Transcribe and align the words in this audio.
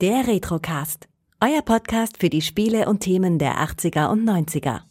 Der 0.00 0.26
Retrocast. 0.26 1.08
Euer 1.42 1.60
Podcast 1.60 2.16
für 2.16 2.30
die 2.30 2.40
Spiele 2.40 2.88
und 2.88 3.00
Themen 3.00 3.38
der 3.38 3.58
80er 3.58 4.10
und 4.10 4.26
90er. 4.26 4.89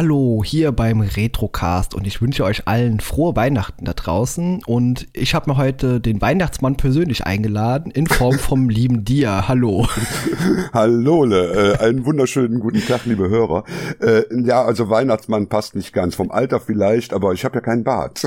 Hallo 0.00 0.42
hier 0.42 0.72
beim 0.72 1.02
Retrocast 1.02 1.94
und 1.94 2.06
ich 2.06 2.22
wünsche 2.22 2.42
euch 2.44 2.66
allen 2.66 3.00
frohe 3.00 3.36
Weihnachten 3.36 3.84
da 3.84 3.92
draußen 3.92 4.62
und 4.64 5.06
ich 5.12 5.34
habe 5.34 5.50
mir 5.50 5.58
heute 5.58 6.00
den 6.00 6.22
Weihnachtsmann 6.22 6.76
persönlich 6.76 7.26
eingeladen 7.26 7.90
in 7.90 8.06
Form 8.06 8.38
vom 8.38 8.70
lieben 8.70 9.04
Dia. 9.04 9.46
Hallo. 9.46 9.86
Hallo, 10.72 11.26
äh, 11.26 11.76
einen 11.80 12.06
wunderschönen 12.06 12.60
guten 12.60 12.80
Tag, 12.80 13.04
liebe 13.04 13.28
Hörer. 13.28 13.64
Äh, 14.00 14.22
ja, 14.42 14.64
also 14.64 14.88
Weihnachtsmann 14.88 15.48
passt 15.48 15.74
nicht 15.74 15.92
ganz, 15.92 16.14
vom 16.14 16.30
Alter 16.30 16.60
vielleicht, 16.60 17.12
aber 17.12 17.34
ich 17.34 17.44
habe 17.44 17.56
ja 17.56 17.60
keinen 17.60 17.84
Bart. 17.84 18.26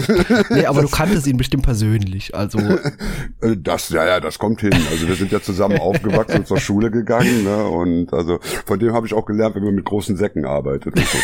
nee, 0.52 0.67
aber 0.67 0.84
du 0.84 0.88
kanntest 0.92 1.26
ihn 1.26 1.38
bestimmt 1.38 1.64
persönlich, 1.64 2.36
also. 2.36 2.59
Äh, 2.59 3.58
das, 3.58 3.90
ja, 3.90 4.05
ja, 4.05 4.20
das 4.20 4.38
kommt 4.38 4.62
hin. 4.62 4.73
Also 4.92 5.08
wir 5.08 5.16
sind 5.16 5.31
ja 5.31 5.42
zusammen 5.42 5.80
aufgewachsen 5.80 6.42
und 6.42 6.48
zur 6.48 6.59
Schule 6.59 6.92
gegangen 6.92 7.44
ne? 7.44 7.66
und 7.66 8.14
also 8.14 8.38
von 8.67 8.78
dem 8.78 8.94
habe 8.94 9.08
ich 9.08 9.16
auch 9.16 9.26
gelernt, 9.26 9.55
wenn 9.55 9.64
man 9.64 9.73
mit 9.73 9.86
großen 9.86 10.16
Säcken 10.17 10.45
arbeitet. 10.45 10.95
Und 10.95 11.08
so 11.08 11.17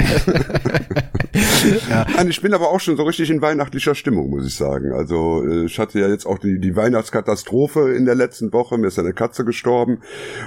ja. 1.90 2.06
Nein, 2.16 2.28
ich 2.28 2.40
bin 2.40 2.54
aber 2.54 2.70
auch 2.70 2.80
schon 2.80 2.96
so 2.96 3.02
richtig 3.04 3.30
in 3.30 3.42
weihnachtlicher 3.42 3.94
Stimmung, 3.94 4.30
muss 4.30 4.46
ich 4.46 4.54
sagen. 4.54 4.92
Also 4.92 5.44
äh, 5.46 5.66
ich 5.66 5.78
hatte 5.78 6.00
ja 6.00 6.08
jetzt 6.08 6.26
auch 6.26 6.38
die, 6.38 6.58
die 6.60 6.76
Weihnachtskatastrophe 6.76 7.92
in 7.92 8.04
der 8.04 8.14
letzten 8.14 8.52
Woche, 8.52 8.78
mir 8.78 8.88
ist 8.88 8.98
eine 8.98 9.12
Katze 9.12 9.44
gestorben 9.44 10.00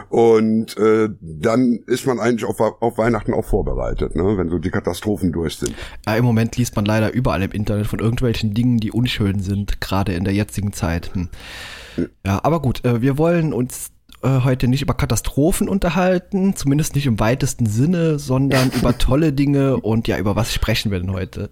und 0.10 0.78
äh, 0.78 1.10
dann 1.22 1.80
ist 1.88 2.06
man 2.06 2.20
eigentlich 2.20 2.46
auf, 2.46 2.60
auf 2.60 2.98
Weihnachten 2.98 3.34
auch 3.34 3.46
vorbereitet, 3.46 4.16
ne? 4.16 4.38
wenn 4.38 4.50
so 4.50 4.60
die 4.60 4.72
Katastrophen 4.72 5.32
durch 5.32 5.58
sind. 5.58 5.74
Ja, 6.06 6.16
im 6.16 6.26
Moment 6.26 6.58
liest 6.58 6.76
man 6.76 6.86
leider 6.86 7.14
überall 7.14 7.42
im 7.44 7.52
Internet 7.52 7.88
von 7.88 8.00
irgendwelchen 8.00 8.54
Dingen, 8.54 8.78
die 8.78 8.92
unschön 8.92 9.40
sind, 9.40 9.82
gerade 9.82 10.14
in 10.14 10.24
der 10.24 10.34
jetzigen 10.34 10.74
Zeit. 10.74 11.12
Hm. 11.14 11.30
Ja, 12.26 12.40
aber 12.44 12.62
gut, 12.62 12.84
äh, 12.86 13.02
wir 13.02 13.18
wollen 13.18 13.54
uns 13.54 13.93
äh, 14.24 14.44
heute 14.44 14.68
nicht 14.68 14.82
über 14.82 14.94
Katastrophen 14.94 15.70
unterhalten, 15.70 16.56
zumindest 16.56 16.96
nicht 16.96 17.06
im 17.06 17.20
weitesten 17.20 17.66
Sinne, 17.66 18.20
sondern 18.20 18.72
über 18.78 18.98
tolle 18.98 19.34
Dinge 19.34 19.78
und 19.78 20.08
ja, 20.08 20.18
über 20.18 20.36
was 20.36 20.54
sprechen 20.54 20.92
wir 20.92 21.00
denn 21.00 21.12
heute? 21.12 21.50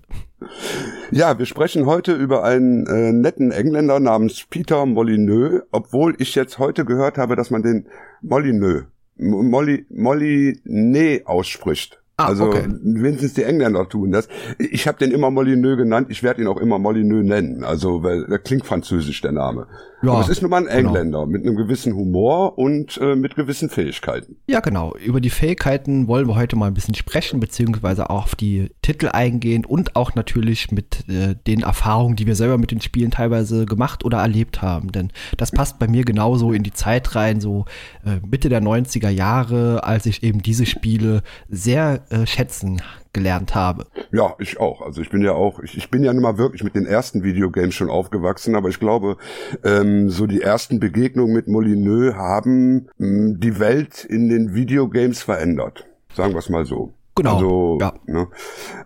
Ja, 1.11 1.37
wir 1.37 1.45
sprechen 1.45 1.85
heute 1.85 2.13
über 2.13 2.43
einen 2.43 2.87
äh, 2.87 3.11
netten 3.11 3.51
Engländer 3.51 3.99
namens 3.99 4.45
Peter 4.49 4.85
Molyneux, 4.85 5.63
obwohl 5.71 6.15
ich 6.19 6.35
jetzt 6.35 6.57
heute 6.57 6.85
gehört 6.85 7.17
habe, 7.17 7.35
dass 7.35 7.51
man 7.51 7.61
den 7.61 7.87
Molyneux, 8.21 8.85
Molly, 9.17 9.85
Molyneux 9.89 11.25
ausspricht. 11.25 12.00
Ah, 12.21 12.27
also 12.27 12.45
okay. 12.45 12.67
wenigstens 12.81 13.33
die 13.33 13.43
Engländer 13.43 13.87
tun 13.89 14.11
das. 14.11 14.27
Ich 14.57 14.87
habe 14.87 14.97
den 14.97 15.11
immer 15.11 15.31
Molyneux 15.31 15.77
genannt, 15.77 16.07
ich 16.09 16.23
werde 16.23 16.41
ihn 16.41 16.47
auch 16.47 16.57
immer 16.57 16.79
Molyneux 16.79 17.25
nennen, 17.25 17.63
also 17.63 18.03
weil 18.03 18.25
der 18.25 18.39
klingt 18.39 18.65
französisch 18.65 19.21
der 19.21 19.31
Name. 19.31 19.67
Ja, 20.03 20.13
Aber 20.13 20.21
es 20.21 20.29
ist 20.29 20.41
nun 20.41 20.49
mal 20.49 20.57
ein 20.57 20.63
genau. 20.63 20.89
Engländer 20.89 21.19
genau. 21.19 21.25
mit 21.27 21.45
einem 21.45 21.55
gewissen 21.55 21.95
Humor 21.95 22.57
und 22.57 22.97
äh, 22.97 23.15
mit 23.15 23.35
gewissen 23.35 23.69
Fähigkeiten. 23.69 24.37
Ja, 24.47 24.59
genau. 24.59 24.95
Über 24.95 25.21
die 25.21 25.29
Fähigkeiten 25.29 26.07
wollen 26.07 26.27
wir 26.27 26.35
heute 26.35 26.55
mal 26.55 26.67
ein 26.67 26.73
bisschen 26.73 26.95
sprechen, 26.95 27.39
beziehungsweise 27.39 28.09
auch 28.09 28.23
auf 28.23 28.35
die 28.35 28.71
Titel 28.81 29.09
eingehen 29.09 29.65
und 29.65 29.95
auch 29.95 30.15
natürlich 30.15 30.71
mit 30.71 31.07
äh, 31.07 31.35
den 31.45 31.61
Erfahrungen, 31.61 32.15
die 32.15 32.25
wir 32.25 32.35
selber 32.35 32.57
mit 32.57 32.71
den 32.71 32.81
Spielen 32.81 33.11
teilweise 33.11 33.65
gemacht 33.65 34.03
oder 34.03 34.19
erlebt 34.19 34.61
haben. 34.61 34.91
Denn 34.91 35.11
das 35.37 35.51
passt 35.51 35.77
bei 35.79 35.87
mir 35.87 36.03
genauso 36.03 36.51
in 36.51 36.63
die 36.63 36.73
Zeit 36.73 37.15
rein, 37.15 37.39
so 37.39 37.65
äh, 38.05 38.25
Mitte 38.25 38.49
der 38.49 38.61
90er 38.61 39.09
Jahre, 39.09 39.83
als 39.83 40.05
ich 40.07 40.23
eben 40.23 40.41
diese 40.41 40.65
Spiele 40.65 41.21
sehr 41.49 42.03
äh, 42.11 42.27
schätzen 42.27 42.81
gelernt 43.13 43.55
habe. 43.55 43.87
Ja, 44.11 44.35
ich 44.39 44.59
auch. 44.59 44.81
Also 44.81 45.01
ich 45.01 45.09
bin 45.09 45.21
ja 45.21 45.33
auch, 45.33 45.59
ich, 45.59 45.77
ich 45.77 45.89
bin 45.89 46.03
ja 46.03 46.13
nun 46.13 46.23
mal 46.23 46.37
wirklich 46.37 46.63
mit 46.63 46.75
den 46.75 46.85
ersten 46.85 47.23
Videogames 47.23 47.75
schon 47.75 47.89
aufgewachsen, 47.89 48.55
aber 48.55 48.69
ich 48.69 48.79
glaube, 48.79 49.17
ähm, 49.63 50.09
so 50.09 50.27
die 50.27 50.41
ersten 50.41 50.79
Begegnungen 50.79 51.33
mit 51.33 51.47
Molyneux 51.47 52.15
haben 52.15 52.87
mh, 52.97 53.07
hm, 53.07 53.39
die 53.39 53.59
Welt 53.59 54.05
in 54.05 54.29
den 54.29 54.53
Videogames 54.53 55.23
verändert. 55.23 55.85
Sagen 56.13 56.33
wir 56.33 56.39
es 56.39 56.49
mal 56.49 56.65
so. 56.65 56.93
Genau. 57.15 57.35
Also, 57.35 57.77
ja. 57.81 57.93
Ne? 58.05 58.27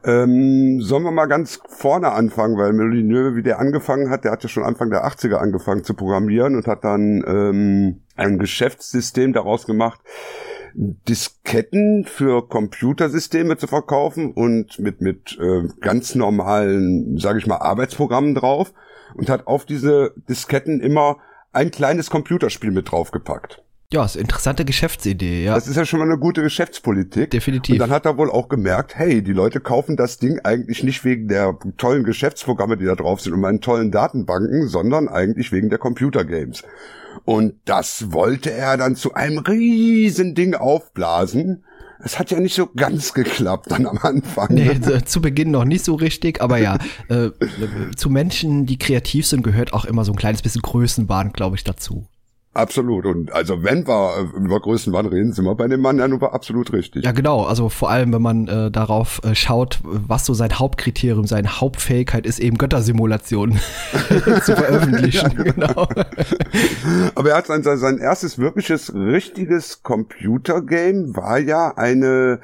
Ähm, 0.03 0.81
sollen 0.81 1.03
wir 1.03 1.11
mal 1.11 1.27
ganz 1.27 1.59
vorne 1.67 2.11
anfangen, 2.11 2.57
weil 2.57 2.73
Molyneux, 2.73 3.35
wie 3.35 3.43
der 3.43 3.59
angefangen 3.59 4.09
hat, 4.09 4.23
der 4.23 4.31
hat 4.31 4.41
ja 4.41 4.49
schon 4.49 4.63
Anfang 4.63 4.89
der 4.89 5.05
80er 5.05 5.35
angefangen 5.35 5.83
zu 5.83 5.93
programmieren 5.93 6.55
und 6.55 6.65
hat 6.65 6.83
dann 6.83 7.23
ähm, 7.27 8.01
ein 8.15 8.39
Geschäftssystem 8.39 9.33
daraus 9.33 9.67
gemacht, 9.67 10.01
Disketten 10.77 12.05
für 12.05 12.47
Computersysteme 12.47 13.57
zu 13.57 13.67
verkaufen 13.67 14.31
und 14.33 14.77
mit 14.77 15.01
mit 15.01 15.37
äh, 15.39 15.67
ganz 15.79 16.15
normalen, 16.15 17.17
sage 17.17 17.39
ich 17.39 17.47
mal, 17.47 17.57
Arbeitsprogrammen 17.57 18.35
drauf 18.35 18.73
und 19.13 19.29
hat 19.29 19.47
auf 19.47 19.65
diese 19.65 20.13
Disketten 20.27 20.81
immer 20.81 21.17
ein 21.53 21.71
kleines 21.71 22.09
Computerspiel 22.09 22.71
mit 22.71 22.91
draufgepackt. 22.91 23.64
Ja, 23.93 24.03
ist 24.03 24.15
eine 24.15 24.21
interessante 24.21 24.65
Geschäftsidee, 24.65 25.43
ja. 25.45 25.53
Das 25.53 25.67
ist 25.67 25.75
ja 25.75 25.85
schon 25.85 25.99
mal 25.99 26.05
eine 26.05 26.17
gute 26.17 26.41
Geschäftspolitik. 26.41 27.29
Definitiv. 27.29 27.73
Und 27.73 27.79
dann 27.79 27.91
hat 27.91 28.05
er 28.05 28.17
wohl 28.17 28.31
auch 28.31 28.49
gemerkt, 28.49 28.95
hey, 28.95 29.21
die 29.21 29.33
Leute 29.33 29.59
kaufen 29.59 29.95
das 29.95 30.17
Ding 30.17 30.39
eigentlich 30.43 30.83
nicht 30.83 31.05
wegen 31.05 31.27
der 31.27 31.57
tollen 31.77 32.03
Geschäftsprogramme, 32.03 32.77
die 32.77 32.85
da 32.85 32.95
drauf 32.95 33.21
sind 33.21 33.33
und 33.33 33.41
meinen 33.41 33.61
tollen 33.61 33.91
Datenbanken, 33.91 34.67
sondern 34.67 35.07
eigentlich 35.07 35.51
wegen 35.51 35.69
der 35.69 35.77
Computergames. 35.77 36.63
Und 37.23 37.55
das 37.65 38.11
wollte 38.11 38.51
er 38.51 38.75
dann 38.77 38.95
zu 38.95 39.13
einem 39.13 39.37
riesen 39.37 40.35
Ding 40.35 40.55
aufblasen. 40.55 41.63
Es 41.99 42.19
hat 42.19 42.31
ja 42.31 42.39
nicht 42.39 42.55
so 42.55 42.67
ganz 42.75 43.13
geklappt 43.13 43.71
dann 43.71 43.85
am 43.85 43.99
Anfang. 43.99 44.53
Nee, 44.53 44.73
ne? 44.73 45.05
zu 45.05 45.21
Beginn 45.21 45.51
noch 45.51 45.63
nicht 45.63 45.85
so 45.85 45.95
richtig, 45.95 46.41
aber 46.41 46.57
ja, 46.57 46.77
äh, 47.07 47.29
zu 47.95 48.09
Menschen, 48.09 48.65
die 48.65 48.77
kreativ 48.77 49.25
sind, 49.25 49.43
gehört 49.43 49.73
auch 49.73 49.85
immer 49.85 50.03
so 50.03 50.11
ein 50.11 50.17
kleines 50.17 50.41
bisschen 50.41 50.61
Größenwahn, 50.61 51.31
glaube 51.31 51.55
ich, 51.55 51.63
dazu. 51.63 52.07
Absolut. 52.55 53.05
Und 53.05 53.33
also 53.33 53.63
wenn 53.63 53.85
wir 53.85 54.31
über 54.33 54.61
Größenwahn 54.61 55.07
reden, 55.07 55.33
sind 55.33 55.43
wir 55.43 55.55
bei 55.55 55.67
dem 55.67 55.81
Mann 55.81 55.99
ja 55.99 56.07
nur 56.07 56.33
absolut 56.33 56.71
richtig. 56.71 57.03
Ja, 57.03 57.11
genau. 57.11 57.43
Also 57.43 57.67
vor 57.67 57.89
allem, 57.89 58.13
wenn 58.13 58.21
man 58.21 58.47
äh, 58.47 58.71
darauf 58.71 59.19
äh, 59.25 59.35
schaut, 59.35 59.81
was 59.83 60.25
so 60.25 60.33
sein 60.33 60.57
Hauptkriterium, 60.57 61.27
seine 61.27 61.59
Hauptfähigkeit 61.59 62.25
ist, 62.25 62.39
eben 62.39 62.57
Göttersimulationen 62.57 63.59
zu 64.45 64.55
veröffentlichen. 64.55 65.33
ja, 65.37 65.43
genau. 65.43 65.89
Aber 67.15 67.29
er 67.29 67.37
hat 67.37 67.47
sein, 67.47 67.61
sein 67.61 67.97
erstes 67.97 68.37
wirkliches, 68.37 68.95
richtiges 68.95 69.83
Computergame 69.83 71.13
war 71.13 71.39
ja 71.39 71.73
eine 71.75 72.39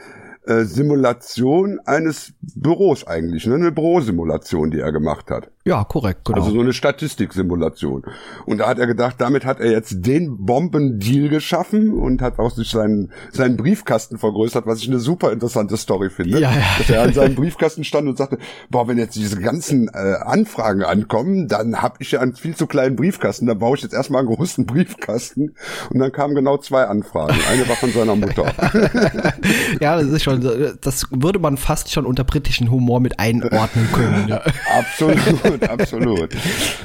äh, 0.46 0.64
Simulation 0.64 1.80
eines 1.86 2.34
Büros 2.42 3.08
eigentlich, 3.08 3.46
ne? 3.46 3.56
eine 3.56 3.72
Bürosimulation, 3.72 4.72
die 4.72 4.80
er 4.80 4.92
gemacht 4.92 5.32
hat. 5.32 5.52
Ja, 5.64 5.84
korrekt, 5.84 6.26
genau. 6.26 6.40
Also 6.40 6.52
so 6.52 6.60
eine 6.60 6.74
Statistiksimulation. 6.74 8.04
Und 8.48 8.58
da 8.58 8.68
hat 8.68 8.80
er 8.80 8.88
gedacht, 8.88 9.16
damit 9.20 9.46
hat 9.46 9.60
er 9.60 9.72
jetzt 9.72 10.06
den 10.06 10.44
Bombendeal 10.44 11.30
geschaffen 11.30 11.94
und 11.94 12.22
hat 12.24 12.40
auch 12.40 12.50
sich 12.50 12.72
seinen, 12.72 13.12
seinen 13.32 13.58
Briefkasten 13.58 14.18
vergrößert, 14.18 14.66
was 14.66 14.80
ich 14.80 14.88
eine 14.88 14.98
super 14.98 15.32
interessante 15.32 15.78
Story 15.78 16.10
finde. 16.10 16.40
Ja, 16.40 16.52
ja. 16.52 16.64
Dass 16.80 16.90
er 16.90 17.04
an 17.04 17.14
seinem 17.14 17.36
Briefkasten 17.36 17.84
stand 17.84 18.08
und 18.08 18.18
sagte, 18.18 18.40
boah, 18.72 18.88
wenn 18.88 18.98
jetzt 18.98 19.16
diese 19.16 19.40
ganzen 19.40 19.88
äh, 19.90 20.16
Anfragen 20.24 20.82
ankommen, 20.82 21.48
dann 21.48 21.80
habe 21.80 21.98
ich 22.00 22.12
ja 22.12 22.22
einen 22.22 22.34
viel 22.34 22.56
zu 22.56 22.66
kleinen 22.66 22.96
Briefkasten, 22.96 23.46
dann 23.46 23.60
baue 23.60 23.78
ich 23.78 23.84
jetzt 23.84 23.94
erstmal 23.94 24.26
einen 24.26 24.34
großen 24.34 24.66
Briefkasten. 24.66 25.54
Und 25.92 26.00
dann 26.00 26.12
kamen 26.12 26.34
genau 26.34 26.58
zwei 26.58 26.86
Anfragen. 26.86 27.38
Eine 27.52 27.70
war 27.70 27.76
von 27.76 27.92
seiner 27.92 28.16
Mutter. 28.16 28.52
ja, 29.80 29.96
das 29.96 30.08
ist 30.08 30.24
schon, 30.24 30.42
das 30.82 31.06
würde 31.12 31.38
man 31.38 31.58
fast 31.58 31.92
schon 31.92 32.08
unter 32.08 32.24
britischen 32.24 32.72
Humor 32.72 33.00
mit 33.00 33.20
einordnen 33.20 33.88
können. 33.94 34.28
Ja. 34.28 34.42
Absolut 34.76 35.51
absolut, 35.64 36.22
absolut. 36.22 36.30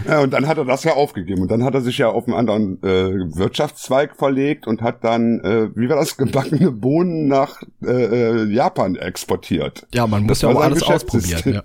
Ja, 0.09 0.21
und 0.21 0.32
dann 0.32 0.47
hat 0.47 0.59
er 0.59 0.65
das 0.65 0.84
ja 0.84 0.94
aufgegeben. 0.94 1.43
Und 1.43 1.50
dann 1.50 1.65
hat 1.65 1.75
er 1.75 1.81
sich 1.81 1.99
ja 1.99 2.09
auf 2.09 2.27
einen 2.27 2.37
anderen 2.37 2.82
äh, 2.82 3.37
Wirtschaftszweig 3.37 4.16
verlegt 4.16 4.66
und 4.66 4.82
hat 4.82 5.04
dann, 5.04 5.41
äh, 5.41 5.69
wie 5.75 5.88
war 5.88 5.97
das, 5.97 6.16
gebackene 6.16 6.71
Bohnen 6.71 7.28
nach 7.28 7.62
äh, 7.85 7.91
äh 7.91 8.44
Japan 8.52 8.96
exportiert. 8.96 9.87
Ja, 9.93 10.06
man 10.06 10.23
muss 10.23 10.41
das 10.41 10.43
ja 10.43 10.49
auch 10.56 10.61
alles 10.61 10.82
ausprobieren. 10.82 11.43
Ja. 11.44 11.62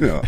ja. 0.06 0.22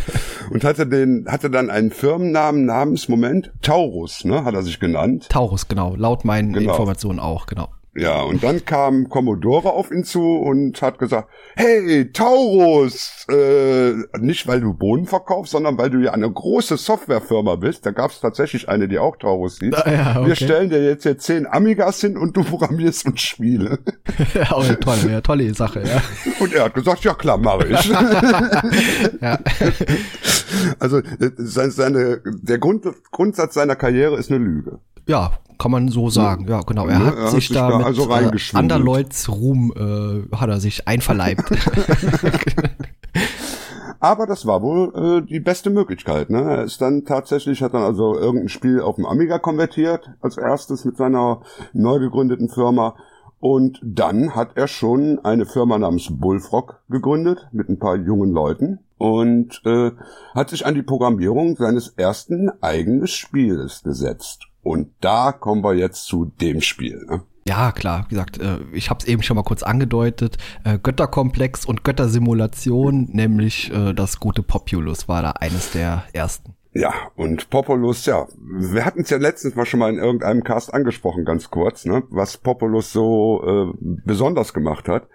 Und 0.51 0.65
hatte 0.65 0.87
den, 0.87 1.27
hatte 1.29 1.51
dann 1.51 1.71
einen 1.71 1.91
Firmennamen 1.91 2.65
namens, 2.65 3.09
Moment, 3.09 3.53
Taurus, 3.63 4.25
ne, 4.25 4.45
hat 4.45 4.55
er 4.55 4.63
sich 4.63 4.81
genannt. 4.81 5.29
Taurus, 5.29 5.69
genau. 5.69 5.95
Laut 5.97 6.25
meinen 6.25 6.53
genau. 6.53 6.73
Informationen 6.73 7.19
auch, 7.19 7.47
genau. 7.47 7.69
Ja, 7.97 8.23
und 8.23 8.43
dann 8.45 8.65
kam 8.65 9.09
Commodore 9.09 9.73
auf 9.73 9.91
ihn 9.91 10.05
zu 10.05 10.21
und 10.21 10.81
hat 10.83 10.99
gesagt, 10.99 11.29
hey, 11.55 12.11
Taurus, 12.13 13.25
äh, 13.31 13.95
nicht 14.19 14.47
weil 14.47 14.61
du 14.61 14.75
Bohnen 14.75 15.07
verkaufst, 15.07 15.53
sondern 15.53 15.79
weil 15.79 15.89
du 15.89 15.99
ja 15.99 16.13
eine 16.13 16.31
große 16.31 16.77
Softwarefirma 16.77 17.57
bist. 17.57 17.87
Da 17.87 17.93
gab 17.93 18.11
es 18.11 18.21
tatsächlich 18.21 18.69
eine, 18.69 18.87
die 18.87 18.99
auch 18.99 19.17
Taurus 19.17 19.59
hieß. 19.61 19.75
Ah, 19.75 19.91
ja, 19.91 20.17
okay. 20.19 20.27
Wir 20.27 20.37
stellen 20.37 20.69
dir 20.69 20.85
jetzt 20.85 21.05
hier 21.05 21.17
zehn 21.17 21.47
Amigas 21.47 22.01
hin 22.01 22.19
und 22.19 22.37
du 22.37 22.45
programmierst 22.45 23.07
und 23.07 23.19
Spiele. 23.19 23.79
ja, 24.35 24.55
oh, 24.55 24.63
tolle, 24.75 25.13
ja, 25.13 25.21
tolle 25.23 25.55
Sache, 25.55 25.83
ja. 25.83 26.03
Und 26.41 26.53
er 26.53 26.65
hat 26.65 26.75
gesagt, 26.75 27.03
ja 27.05 27.15
klar, 27.15 27.39
mache 27.39 27.69
ich. 27.69 27.85
ja. 29.21 29.39
Also 30.79 31.01
seine, 31.37 32.21
der 32.25 32.59
Grund, 32.59 32.87
Grundsatz 33.11 33.55
seiner 33.55 33.77
Karriere 33.77 34.17
ist 34.17 34.31
eine 34.31 34.45
Lüge. 34.45 34.81
Ja, 35.07 35.33
kann 35.59 35.71
man 35.71 35.89
so 35.89 36.11
sagen. 36.11 36.47
Ja, 36.49 36.61
genau. 36.61 36.87
Er, 36.87 36.99
Ja, 36.99 37.07
hat, 37.07 37.17
er 37.17 37.23
hat 37.25 37.31
sich 37.31 37.49
sich 37.49 37.57
da 37.57 37.71
da 37.71 37.79
mit 37.79 37.87
also 37.87 38.11
äh. 38.11 38.31
Anderleuts 38.55 39.29
Ruhm 39.29 39.73
äh, 39.77 40.37
hat 40.37 40.51
er 40.51 40.61
sich 40.61 40.87
einverleibt. 40.87 41.45
Aber 44.01 44.27
das 44.27 44.47
war 44.47 44.63
wohl 44.63 44.93
äh, 44.95 45.27
die 45.27 45.41
beste 45.41 45.71
Möglichkeit. 45.71 46.29
Ne? 46.31 46.43
Er 46.43 46.65
ist 46.65 46.81
dann 46.81 47.05
tatsächlich, 47.05 47.63
hat 47.63 47.73
dann 47.75 47.83
also 47.83 48.15
irgendein 48.17 48.51
Spiel 48.51 48.81
auf 48.81 48.97
dem 48.97 49.07
Amiga 49.07 49.39
konvertiert, 49.39 50.11
als 50.21 50.37
erstes 50.37 50.85
mit 50.85 50.97
seiner 50.99 51.41
neu 51.73 51.99
gegründeten 51.99 52.49
Firma. 52.49 52.95
Und 53.41 53.81
dann 53.83 54.35
hat 54.35 54.57
er 54.57 54.69
schon 54.69 55.19
eine 55.25 55.47
Firma 55.47 55.79
namens 55.79 56.09
Bullfrog 56.11 56.83
gegründet 56.89 57.49
mit 57.53 57.69
ein 57.69 57.79
paar 57.79 57.97
jungen 57.97 58.33
Leuten 58.33 58.81
und 58.99 59.61
äh, 59.65 59.93
hat 60.35 60.51
sich 60.51 60.67
an 60.67 60.75
die 60.75 60.83
Programmierung 60.83 61.57
seines 61.57 61.89
ersten 61.89 62.51
eigenen 62.63 63.07
Spieles 63.07 63.83
gesetzt. 63.83 64.47
Und 64.67 64.89
da 65.01 65.31
kommen 65.31 65.63
wir 65.63 65.75
jetzt 65.75 66.07
zu 66.07 66.25
dem 66.41 66.61
Spiel. 66.61 67.07
Ne? 67.09 67.23
Ja, 67.47 67.71
klar, 67.71 68.07
wie 68.09 68.17
gesagt, 68.17 68.41
äh, 68.41 68.59
ich 68.73 68.91
habe 68.91 68.99
es 68.99 69.07
eben 69.07 69.23
schon 69.23 69.37
mal 69.37 69.45
kurz 69.45 69.63
angedeutet. 69.63 70.39
Äh, 70.65 70.81
Götterkomplex 70.81 71.65
und 71.65 71.85
Göttersimulation, 71.85 73.09
nämlich 73.13 73.73
äh, 73.73 73.93
das 73.93 74.19
gute 74.19 74.43
Populus 74.43 75.07
war 75.07 75.23
da 75.23 75.31
eines 75.31 75.71
der 75.71 76.03
ersten. 76.13 76.57
Ja, 76.73 76.93
und 77.15 77.49
Populus, 77.49 78.07
ja, 78.07 78.27
wir 78.37 78.85
hatten 78.85 79.03
es 79.03 79.11
ja 79.11 79.19
letztens 79.19 79.55
mal 79.55 79.67
schon 79.67 79.79
mal 79.79 79.93
in 79.93 80.01
irgendeinem 80.01 80.43
Cast 80.43 80.75
angesprochen, 80.75 81.25
ganz 81.25 81.49
kurz, 81.49 81.85
ne, 81.85 82.03
was 82.11 82.37
Populus 82.37 82.93
so 82.93 83.45
äh, 83.47 83.73
besonders 84.05 84.53
gemacht 84.53 84.89
hat. 84.89 85.07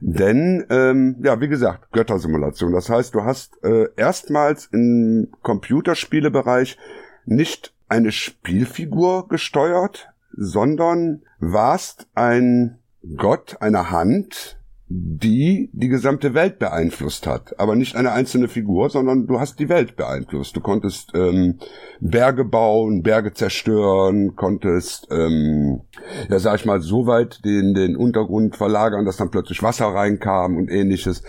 Denn, 0.00 0.64
ähm, 0.70 1.16
ja, 1.24 1.40
wie 1.40 1.48
gesagt, 1.48 1.90
Göttersimulation. 1.90 2.72
Das 2.72 2.88
heißt, 2.88 3.12
du 3.12 3.24
hast 3.24 3.58
äh, 3.64 3.88
erstmals 3.96 4.66
im 4.66 5.32
Computerspielebereich 5.42 6.78
nicht 7.26 7.73
eine 7.88 8.12
Spielfigur 8.12 9.28
gesteuert, 9.28 10.08
sondern 10.36 11.22
warst 11.38 12.08
ein 12.14 12.78
Gott, 13.16 13.56
eine 13.60 13.90
Hand, 13.90 14.58
die 14.88 15.70
die 15.72 15.88
gesamte 15.88 16.34
Welt 16.34 16.58
beeinflusst 16.58 17.26
hat. 17.26 17.58
Aber 17.58 17.74
nicht 17.74 17.96
eine 17.96 18.12
einzelne 18.12 18.48
Figur, 18.48 18.90
sondern 18.90 19.26
du 19.26 19.40
hast 19.40 19.58
die 19.58 19.68
Welt 19.68 19.96
beeinflusst. 19.96 20.56
Du 20.56 20.60
konntest 20.60 21.12
ähm, 21.14 21.58
Berge 22.00 22.44
bauen, 22.44 23.02
Berge 23.02 23.32
zerstören, 23.32 24.36
konntest, 24.36 25.08
ähm, 25.10 25.80
ja 26.28 26.38
sag 26.38 26.56
ich 26.56 26.66
mal, 26.66 26.80
so 26.80 27.06
weit 27.06 27.44
den, 27.44 27.74
den 27.74 27.96
Untergrund 27.96 28.56
verlagern, 28.56 29.04
dass 29.04 29.16
dann 29.16 29.30
plötzlich 29.30 29.62
Wasser 29.62 29.86
reinkam 29.86 30.56
und 30.56 30.70
ähnliches. 30.70 31.22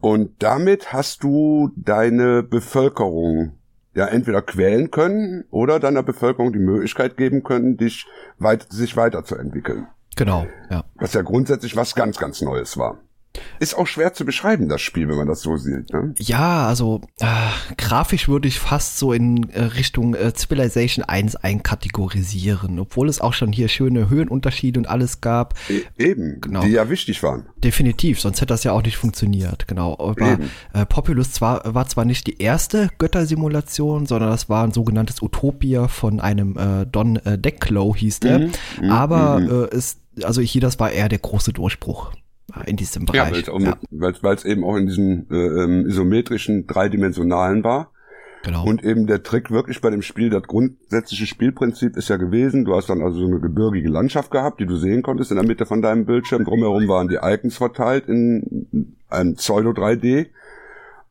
Und 0.00 0.42
damit 0.42 0.92
hast 0.92 1.22
du 1.22 1.70
deine 1.76 2.42
Bevölkerung 2.42 3.52
ja 3.94 4.06
entweder 4.06 4.42
quälen 4.42 4.90
können 4.90 5.44
oder 5.50 5.80
deiner 5.80 6.02
Bevölkerung 6.02 6.52
die 6.52 6.58
Möglichkeit 6.58 7.16
geben 7.16 7.42
können, 7.42 7.76
dich 7.76 8.06
weit, 8.38 8.66
sich 8.70 8.96
weiterzuentwickeln. 8.96 9.86
Genau, 10.16 10.46
ja. 10.70 10.84
Was 10.96 11.14
ja 11.14 11.22
grundsätzlich 11.22 11.76
was 11.76 11.94
ganz, 11.94 12.18
ganz 12.18 12.40
Neues 12.40 12.76
war. 12.76 12.98
Ist 13.60 13.74
auch 13.74 13.86
schwer 13.86 14.12
zu 14.12 14.24
beschreiben, 14.24 14.68
das 14.68 14.80
Spiel, 14.80 15.08
wenn 15.08 15.16
man 15.16 15.28
das 15.28 15.40
so 15.42 15.56
sieht. 15.56 15.92
Ne? 15.92 16.14
Ja, 16.18 16.66
also 16.66 17.00
äh, 17.20 17.26
grafisch 17.76 18.28
würde 18.28 18.48
ich 18.48 18.58
fast 18.58 18.98
so 18.98 19.12
in 19.12 19.48
äh, 19.50 19.62
Richtung 19.62 20.14
äh, 20.14 20.32
Civilization 20.34 21.04
1 21.04 21.36
einkategorisieren, 21.36 22.78
obwohl 22.78 23.08
es 23.08 23.20
auch 23.20 23.32
schon 23.32 23.52
hier 23.52 23.68
schöne 23.68 24.08
Höhenunterschiede 24.10 24.80
und 24.80 24.86
alles 24.88 25.20
gab. 25.20 25.54
E 25.68 25.82
eben, 25.98 26.40
Genau. 26.40 26.62
die 26.62 26.70
ja 26.70 26.88
wichtig 26.90 27.22
waren. 27.22 27.46
Definitiv, 27.58 28.20
sonst 28.20 28.38
hätte 28.40 28.46
das 28.46 28.64
ja 28.64 28.72
auch 28.72 28.82
nicht 28.82 28.96
funktioniert. 28.96 29.68
Genau. 29.68 29.96
Aber 29.98 30.38
äh, 30.72 30.86
Populus 30.86 31.32
zwar, 31.32 31.74
war 31.74 31.86
zwar 31.86 32.04
nicht 32.04 32.26
die 32.26 32.40
erste 32.40 32.88
Göttersimulation, 32.98 34.06
sondern 34.06 34.30
das 34.30 34.48
war 34.48 34.64
ein 34.64 34.72
sogenanntes 34.72 35.22
Utopia 35.22 35.88
von 35.88 36.20
einem 36.20 36.56
äh, 36.56 36.86
Don 36.86 37.16
äh, 37.16 37.38
Decklow 37.38 37.94
hieß 37.94 38.20
der. 38.20 38.38
Mhm, 38.80 38.90
Aber 38.90 39.68
äh, 39.72 39.76
ist, 39.76 40.00
also 40.22 40.40
hier, 40.40 40.60
das 40.60 40.80
war 40.80 40.90
eher 40.90 41.08
der 41.08 41.18
große 41.18 41.52
Durchbruch 41.52 42.12
in 42.66 42.76
diesem 42.76 43.06
Ja, 43.12 43.24
Bereich. 43.24 43.46
weil 43.90 44.34
es 44.34 44.44
eben 44.44 44.64
auch 44.64 44.76
in 44.76 44.86
diesem 44.86 45.26
äh, 45.30 45.34
ähm, 45.36 45.86
isometrischen, 45.86 46.66
dreidimensionalen 46.66 47.62
war. 47.64 47.90
genau. 48.42 48.64
Und 48.64 48.82
eben 48.84 49.06
der 49.06 49.22
Trick 49.22 49.50
wirklich 49.50 49.80
bei 49.80 49.90
dem 49.90 50.02
Spiel, 50.02 50.30
das 50.30 50.42
grundsätzliche 50.44 51.26
Spielprinzip 51.26 51.96
ist 51.96 52.08
ja 52.08 52.16
gewesen, 52.16 52.64
du 52.64 52.74
hast 52.74 52.88
dann 52.88 53.02
also 53.02 53.18
so 53.20 53.26
eine 53.26 53.40
gebirgige 53.40 53.88
Landschaft 53.88 54.30
gehabt, 54.30 54.60
die 54.60 54.66
du 54.66 54.76
sehen 54.76 55.02
konntest 55.02 55.30
in 55.30 55.36
der 55.36 55.46
Mitte 55.46 55.66
von 55.66 55.82
deinem 55.82 56.06
Bildschirm. 56.06 56.44
Drumherum 56.44 56.88
waren 56.88 57.08
die 57.08 57.18
Icons 57.22 57.56
verteilt 57.56 58.08
in 58.08 58.96
einem 59.08 59.34
Pseudo 59.34 59.70
3D. 59.70 60.26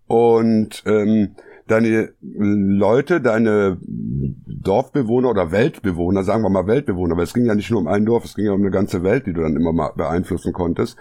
Und 0.07 0.83
ähm, 0.87 1.35
deine 1.69 2.13
Leute, 2.21 3.21
deine 3.21 3.77
Dorfbewohner 3.81 5.29
oder 5.29 5.51
Weltbewohner, 5.51 6.23
sagen 6.23 6.43
wir 6.43 6.49
mal 6.49 6.67
Weltbewohner, 6.67 7.15
weil 7.15 7.23
es 7.23 7.33
ging 7.33 7.45
ja 7.45 7.55
nicht 7.55 7.71
nur 7.71 7.79
um 7.79 7.87
ein 7.87 8.05
Dorf, 8.05 8.25
es 8.25 8.35
ging 8.35 8.45
ja 8.45 8.51
um 8.51 8.61
eine 8.61 8.71
ganze 8.71 9.03
Welt, 9.03 9.25
die 9.25 9.33
du 9.33 9.41
dann 9.41 9.55
immer 9.55 9.71
mal 9.71 9.91
beeinflussen 9.95 10.53
konntest, 10.53 10.97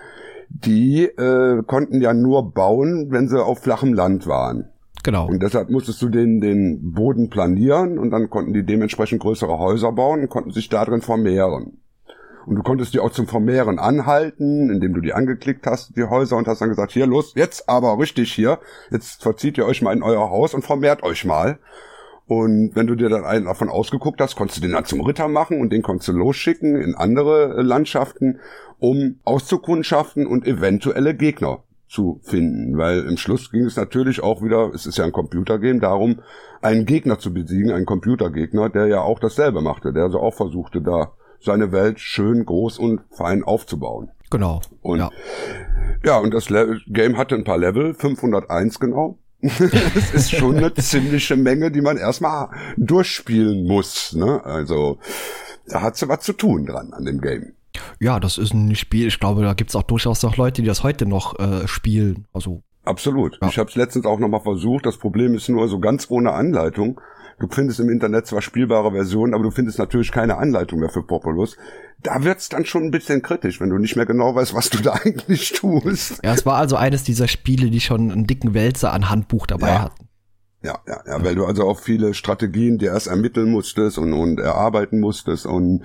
die 0.48 1.04
äh, 1.04 1.62
konnten 1.66 2.00
ja 2.00 2.14
nur 2.14 2.52
bauen, 2.52 3.08
wenn 3.10 3.28
sie 3.28 3.42
auf 3.42 3.60
flachem 3.60 3.92
Land 3.92 4.26
waren. 4.26 4.68
genau. 5.02 5.26
Und 5.26 5.42
deshalb 5.42 5.70
musstest 5.70 6.00
du 6.02 6.08
den, 6.08 6.40
den 6.40 6.92
Boden 6.92 7.30
planieren 7.30 7.98
und 7.98 8.10
dann 8.10 8.30
konnten 8.30 8.52
die 8.52 8.64
dementsprechend 8.64 9.20
größere 9.20 9.58
Häuser 9.58 9.92
bauen 9.92 10.20
und 10.20 10.28
konnten 10.28 10.50
sich 10.50 10.68
darin 10.68 11.00
vermehren. 11.00 11.78
Und 12.48 12.56
du 12.56 12.62
konntest 12.62 12.94
die 12.94 13.00
auch 13.00 13.10
zum 13.10 13.26
Vermehren 13.26 13.78
anhalten, 13.78 14.70
indem 14.70 14.94
du 14.94 15.02
die 15.02 15.12
angeklickt 15.12 15.66
hast, 15.66 15.94
die 15.98 16.04
Häuser, 16.04 16.38
und 16.38 16.48
hast 16.48 16.62
dann 16.62 16.70
gesagt, 16.70 16.92
hier 16.92 17.06
los, 17.06 17.34
jetzt 17.36 17.68
aber 17.68 17.98
richtig 17.98 18.32
hier, 18.32 18.58
jetzt 18.90 19.22
verzieht 19.22 19.58
ihr 19.58 19.66
euch 19.66 19.82
mal 19.82 19.94
in 19.94 20.02
euer 20.02 20.30
Haus 20.30 20.54
und 20.54 20.64
vermehrt 20.64 21.02
euch 21.02 21.26
mal. 21.26 21.58
Und 22.26 22.74
wenn 22.74 22.86
du 22.86 22.94
dir 22.94 23.10
dann 23.10 23.26
einen 23.26 23.44
davon 23.44 23.68
ausgeguckt 23.68 24.18
hast, 24.22 24.34
konntest 24.34 24.58
du 24.58 24.62
den 24.62 24.72
dann 24.72 24.86
zum 24.86 25.02
Ritter 25.02 25.28
machen 25.28 25.60
und 25.60 25.70
den 25.74 25.82
konntest 25.82 26.08
du 26.08 26.12
losschicken 26.12 26.76
in 26.76 26.94
andere 26.94 27.58
äh, 27.58 27.60
Landschaften, 27.60 28.40
um 28.78 29.16
auszukundschaften 29.24 30.26
und 30.26 30.46
eventuelle 30.46 31.14
Gegner 31.14 31.64
zu 31.86 32.18
finden. 32.22 32.78
Weil 32.78 33.00
im 33.00 33.18
Schluss 33.18 33.50
ging 33.50 33.66
es 33.66 33.76
natürlich 33.76 34.22
auch 34.22 34.42
wieder, 34.42 34.72
es 34.74 34.86
ist 34.86 34.96
ja 34.96 35.04
ein 35.04 35.12
Computergame, 35.12 35.80
darum, 35.80 36.20
einen 36.62 36.86
Gegner 36.86 37.18
zu 37.18 37.34
besiegen, 37.34 37.72
einen 37.72 37.84
Computergegner, 37.84 38.70
der 38.70 38.86
ja 38.86 39.02
auch 39.02 39.20
dasselbe 39.20 39.60
machte, 39.60 39.92
der 39.92 40.04
also 40.04 40.18
auch 40.18 40.34
versuchte, 40.34 40.80
da 40.80 41.12
seine 41.40 41.72
Welt 41.72 42.00
schön 42.00 42.44
groß 42.44 42.78
und 42.78 43.00
fein 43.10 43.44
aufzubauen. 43.44 44.10
Genau. 44.30 44.60
Und 44.82 44.98
ja. 44.98 45.10
ja, 46.04 46.18
und 46.18 46.34
das 46.34 46.50
Le 46.50 46.80
Game 46.86 47.16
hatte 47.16 47.34
ein 47.34 47.44
paar 47.44 47.58
Level, 47.58 47.94
501 47.94 48.78
genau. 48.78 49.18
das 49.40 50.14
ist 50.14 50.30
schon 50.32 50.56
eine 50.56 50.74
ziemliche 50.74 51.36
Menge, 51.36 51.70
die 51.70 51.80
man 51.80 51.96
erstmal 51.96 52.48
durchspielen 52.76 53.66
muss. 53.66 54.12
Ne? 54.14 54.44
Also 54.44 54.98
da 55.68 55.82
hat 55.82 55.96
sie 55.96 56.08
was 56.08 56.20
zu 56.20 56.32
tun 56.32 56.66
dran 56.66 56.92
an 56.92 57.04
dem 57.04 57.20
Game. 57.20 57.52
ja, 58.00 58.18
das 58.18 58.36
ist 58.36 58.52
ein 58.52 58.74
Spiel, 58.74 59.06
ich 59.06 59.20
glaube, 59.20 59.42
da 59.42 59.54
gibt's 59.54 59.76
auch 59.76 59.84
durchaus 59.84 60.22
noch 60.22 60.36
Leute, 60.36 60.62
die 60.62 60.68
das 60.68 60.82
heute 60.82 61.06
noch 61.06 61.38
äh, 61.38 61.68
spielen. 61.68 62.26
Also, 62.32 62.62
Absolut. 62.84 63.38
Ja. 63.40 63.48
Ich 63.48 63.58
habe 63.58 63.68
es 63.68 63.76
letztens 63.76 64.06
auch 64.06 64.18
nochmal 64.18 64.40
versucht. 64.40 64.86
Das 64.86 64.96
Problem 64.96 65.34
ist 65.34 65.48
nur 65.48 65.68
so 65.68 65.78
ganz 65.78 66.06
ohne 66.10 66.32
Anleitung. 66.32 67.00
Du 67.40 67.46
findest 67.48 67.78
im 67.78 67.88
Internet 67.88 68.26
zwar 68.26 68.42
spielbare 68.42 68.90
Versionen, 68.90 69.32
aber 69.32 69.44
du 69.44 69.50
findest 69.50 69.78
natürlich 69.78 70.10
keine 70.10 70.38
Anleitung 70.38 70.80
mehr 70.80 70.88
für 70.88 71.02
Populus. 71.04 71.56
Da 72.02 72.24
wird's 72.24 72.48
dann 72.48 72.64
schon 72.64 72.84
ein 72.84 72.90
bisschen 72.90 73.22
kritisch, 73.22 73.60
wenn 73.60 73.70
du 73.70 73.78
nicht 73.78 73.94
mehr 73.96 74.06
genau 74.06 74.34
weißt, 74.34 74.54
was 74.54 74.70
du 74.70 74.78
da 74.82 74.92
eigentlich 75.04 75.52
tust. 75.52 76.20
ja, 76.24 76.32
es 76.34 76.44
war 76.46 76.56
also 76.56 76.76
eines 76.76 77.04
dieser 77.04 77.28
Spiele, 77.28 77.70
die 77.70 77.80
schon 77.80 78.10
einen 78.10 78.26
dicken 78.26 78.54
Wälzer 78.54 78.92
an 78.92 79.08
Handbuch 79.08 79.46
dabei 79.46 79.68
Ja. 79.68 79.82
hatten. 79.82 80.08
Ja, 80.60 80.76
ja, 80.88 81.00
ja, 81.06 81.24
weil 81.24 81.36
du 81.36 81.44
also 81.46 81.62
auch 81.68 81.78
viele 81.78 82.14
Strategien 82.14 82.78
dir 82.78 82.90
erst 82.90 83.06
ermitteln 83.06 83.48
musstest 83.52 83.96
und, 83.96 84.12
und 84.12 84.40
erarbeiten 84.40 84.98
musstest 84.98 85.46
und 85.46 85.82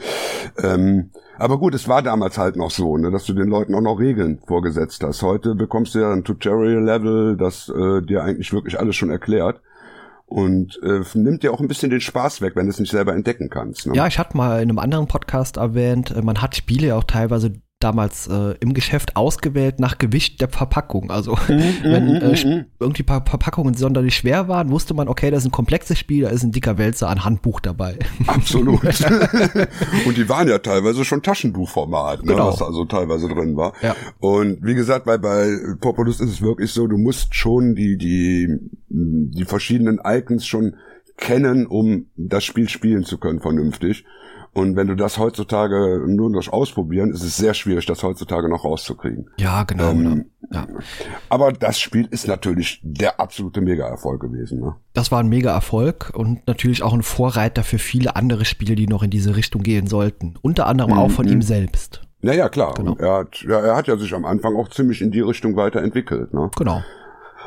ähm, 0.63 1.11
aber 1.37 1.59
gut, 1.59 1.75
es 1.75 1.87
war 1.87 2.01
damals 2.01 2.39
halt 2.39 2.55
noch 2.55 2.71
so, 2.71 2.97
ne, 2.97 3.11
dass 3.11 3.25
du 3.25 3.33
den 3.33 3.49
Leuten 3.49 3.75
auch 3.75 3.81
noch 3.81 3.99
Regeln 3.99 4.39
vorgesetzt 4.47 5.03
hast. 5.03 5.21
Heute 5.21 5.53
bekommst 5.53 5.93
du 5.93 5.99
ja 5.99 6.11
ein 6.11 6.23
Tutorial-Level, 6.23 7.37
das 7.37 7.69
äh, 7.69 8.01
dir 8.01 8.23
eigentlich 8.23 8.51
wirklich 8.51 8.79
alles 8.79 8.95
schon 8.95 9.11
erklärt 9.11 9.61
und 10.33 10.79
äh, 10.81 11.03
nimmt 11.13 11.43
dir 11.43 11.53
auch 11.53 11.59
ein 11.59 11.67
bisschen 11.67 11.91
den 11.91 12.01
Spaß 12.01 12.41
weg, 12.41 12.55
wenn 12.55 12.65
du 12.65 12.71
es 12.71 12.79
nicht 12.79 12.89
selber 12.89 13.13
entdecken 13.13 13.51
kannst. 13.51 13.85
Ne? 13.85 13.95
Ja, 13.95 14.07
ich 14.07 14.17
hatte 14.17 14.35
mal 14.35 14.63
in 14.63 14.69
einem 14.69 14.79
anderen 14.79 15.07
Podcast 15.07 15.57
erwähnt, 15.57 16.09
äh, 16.09 16.23
man 16.23 16.41
hat 16.41 16.55
Spiele 16.55 16.95
auch 16.95 17.03
teilweise 17.03 17.53
damals 17.83 18.27
äh, 18.27 18.55
im 18.59 18.73
Geschäft 18.73 19.15
ausgewählt 19.15 19.79
nach 19.79 19.97
Gewicht 19.97 20.41
der 20.41 20.49
Verpackung. 20.49 21.11
Also 21.11 21.37
wenn 21.47 22.15
äh, 22.15 22.33
Sp- 22.37 22.65
irgendwie 22.79 23.03
paar 23.03 23.25
Verpackungen 23.25 23.73
sonderlich 23.73 24.15
schwer 24.15 24.47
waren, 24.47 24.69
wusste 24.69 24.93
man, 24.93 25.07
okay, 25.07 25.31
das 25.31 25.43
ist 25.43 25.47
ein 25.49 25.51
komplexes 25.51 25.99
Spiel, 25.99 26.23
da 26.23 26.29
ist 26.29 26.43
ein 26.43 26.51
dicker 26.51 26.77
Wälzer 26.77 27.09
an 27.09 27.23
Handbuch 27.25 27.59
dabei. 27.59 27.97
Absolut. 28.27 28.81
und 30.05 30.17
die 30.17 30.27
waren 30.29 30.47
ja 30.47 30.59
teilweise 30.59 31.05
schon 31.05 31.21
Taschenbuchformat, 31.21 32.23
ne, 32.23 32.31
Genau. 32.33 32.47
was 32.47 32.61
also 32.61 32.85
teilweise 32.85 33.27
drin 33.27 33.55
war. 33.55 33.73
Ja. 33.81 33.95
Und 34.19 34.59
wie 34.65 34.75
gesagt, 34.75 35.05
bei, 35.05 35.17
bei 35.17 35.49
Populus 35.79 36.19
ist 36.19 36.29
es 36.29 36.41
wirklich 36.41 36.71
so, 36.71 36.87
du 36.87 36.97
musst 36.97 37.35
schon 37.35 37.75
die, 37.75 37.97
die, 37.97 38.47
die 38.89 39.45
verschiedenen 39.45 39.99
Icons 40.03 40.45
schon 40.45 40.75
kennen, 41.17 41.67
um 41.67 42.07
das 42.15 42.43
Spiel 42.43 42.69
spielen 42.69 43.03
zu 43.03 43.17
können 43.17 43.39
vernünftig. 43.39 44.03
Und 44.53 44.75
wenn 44.75 44.87
du 44.87 44.95
das 44.95 45.17
heutzutage 45.17 46.03
nur 46.07 46.31
durch 46.31 46.53
Ausprobieren, 46.53 47.11
ist 47.11 47.23
es 47.23 47.37
sehr 47.37 47.55
schwierig, 47.55 47.87
das 47.87 48.03
heutzutage 48.03 48.49
noch 48.49 48.63
rauszukriegen. 48.63 49.29
Ja, 49.37 49.63
genau. 49.63 49.89
Ähm, 49.89 50.25
ja. 50.51 50.67
Aber 51.29 51.51
das 51.51 51.79
Spiel 51.79 52.07
ist 52.11 52.27
natürlich 52.27 52.79
der 52.83 53.19
absolute 53.19 53.61
Mega-Erfolg 53.61 54.21
gewesen. 54.21 54.59
Ne? 54.59 54.75
Das 54.93 55.11
war 55.11 55.21
ein 55.21 55.29
Mega-Erfolg 55.29 56.11
und 56.13 56.45
natürlich 56.45 56.83
auch 56.83 56.93
ein 56.93 57.01
Vorreiter 57.01 57.63
für 57.63 57.79
viele 57.79 58.15
andere 58.15 58.45
Spiele, 58.45 58.75
die 58.75 58.87
noch 58.87 59.01
in 59.01 59.09
diese 59.09 59.35
Richtung 59.35 59.63
gehen 59.63 59.87
sollten. 59.87 60.35
Unter 60.41 60.67
anderem 60.67 60.91
mhm. 60.91 60.99
auch 60.99 61.11
von 61.11 61.27
ihm 61.27 61.41
selbst. 61.41 62.01
Naja, 62.21 62.47
klar. 62.47 62.75
Genau. 62.75 62.95
Er, 62.99 63.17
hat, 63.17 63.41
ja, 63.41 63.59
er 63.59 63.75
hat 63.75 63.87
ja 63.87 63.97
sich 63.97 64.13
am 64.13 64.23
Anfang 64.23 64.55
auch 64.55 64.69
ziemlich 64.69 65.01
in 65.01 65.11
die 65.11 65.21
Richtung 65.21 65.55
weiterentwickelt. 65.55 66.33
Ne? 66.33 66.51
Genau. 66.55 66.81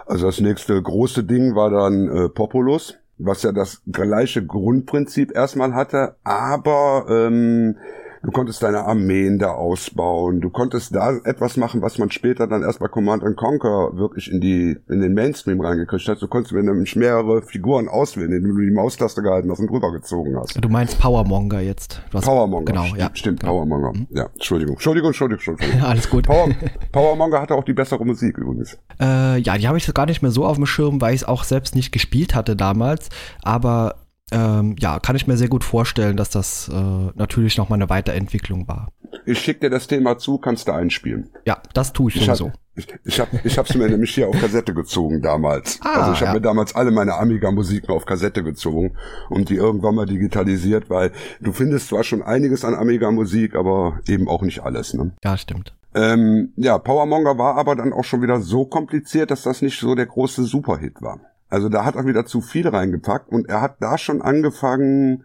Also 0.07 0.27
das 0.27 0.41
nächste 0.41 0.81
große 0.81 1.25
Ding 1.25 1.55
war 1.55 1.71
dann 1.71 2.09
äh, 2.09 2.29
Populus 2.29 2.99
was 3.19 3.43
ja 3.43 3.53
das 3.53 3.83
gleiche 3.91 4.45
Grundprinzip 4.45 5.35
erstmal 5.35 5.75
hatte, 5.75 6.17
aber 6.25 7.07
ähm, 7.09 7.79
Du 8.27 8.33
konntest 8.33 8.61
deine 8.61 8.85
Armeen 8.85 9.39
da 9.39 9.53
ausbauen. 9.53 10.41
Du 10.41 10.51
konntest 10.51 10.93
da 10.93 11.13
etwas 11.23 11.57
machen, 11.57 11.81
was 11.81 11.97
man 11.97 12.11
später 12.11 12.49
dann 12.49 12.65
erst 12.65 12.81
bei 12.81 12.89
Command 12.89 13.23
Conquer 13.37 13.97
wirklich 13.97 14.33
in 14.33 14.41
die, 14.41 14.77
in 14.89 15.01
den 15.01 15.15
Mainstream 15.15 15.61
reingekriegt 15.61 16.09
hat. 16.09 16.21
Du 16.21 16.27
konntest 16.27 16.53
nämlich 16.53 16.97
mehrere 16.97 17.43
Figuren 17.43 17.89
auswählen, 17.89 18.33
indem 18.33 18.57
du 18.57 18.63
die 18.63 18.73
Maustaste 18.73 19.23
gehalten 19.23 19.49
hast 19.49 19.61
und 19.61 19.71
rübergezogen 19.71 20.37
hast. 20.37 20.59
Du 20.61 20.69
meinst 20.69 20.99
Powermonger 20.99 21.61
jetzt. 21.61 22.03
Powermonger. 22.11 22.65
Genau, 22.65 22.97
ja. 22.97 23.11
Stimmt, 23.15 23.39
genau. 23.41 23.53
Powermonger. 23.53 23.93
Mhm. 23.93 24.09
Ja, 24.11 24.27
Entschuldigung. 24.35 24.75
Entschuldigung, 24.75 25.11
Entschuldigung, 25.11 25.55
Entschuldigung. 25.55 25.83
Alles 25.89 26.11
gut. 26.11 26.27
Power, 26.27 26.49
Powermonger 26.91 27.41
hatte 27.41 27.55
auch 27.55 27.65
die 27.65 27.75
bessere 27.75 28.05
Musik 28.05 28.39
übrigens. 28.39 28.77
Äh, 29.01 29.39
ja, 29.39 29.57
die 29.57 29.69
habe 29.69 29.79
ich 29.79 29.95
gar 29.95 30.07
nicht 30.07 30.23
mehr 30.23 30.33
so 30.33 30.45
auf 30.45 30.57
dem 30.57 30.67
Schirm, 30.67 31.01
weil 31.01 31.15
ich 31.15 31.23
es 31.23 31.29
auch 31.29 31.45
selbst 31.45 31.77
nicht 31.77 31.93
gespielt 31.93 32.35
hatte 32.35 32.57
damals. 32.57 33.09
Aber 33.45 33.95
ähm, 34.33 34.75
ja, 34.79 34.99
kann 34.99 35.15
ich 35.15 35.27
mir 35.27 35.37
sehr 35.37 35.49
gut 35.49 35.63
vorstellen, 35.63 36.17
dass 36.17 36.31
das 36.31 36.69
äh, 36.69 36.73
natürlich 37.15 37.57
nochmal 37.59 37.79
eine 37.79 37.89
Weiterentwicklung 37.89 38.67
war. 38.67 38.89
Ich 39.25 39.39
schicke 39.39 39.61
dir 39.61 39.71
das 39.71 39.87
Thema 39.87 40.19
zu, 40.19 40.39
kannst 40.39 40.67
du 40.67 40.73
einspielen. 40.73 41.31
Ja, 41.45 41.63
das 41.75 41.93
tue 41.93 42.11
ich, 42.11 42.17
ich 42.17 42.25
sowieso. 42.25 42.51
ich, 42.75 42.89
ich 43.05 43.21
habe 43.21 43.41
ich 43.45 43.57
hab's 43.57 43.75
mir 43.75 43.89
nämlich 43.89 44.15
hier 44.15 44.29
auf 44.29 44.39
Kassette 44.41 44.75
gezogen 44.75 45.23
damals. 45.23 45.79
Ah, 45.83 46.01
also 46.01 46.13
ich 46.13 46.21
habe 46.21 46.31
ja. 46.31 46.35
mir 46.35 46.41
damals 46.41 46.75
alle 46.75 46.91
meine 46.91 47.15
Amiga-Musiken 47.15 47.91
auf 47.91 48.05
Kassette 48.05 48.43
gezogen 48.43 48.97
und 49.31 49.49
die 49.49 49.57
irgendwann 49.57 49.95
mal 49.95 50.07
digitalisiert, 50.07 50.91
weil 50.91 51.13
du 51.41 51.53
findest 51.53 51.89
zwar 51.89 52.03
schon 52.03 52.23
einiges 52.23 52.65
an 52.65 52.75
Amiga-Musik, 52.75 53.55
aber 53.55 54.01
eben 54.09 54.29
auch 54.29 54.43
nicht 54.43 54.61
alles. 54.65 54.93
Ne? 54.93 55.13
Ja, 55.23 55.37
stimmt. 55.37 55.73
Ähm, 55.95 56.53
ja, 56.57 56.79
Powermonger 56.79 57.39
war 57.39 57.57
aber 57.57 57.77
dann 57.77 57.93
auch 57.93 58.05
schon 58.05 58.23
wieder 58.23 58.41
so 58.41 58.67
kompliziert, 58.67 59.31
dass 59.31 59.43
das 59.43 59.63
nicht 59.63 59.79
so 59.79 59.95
der 59.95 60.07
große 60.07 60.45
Superhit 60.45 61.01
war. 61.01 61.21
Also 61.49 61.69
da 61.69 61.85
hat 61.85 61.95
er 61.95 62.07
wieder 62.07 62.27
zu 62.27 62.41
viel 62.41 62.69
reingepackt 62.69 63.31
und 63.31 63.49
er 63.49 63.61
hat 63.61 63.77
da 63.81 63.99
schon 63.99 64.23
angefangen, 64.23 65.25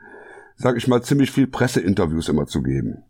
sag 0.56 0.78
ich 0.78 0.88
mal, 0.88 1.01
ziemlich 1.01 1.32
viel 1.32 1.48
Presseinterviews 1.48 2.30
immer 2.30 2.46
zu 2.46 2.62
geben. 2.62 3.04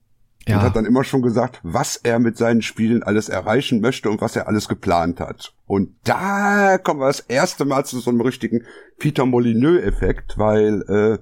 Ja. 0.48 0.58
Und 0.58 0.63
hat 0.63 0.75
dann 0.75 0.86
immer 0.86 1.03
schon 1.03 1.22
gesagt, 1.22 1.60
was 1.62 1.98
er 1.98 2.18
mit 2.18 2.38
seinen 2.38 2.62
Spielen 2.62 3.03
alles 3.03 3.30
erreichen 3.30 3.80
möchte 3.80 4.10
und 4.10 4.22
was 4.22 4.36
er 4.36 4.48
alles 4.48 4.68
geplant 4.68 5.20
hat. 5.20 5.53
Und 5.68 5.96
da 6.03 6.80
kommen 6.80 7.00
wir 7.00 7.08
das 7.08 7.20
erste 7.20 7.65
Mal 7.65 7.86
zu 7.86 8.00
so 8.00 8.10
einem 8.10 8.22
richtigen 8.22 8.63
Peter 8.98 9.25
Molyneux-Effekt, 9.25 10.38
weil 10.38 10.82
äh, 10.89 11.18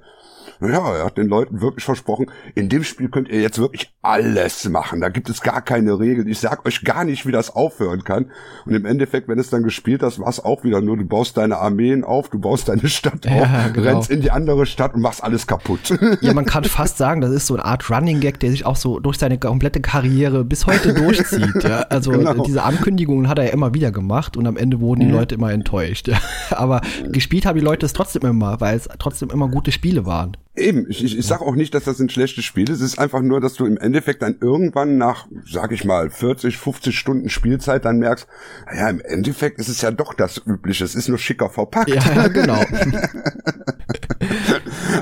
ja, 0.61 0.95
er 0.95 1.05
hat 1.05 1.17
den 1.17 1.27
Leuten 1.27 1.61
wirklich 1.61 1.85
versprochen, 1.85 2.27
in 2.53 2.67
dem 2.67 2.83
Spiel 2.83 3.09
könnt 3.09 3.29
ihr 3.29 3.41
jetzt 3.41 3.59
wirklich 3.59 3.93
alles 4.01 4.67
machen. 4.67 4.99
Da 4.99 5.09
gibt 5.09 5.29
es 5.29 5.41
gar 5.41 5.61
keine 5.61 5.99
Regeln. 5.99 6.27
Ich 6.27 6.39
sag 6.39 6.65
euch 6.65 6.83
gar 6.83 7.05
nicht, 7.05 7.25
wie 7.25 7.31
das 7.31 7.55
aufhören 7.55 8.03
kann. 8.03 8.31
Und 8.65 8.73
im 8.73 8.85
Endeffekt, 8.85 9.27
wenn 9.29 9.39
es 9.39 9.49
dann 9.49 9.63
gespielt 9.63 10.03
hast, 10.03 10.19
war 10.19 10.27
es 10.27 10.43
auch 10.43 10.63
wieder 10.63 10.81
nur, 10.81 10.97
du 10.97 11.05
baust 11.05 11.37
deine 11.37 11.57
Armeen 11.57 12.03
auf, 12.03 12.29
du 12.29 12.39
baust 12.39 12.67
deine 12.67 12.87
Stadt 12.89 13.25
ja, 13.25 13.43
auf, 13.43 13.73
genau. 13.73 13.87
rennst 13.87 14.09
in 14.09 14.21
die 14.21 14.31
andere 14.31 14.65
Stadt 14.65 14.93
und 14.95 15.01
machst 15.01 15.23
alles 15.23 15.47
kaputt. 15.47 15.97
Ja, 16.21 16.33
man 16.33 16.45
kann 16.45 16.63
fast 16.65 16.97
sagen, 16.97 17.21
das 17.21 17.31
ist 17.31 17.47
so 17.47 17.53
eine 17.53 17.63
Art 17.63 17.89
Running 17.89 18.19
Gag, 18.19 18.39
der 18.39 18.51
sich 18.51 18.65
auch 18.65 18.75
so 18.75 18.99
durch 18.99 19.17
seine 19.17 19.37
komplette 19.37 19.79
Karriere 19.79 20.43
bis 20.43 20.65
heute 20.65 20.93
durchzieht. 20.93 21.63
Ja? 21.63 21.85
Also 21.89 22.11
genau. 22.11 22.43
diese 22.43 22.63
Ankündigungen 22.63 23.27
hat 23.27 23.39
er 23.39 23.45
ja 23.45 23.51
immer 23.51 23.73
wieder 23.73 23.91
gemacht 23.91 24.37
und 24.37 24.47
am 24.47 24.57
Ende 24.57 24.79
wurden 24.79 25.01
die 25.01 25.05
mhm. 25.07 25.13
Leute 25.13 25.35
immer 25.35 25.51
enttäuscht. 25.51 26.07
Ja? 26.07 26.17
Aber 26.51 26.81
gespielt 27.11 27.45
haben 27.45 27.57
die 27.57 27.63
Leute 27.63 27.85
es 27.85 27.93
trotzdem 27.93 28.23
immer, 28.23 28.59
weil 28.59 28.75
es 28.77 28.89
trotzdem 28.99 29.29
immer 29.29 29.47
gute 29.47 29.71
Spiele 29.71 30.05
waren. 30.05 30.35
Eben, 30.55 30.87
ich, 30.89 31.03
ich, 31.03 31.17
ich 31.17 31.27
sag 31.27 31.41
auch 31.41 31.55
nicht, 31.55 31.73
dass 31.73 31.83
das 31.85 31.99
ein 31.99 32.09
schlechtes 32.09 32.43
Spiel 32.43 32.69
ist. 32.69 32.81
Es 32.81 32.93
ist 32.93 32.99
einfach 32.99 33.21
nur, 33.21 33.39
dass 33.39 33.53
du 33.53 33.65
im 33.65 33.77
Endeffekt 33.77 34.21
dann 34.23 34.37
irgendwann 34.41 34.97
nach, 34.97 35.27
sag 35.45 35.71
ich 35.71 35.85
mal, 35.85 36.09
40, 36.09 36.57
50 36.57 36.97
Stunden 36.97 37.29
Spielzeit 37.29 37.85
dann 37.85 37.99
merkst, 37.99 38.27
naja, 38.65 38.89
im 38.89 38.99
Endeffekt 38.99 39.59
ist 39.59 39.69
es 39.69 39.81
ja 39.81 39.91
doch 39.91 40.13
das 40.13 40.41
Übliche. 40.45 40.83
Es 40.83 40.95
ist 40.95 41.07
nur 41.07 41.19
schicker 41.19 41.49
verpackt. 41.49 41.89
Ja, 41.89 42.27
genau. 42.27 42.59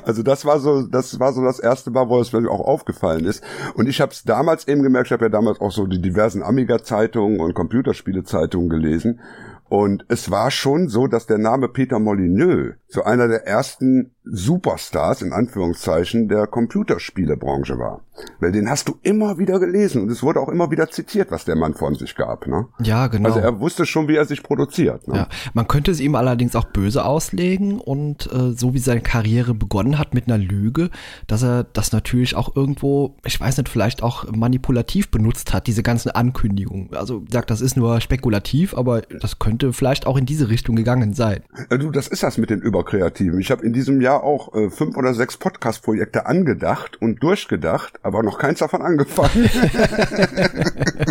also 0.04 0.22
das 0.22 0.46
war 0.46 0.60
so, 0.60 0.84
das 0.84 1.20
war 1.20 1.34
so 1.34 1.44
das 1.44 1.60
erste 1.60 1.92
Mal, 1.92 2.10
wo 2.10 2.20
es 2.20 2.34
mir 2.34 2.50
auch 2.52 2.62
aufgefallen 2.62 3.26
ist. 3.26 3.42
Und 3.74 3.88
ich 3.88 4.02
habe 4.02 4.12
es 4.12 4.24
damals 4.24 4.68
eben 4.68 4.84
gemerkt, 4.84 5.08
ich 5.08 5.14
habe 5.14 5.26
ja 5.26 5.30
damals 5.30 5.62
auch 5.62 5.72
so 5.72 5.88
die 5.88 6.02
diversen 6.02 6.44
Amiga-Zeitungen 6.44 7.40
und 7.40 7.54
Computerspiele-Zeitungen 7.54 8.70
gelesen. 8.70 9.22
Und 9.70 10.06
es 10.08 10.32
war 10.32 10.50
schon 10.52 10.88
so, 10.88 11.08
dass 11.08 11.26
der 11.26 11.38
Name 11.40 11.68
Peter 11.68 12.00
Molyneux 12.00 12.76
so 12.90 13.04
einer 13.04 13.28
der 13.28 13.46
ersten 13.46 14.12
Superstars 14.24 15.22
in 15.22 15.34
Anführungszeichen 15.34 16.28
der 16.28 16.48
Computerspielebranche 16.48 17.78
war. 17.78 18.02
Weil 18.40 18.52
den 18.52 18.70
hast 18.70 18.88
du 18.88 18.98
immer 19.04 19.38
wieder 19.38 19.60
gelesen 19.60 20.04
und 20.04 20.10
es 20.10 20.24
wurde 20.24 20.40
auch 20.40 20.50
immer 20.50 20.72
wieder 20.72 20.90
zitiert, 20.90 21.30
was 21.30 21.46
der 21.46 21.56
Mann 21.56 21.76
von 21.76 21.96
sich 21.96 22.16
gab. 22.16 22.48
Ne? 22.48 22.66
Ja, 22.80 23.08
genau. 23.08 23.30
Also 23.30 23.40
er 23.40 23.60
wusste 23.60 23.86
schon, 23.86 24.08
wie 24.08 24.16
er 24.16 24.26
sich 24.26 24.42
produziert. 24.42 25.08
Ne? 25.08 25.16
Ja, 25.16 25.28
man 25.54 25.68
könnte 25.68 25.92
es 25.92 26.00
ihm 26.00 26.16
allerdings 26.16 26.56
auch 26.56 26.66
böse 26.66 27.06
auslegen 27.06 27.80
und 27.80 28.32
äh, 28.32 28.54
so 28.54 28.74
wie 28.74 28.80
seine 28.80 29.02
Karriere 29.02 29.54
begonnen 29.54 30.00
hat 30.00 30.14
mit 30.14 30.28
einer 30.28 30.38
Lüge, 30.38 30.90
dass 31.28 31.44
er 31.44 31.66
das 31.66 31.92
natürlich 31.92 32.36
auch 32.36 32.56
irgendwo, 32.56 33.16
ich 33.24 33.40
weiß 33.40 33.58
nicht, 33.58 33.70
vielleicht 33.70 34.02
auch 34.02 34.32
manipulativ 34.32 35.12
benutzt 35.12 35.54
hat, 35.54 35.68
diese 35.68 35.84
ganzen 35.84 36.10
Ankündigungen. 36.10 36.90
Also 36.96 37.24
sagt, 37.32 37.52
das 37.52 37.62
ist 37.62 37.78
nur 37.78 38.02
spekulativ, 38.02 38.76
aber 38.76 39.02
das 39.02 39.40
könnte 39.40 39.74
vielleicht 39.74 40.08
auch 40.08 40.18
in 40.18 40.26
diese 40.26 40.50
Richtung 40.50 40.76
gegangen 40.76 41.14
sein. 41.14 41.44
Du, 41.70 41.92
das 41.92 42.08
ist 42.08 42.24
das 42.24 42.38
mit 42.38 42.50
den 42.50 42.62
Überkreativen. 42.78 43.40
Ich 43.40 43.50
habe 43.50 43.66
in 43.66 43.74
diesem 43.74 44.02
Jahr 44.02 44.24
auch 44.24 44.54
äh, 44.54 44.70
fünf 44.70 44.98
oder 44.98 45.14
sechs 45.14 45.38
Podcast-Projekte 45.38 46.28
angedacht 46.28 47.02
und 47.02 47.24
durchgedacht, 47.24 48.00
aber 48.04 48.22
noch 48.24 48.38
keins 48.38 48.60
davon 48.60 48.82
angefangen. 48.82 49.50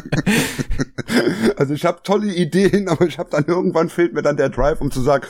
also 1.56 1.74
ich 1.74 1.84
habe 1.84 2.00
tolle 2.02 2.32
Ideen, 2.32 2.88
aber 2.88 3.06
ich 3.06 3.18
habe 3.18 3.30
dann 3.30 3.44
irgendwann 3.46 3.88
fehlt 3.88 4.14
mir 4.14 4.22
dann 4.22 4.36
der 4.36 4.48
Drive, 4.48 4.80
um 4.80 4.90
zu 4.90 5.00
sagen, 5.00 5.26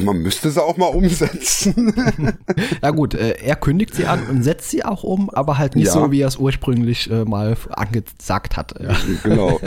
man 0.00 0.18
müsste 0.18 0.50
sie 0.50 0.62
auch 0.62 0.76
mal 0.76 0.86
umsetzen. 0.86 1.92
ja 2.82 2.90
gut, 2.90 3.14
äh, 3.14 3.36
er 3.42 3.56
kündigt 3.56 3.94
sie 3.94 4.06
an 4.06 4.26
und 4.28 4.42
setzt 4.42 4.70
sie 4.70 4.84
auch 4.84 5.02
um, 5.02 5.30
aber 5.30 5.58
halt 5.58 5.76
nicht 5.76 5.86
ja. 5.86 5.92
so, 5.92 6.10
wie 6.10 6.20
er 6.20 6.28
es 6.28 6.36
ursprünglich 6.36 7.10
äh, 7.10 7.24
mal 7.24 7.56
angesagt 7.70 8.56
hat. 8.56 8.74
Genau. 9.22 9.60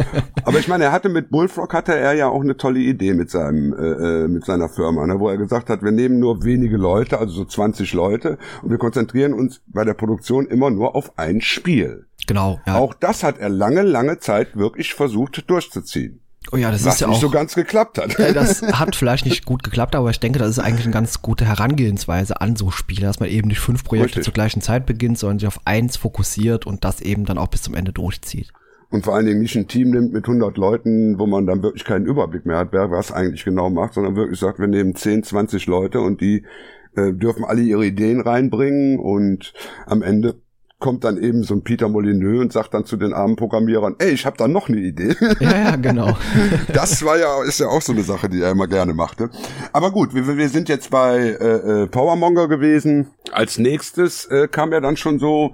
Aber 0.43 0.59
ich 0.59 0.67
meine, 0.67 0.85
er 0.85 0.91
hatte 0.91 1.09
mit 1.09 1.29
Bullfrog 1.29 1.73
hatte 1.73 1.95
er 1.95 2.13
ja 2.13 2.27
auch 2.27 2.41
eine 2.41 2.57
tolle 2.57 2.79
Idee 2.79 3.13
mit 3.13 3.29
seinem 3.29 3.73
äh, 3.73 4.25
äh 4.25 4.27
mit 4.27 4.45
seiner 4.45 4.69
Firma, 4.69 5.05
ne, 5.07 5.19
wo 5.19 5.29
er 5.29 5.37
gesagt 5.37 5.69
hat, 5.69 5.83
wir 5.83 5.91
nehmen 5.91 6.19
nur 6.19 6.43
wenige 6.43 6.77
Leute, 6.77 7.19
also 7.19 7.33
so 7.33 7.45
20 7.45 7.93
Leute, 7.93 8.37
und 8.61 8.69
wir 8.69 8.77
konzentrieren 8.77 9.33
uns 9.33 9.61
bei 9.67 9.83
der 9.83 9.93
Produktion 9.93 10.45
immer 10.47 10.69
nur 10.69 10.95
auf 10.95 11.17
ein 11.17 11.41
Spiel. 11.41 12.05
Genau. 12.31 12.61
Ja. 12.65 12.75
Auch 12.75 12.93
das 12.93 13.23
hat 13.23 13.39
er 13.39 13.49
lange, 13.49 13.81
lange 13.81 14.19
Zeit 14.19 14.55
wirklich 14.55 14.93
versucht 14.93 15.49
durchzuziehen. 15.49 16.21
Oh 16.53 16.55
ja, 16.55 16.71
das 16.71 16.85
was 16.85 16.95
ist 16.95 17.01
ja 17.01 17.07
nicht 17.07 17.17
auch 17.17 17.21
so 17.21 17.29
ganz 17.29 17.55
geklappt 17.55 17.97
hat. 17.97 18.17
Das 18.17 18.61
hat 18.79 18.95
vielleicht 18.95 19.25
nicht 19.25 19.45
gut 19.45 19.63
geklappt, 19.63 19.95
aber 19.95 20.09
ich 20.09 20.19
denke, 20.19 20.39
das 20.39 20.49
ist 20.51 20.59
eigentlich 20.59 20.85
eine 20.85 20.93
ganz 20.93 21.21
gute 21.21 21.45
Herangehensweise 21.45 22.39
an 22.39 22.55
so 22.55 22.71
Spiele, 22.71 23.05
dass 23.05 23.19
man 23.19 23.27
eben 23.27 23.49
nicht 23.49 23.59
fünf 23.59 23.83
Projekte 23.83 24.19
Richtig. 24.19 24.23
zur 24.23 24.33
gleichen 24.33 24.61
Zeit 24.61 24.85
beginnt, 24.85 25.19
sondern 25.19 25.39
sich 25.39 25.47
auf 25.47 25.59
eins 25.65 25.97
fokussiert 25.97 26.65
und 26.65 26.85
das 26.85 27.01
eben 27.01 27.25
dann 27.25 27.37
auch 27.37 27.49
bis 27.49 27.63
zum 27.63 27.75
Ende 27.75 27.91
durchzieht. 27.91 28.47
Und 28.89 29.03
vor 29.03 29.13
allen 29.13 29.25
Dingen 29.25 29.41
nicht 29.41 29.57
ein 29.57 29.67
Team 29.67 29.91
nimmt 29.91 30.13
mit 30.13 30.25
100 30.25 30.57
Leuten, 30.57 31.19
wo 31.19 31.27
man 31.27 31.45
dann 31.45 31.63
wirklich 31.63 31.83
keinen 31.83 32.05
Überblick 32.05 32.45
mehr 32.45 32.57
hat, 32.57 32.69
wer 32.71 32.91
was 32.91 33.11
eigentlich 33.11 33.43
genau 33.43 33.69
macht, 33.69 33.93
sondern 33.93 34.15
wirklich 34.15 34.39
sagt, 34.39 34.59
wir 34.59 34.67
nehmen 34.67 34.95
10, 34.95 35.23
20 35.23 35.67
Leute 35.67 35.99
und 35.99 36.21
die 36.21 36.45
äh, 36.95 37.11
dürfen 37.13 37.43
alle 37.43 37.61
ihre 37.61 37.85
Ideen 37.85 38.21
reinbringen 38.21 38.99
und 38.99 39.53
am 39.85 40.01
Ende 40.01 40.41
kommt 40.81 41.05
dann 41.05 41.17
eben 41.17 41.43
so 41.43 41.53
ein 41.53 41.63
Peter 41.63 41.87
Molyneux 41.87 42.41
und 42.41 42.51
sagt 42.51 42.73
dann 42.73 42.83
zu 42.83 42.97
den 42.97 43.13
armen 43.13 43.37
Programmierern, 43.37 43.95
ey, 43.99 44.11
ich 44.11 44.25
habe 44.25 44.35
da 44.35 44.49
noch 44.49 44.67
eine 44.67 44.79
Idee. 44.79 45.15
Ja, 45.39 45.57
ja, 45.57 45.75
genau. 45.77 46.17
das 46.73 47.05
war 47.05 47.17
ja, 47.17 47.43
ist 47.43 47.59
ja 47.59 47.67
auch 47.67 47.81
so 47.81 47.93
eine 47.93 48.03
Sache, 48.03 48.27
die 48.27 48.41
er 48.41 48.51
immer 48.51 48.67
gerne 48.67 48.93
machte. 48.93 49.29
Aber 49.71 49.91
gut, 49.91 50.13
wir, 50.13 50.27
wir 50.37 50.49
sind 50.49 50.67
jetzt 50.67 50.89
bei 50.89 51.17
äh, 51.19 51.83
äh, 51.83 51.87
Powermonger 51.87 52.49
gewesen. 52.49 53.07
Als 53.31 53.57
nächstes 53.57 54.25
äh, 54.25 54.49
kam 54.49 54.73
ja 54.73 54.81
dann 54.81 54.97
schon 54.97 55.19
so 55.19 55.53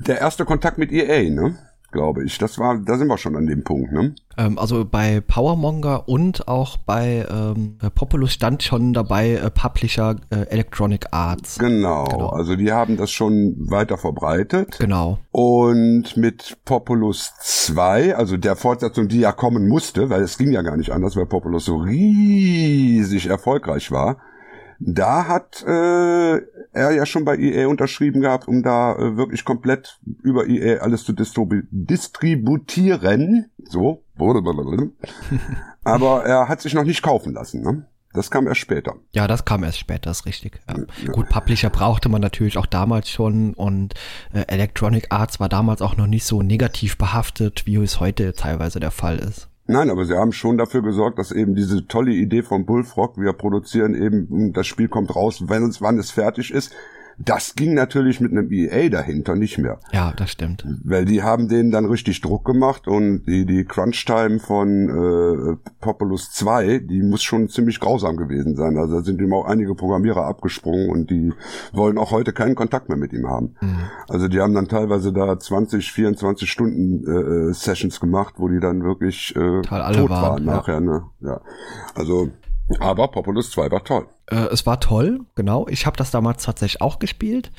der 0.00 0.18
erste 0.18 0.44
Kontakt 0.44 0.78
mit 0.78 0.90
EA, 0.90 1.30
ne? 1.30 1.56
Glaube 1.92 2.24
ich. 2.24 2.38
Das 2.38 2.58
war, 2.58 2.78
da 2.78 2.96
sind 2.96 3.08
wir 3.08 3.18
schon 3.18 3.36
an 3.36 3.46
dem 3.46 3.62
Punkt, 3.62 3.92
ne? 3.92 4.14
Ähm, 4.36 4.58
also 4.58 4.84
bei 4.84 5.20
Powermonger 5.20 6.08
und 6.08 6.48
auch 6.48 6.76
bei 6.78 7.26
ähm, 7.30 7.78
Populus 7.94 8.32
stand 8.32 8.62
schon 8.62 8.92
dabei 8.92 9.32
äh, 9.32 9.50
Publisher 9.50 10.16
äh, 10.30 10.46
Electronic 10.48 11.06
Arts. 11.10 11.58
Genau, 11.58 12.04
genau, 12.04 12.28
also 12.28 12.56
die 12.56 12.72
haben 12.72 12.96
das 12.96 13.10
schon 13.10 13.54
weiter 13.58 13.98
verbreitet. 13.98 14.78
Genau. 14.78 15.18
Und 15.30 16.16
mit 16.16 16.58
Populus 16.64 17.32
2, 17.40 18.16
also 18.16 18.36
der 18.36 18.56
Fortsetzung, 18.56 19.08
die 19.08 19.20
ja 19.20 19.32
kommen 19.32 19.68
musste, 19.68 20.10
weil 20.10 20.22
es 20.22 20.38
ging 20.38 20.52
ja 20.52 20.62
gar 20.62 20.76
nicht 20.76 20.90
anders, 20.90 21.16
weil 21.16 21.26
Populus 21.26 21.66
so 21.66 21.76
riesig 21.76 23.26
erfolgreich 23.26 23.90
war, 23.90 24.16
Da 24.84 25.28
hat 25.28 25.62
äh, 25.62 26.36
er 26.72 26.90
ja 26.90 27.06
schon 27.06 27.24
bei 27.24 27.36
EA 27.36 27.68
unterschrieben 27.68 28.20
gehabt, 28.20 28.48
um 28.48 28.62
da 28.62 28.96
äh, 28.96 29.16
wirklich 29.16 29.44
komplett 29.44 30.00
über 30.22 30.48
EA 30.48 30.82
alles 30.82 31.04
zu 31.04 31.12
distribu 31.12 31.62
distributieren. 31.70 33.50
So. 33.64 34.02
Aber 35.84 36.24
er 36.24 36.48
hat 36.48 36.60
sich 36.60 36.74
noch 36.74 36.84
nicht 36.84 37.02
kaufen 37.02 37.32
lassen. 37.32 37.62
Ne? 37.62 37.86
Das 38.12 38.30
kam 38.30 38.46
erst 38.46 38.60
später. 38.60 38.96
Ja, 39.12 39.26
das 39.26 39.44
kam 39.44 39.62
erst 39.62 39.78
später, 39.78 40.10
ist 40.10 40.26
richtig. 40.26 40.60
Ja. 40.68 40.76
Ja. 40.76 41.12
Gut, 41.12 41.28
Publisher 41.28 41.70
brauchte 41.70 42.08
man 42.08 42.20
natürlich 42.20 42.58
auch 42.58 42.66
damals 42.66 43.08
schon 43.08 43.54
und 43.54 43.94
äh, 44.32 44.44
Electronic 44.48 45.06
Arts 45.10 45.38
war 45.38 45.48
damals 45.48 45.80
auch 45.80 45.96
noch 45.96 46.08
nicht 46.08 46.24
so 46.24 46.42
negativ 46.42 46.98
behaftet, 46.98 47.66
wie 47.66 47.76
es 47.76 48.00
heute 48.00 48.32
teilweise 48.34 48.80
der 48.80 48.90
Fall 48.90 49.18
ist. 49.18 49.48
Nein, 49.72 49.88
aber 49.88 50.04
sie 50.04 50.16
haben 50.16 50.32
schon 50.32 50.58
dafür 50.58 50.82
gesorgt, 50.82 51.18
dass 51.18 51.32
eben 51.32 51.54
diese 51.54 51.86
tolle 51.86 52.12
Idee 52.12 52.42
von 52.42 52.66
Bullfrog, 52.66 53.16
wir 53.16 53.32
produzieren 53.32 53.94
eben, 53.94 54.52
das 54.52 54.66
Spiel 54.66 54.88
kommt 54.88 55.16
raus, 55.16 55.44
wenn 55.48 55.64
es, 55.64 55.80
wann 55.80 55.98
es 55.98 56.10
fertig 56.10 56.52
ist, 56.52 56.74
das 57.24 57.54
ging 57.54 57.74
natürlich 57.74 58.20
mit 58.20 58.32
einem 58.32 58.50
EA 58.50 58.88
dahinter 58.88 59.34
nicht 59.34 59.58
mehr. 59.58 59.78
Ja, 59.92 60.12
das 60.16 60.30
stimmt. 60.30 60.66
Weil 60.84 61.04
die 61.04 61.22
haben 61.22 61.48
denen 61.48 61.70
dann 61.70 61.84
richtig 61.86 62.20
Druck 62.20 62.44
gemacht 62.44 62.88
und 62.88 63.24
die, 63.26 63.46
die 63.46 63.64
Crunch-Time 63.64 64.38
von 64.40 64.88
äh, 64.88 65.56
Populous 65.80 66.32
2, 66.32 66.78
die 66.78 67.02
muss 67.02 67.22
schon 67.22 67.48
ziemlich 67.48 67.80
grausam 67.80 68.16
gewesen 68.16 68.56
sein. 68.56 68.76
Also 68.76 68.96
da 68.96 69.02
sind 69.02 69.20
ihm 69.20 69.32
auch 69.32 69.46
einige 69.46 69.74
Programmierer 69.74 70.24
abgesprungen 70.24 70.90
und 70.90 71.10
die 71.10 71.32
wollen 71.72 71.98
auch 71.98 72.10
heute 72.10 72.32
keinen 72.32 72.54
Kontakt 72.54 72.88
mehr 72.88 72.98
mit 72.98 73.12
ihm 73.12 73.28
haben. 73.28 73.54
Mhm. 73.60 73.78
Also 74.08 74.28
die 74.28 74.40
haben 74.40 74.54
dann 74.54 74.68
teilweise 74.68 75.12
da 75.12 75.38
20, 75.38 75.92
24 75.92 76.50
Stunden 76.50 77.04
äh, 77.06 77.50
äh, 77.50 77.52
Sessions 77.52 78.00
gemacht, 78.00 78.34
wo 78.38 78.48
die 78.48 78.60
dann 78.60 78.82
wirklich 78.82 79.34
äh, 79.36 79.62
tot 79.62 79.70
waren, 79.70 80.08
waren 80.08 80.44
nachher. 80.44 80.74
Ja. 80.74 80.80
Ne? 80.80 81.02
ja. 81.20 81.40
Also 81.94 82.30
aber 82.80 83.08
Populous 83.08 83.50
2 83.50 83.70
war 83.70 83.84
toll. 83.84 84.06
Äh, 84.30 84.48
es 84.52 84.64
war 84.66 84.80
toll, 84.80 85.20
genau. 85.34 85.66
Ich 85.68 85.86
habe 85.86 85.96
das 85.96 86.10
damals 86.10 86.44
tatsächlich 86.44 86.80
auch 86.80 86.98
gespielt. 86.98 87.50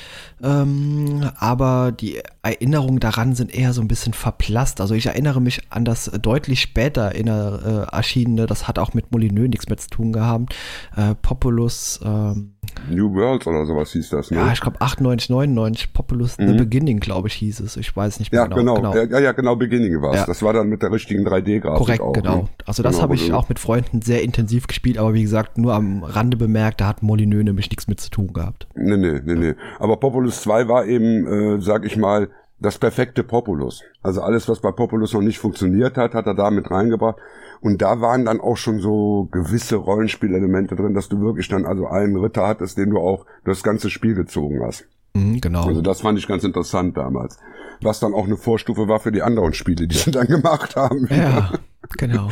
Ähm, 0.42 1.30
aber 1.38 1.92
die 1.92 2.22
Erinnerungen 2.42 3.00
daran 3.00 3.36
sind 3.36 3.54
eher 3.54 3.74
so 3.74 3.82
ein 3.82 3.88
bisschen 3.88 4.14
verblasst. 4.14 4.82
Also 4.82 4.96
ich 4.96 5.06
erinnere 5.06 5.42
mich 5.42 5.62
an 5.70 5.86
das 5.86 6.06
deutlich 6.06 6.62
später 6.62 7.14
in 7.14 7.28
der, 7.28 7.88
äh, 7.92 7.96
erschienene, 7.96 8.46
das 8.46 8.68
hat 8.68 8.80
auch 8.80 8.94
mit 8.94 9.12
Molyneux 9.12 9.50
nichts 9.50 9.68
mehr 9.68 9.78
zu 9.78 9.90
tun 9.90 10.14
gehabt. 10.14 10.56
Äh, 10.96 11.16
Populous 11.16 12.00
ähm, 12.04 12.56
New 12.90 13.14
World 13.14 13.46
oder 13.48 13.66
sowas 13.66 13.92
hieß 13.92 14.10
das, 14.10 14.32
ne? 14.32 14.38
Ja, 14.38 14.52
ich 14.52 14.62
glaube 14.62 14.80
98, 14.82 15.30
99, 15.30 15.94
Populous 15.94 16.38
mhm. 16.38 16.50
The 16.50 16.54
Beginning, 16.56 17.00
glaube 17.00 17.28
ich, 17.28 17.36
hieß 17.36 17.60
es. 17.62 17.78
Ich 17.78 17.96
weiß 17.96 18.20
nicht 18.20 18.32
mehr 18.32 18.42
ja, 18.42 18.48
genau. 18.48 18.76
genau. 18.76 18.96
Ja, 18.96 19.20
ja, 19.20 19.32
genau, 19.32 19.56
Beginning 19.56 20.02
war 20.02 20.12
es. 20.14 20.20
Ja. 20.22 20.26
Das 20.26 20.42
war 20.44 20.54
dann 20.54 20.68
mit 20.68 20.82
der 20.82 20.92
richtigen 20.92 21.28
3D-Grafik 21.28 21.78
Korrekt, 21.78 22.02
auch, 22.02 22.14
genau. 22.14 22.36
Ne? 22.44 22.50
Also 22.66 22.84
das 22.84 22.96
genau, 22.96 23.04
habe 23.04 23.16
ich 23.16 23.34
auch 23.34 23.50
mit 23.50 23.60
Freunden 23.60 24.02
sehr 24.02 24.24
intensiv 24.24 24.68
gespielt, 24.68 24.98
aber 24.98 25.14
wie 25.14 25.24
gesagt, 25.24 25.58
nur 25.58 25.74
am 25.74 26.04
Rande 26.04 26.38
bemerkt, 26.38 26.82
da 26.82 26.88
hat 26.88 27.04
Molyneux 27.04 27.44
nämlich 27.44 27.70
nichts 27.70 27.88
mit 27.88 28.00
zu 28.00 28.10
tun 28.10 28.34
gehabt. 28.34 28.68
Nee, 28.76 28.98
nee, 28.98 29.22
nee, 29.24 29.36
nee. 29.36 29.54
Aber 29.80 29.98
Populous 29.98 30.42
2 30.42 30.68
war 30.68 30.86
eben, 30.86 31.28
äh, 31.28 31.62
sag 31.62 31.86
ich 31.86 31.98
mal, 31.98 32.30
das 32.64 32.78
perfekte 32.78 33.24
Populus. 33.24 33.84
Also 34.02 34.22
alles, 34.22 34.48
was 34.48 34.62
bei 34.62 34.72
Populus 34.72 35.14
noch 35.14 35.22
nicht 35.22 35.38
funktioniert 35.38 35.98
hat, 35.98 36.14
hat 36.14 36.26
er 36.26 36.34
da 36.34 36.50
mit 36.50 36.72
reingebracht. 36.72 37.18
Und 37.64 37.82
da 37.82 38.02
waren 38.02 38.26
dann 38.26 38.42
auch 38.42 38.58
schon 38.58 38.80
so 38.80 39.30
gewisse 39.32 39.78
Rollenspielelemente 39.78 40.76
drin, 40.76 40.94
dass 40.94 41.08
du 41.08 41.22
wirklich 41.22 41.48
dann 41.48 41.66
also 41.66 41.88
einen 41.88 42.18
Ritter 42.18 42.46
hattest, 42.46 42.78
den 42.78 42.90
du 42.90 42.98
auch 42.98 43.26
das 43.46 43.64
ganze 43.64 43.90
Spiel 43.90 44.16
gezogen 44.16 44.62
hast. 44.62 44.86
Mhm, 45.14 45.40
genau. 45.40 45.68
Also 45.68 45.82
das 45.82 46.02
fand 46.02 46.20
ich 46.20 46.28
ganz 46.28 46.44
interessant 46.44 46.98
damals. 46.98 47.38
Was 47.82 48.02
dann 48.02 48.14
auch 48.14 48.26
eine 48.26 48.36
Vorstufe 48.36 48.90
war 48.90 49.00
für 49.00 49.14
die 49.14 49.22
anderen 49.22 49.54
Spiele, 49.54 49.88
die 49.88 49.96
sie 49.96 50.12
dann 50.12 50.28
gemacht 50.28 50.76
haben. 50.76 51.08
Ja, 51.10 51.54
genau. 51.98 52.28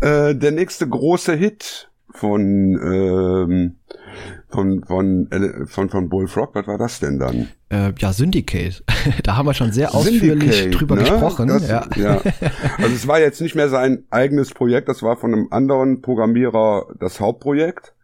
äh, 0.00 0.34
der 0.34 0.52
nächste 0.52 0.88
große 0.88 1.34
Hit 1.34 1.90
von 2.08 2.40
ähm, 2.82 3.76
von 4.50 4.84
von 4.84 5.28
von 5.66 5.88
von 5.88 6.08
Bullfrog, 6.08 6.54
was 6.54 6.66
war 6.66 6.78
das 6.78 7.00
denn 7.00 7.18
dann? 7.18 7.48
Äh, 7.70 7.92
ja, 7.98 8.12
Syndicate. 8.12 8.82
da 9.22 9.36
haben 9.36 9.46
wir 9.46 9.54
schon 9.54 9.72
sehr 9.72 9.94
ausführlich 9.94 10.54
Syndicate, 10.54 10.80
drüber 10.80 10.96
ne? 10.96 11.02
gesprochen. 11.02 11.48
Das, 11.48 11.68
ja. 11.68 11.86
ja. 11.96 12.20
Also 12.78 12.94
es 12.94 13.06
war 13.06 13.20
jetzt 13.20 13.40
nicht 13.40 13.54
mehr 13.54 13.68
sein 13.68 14.04
eigenes 14.10 14.50
Projekt, 14.52 14.88
das 14.88 15.02
war 15.02 15.16
von 15.16 15.32
einem 15.32 15.48
anderen 15.50 16.02
Programmierer 16.02 16.86
das 16.98 17.20
Hauptprojekt. 17.20 17.94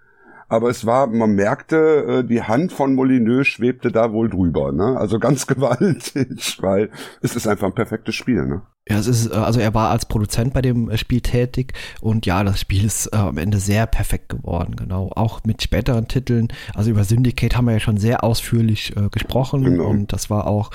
Aber 0.49 0.71
es 0.71 0.87
war, 0.87 1.09
man 1.09 1.33
merkte, 1.33 1.76
äh, 2.21 2.25
die 2.25 2.43
Hand 2.43 2.73
von 2.73 2.95
Molyneux 2.95 3.49
schwebte 3.49 3.91
da 3.91 4.12
wohl 4.12 4.31
drüber, 4.31 4.71
ne? 4.71 4.97
Also 4.97 5.19
ganz 5.19 5.47
gewaltig, 5.49 6.59
weil 6.61 6.91
es 7.21 7.35
ist 7.35 7.49
einfach 7.49 7.67
ein 7.67 7.75
perfektes 7.75 8.15
Spiel, 8.15 8.47
ne? 8.47 8.62
Ja, 8.88 8.99
es 8.99 9.09
ist, 9.09 9.33
äh, 9.33 9.35
also 9.35 9.59
er 9.59 9.75
war 9.75 9.90
als 9.90 10.07
Produzent 10.07 10.55
bei 10.55 10.62
dem 10.62 10.88
äh, 10.90 10.97
Spiel 10.97 11.21
tätig 11.21 11.73
und 12.00 12.25
ja, 12.25 12.45
das 12.45 12.61
Spiel 12.61 12.85
ist 12.85 13.07
äh, 13.09 13.16
am 13.16 13.37
Ende 13.37 13.59
sehr 13.59 13.87
perfekt 13.87 14.29
geworden, 14.29 14.77
genau. 14.77 15.11
Auch 15.16 15.40
mit 15.44 15.61
späteren 15.62 16.07
Titeln. 16.07 16.49
Also 16.75 16.90
über 16.90 17.03
Syndicate 17.03 17.57
haben 17.57 17.66
wir 17.66 17.72
ja 17.72 17.81
schon 17.81 17.99
sehr 17.99 18.22
ausführlich 18.22 18.96
äh, 18.96 19.09
gesprochen 19.11 19.64
genau. 19.64 19.87
und 19.87 20.12
das 20.12 20.31
war 20.31 20.46
auch 20.46 20.70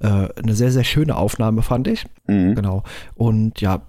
äh, 0.00 0.28
eine 0.36 0.54
sehr, 0.54 0.72
sehr 0.72 0.84
schöne 0.84 1.16
Aufnahme, 1.16 1.62
fand 1.62 1.86
ich. 1.86 2.04
Mhm. 2.26 2.56
Genau. 2.56 2.82
Und 3.14 3.60
ja, 3.60 3.82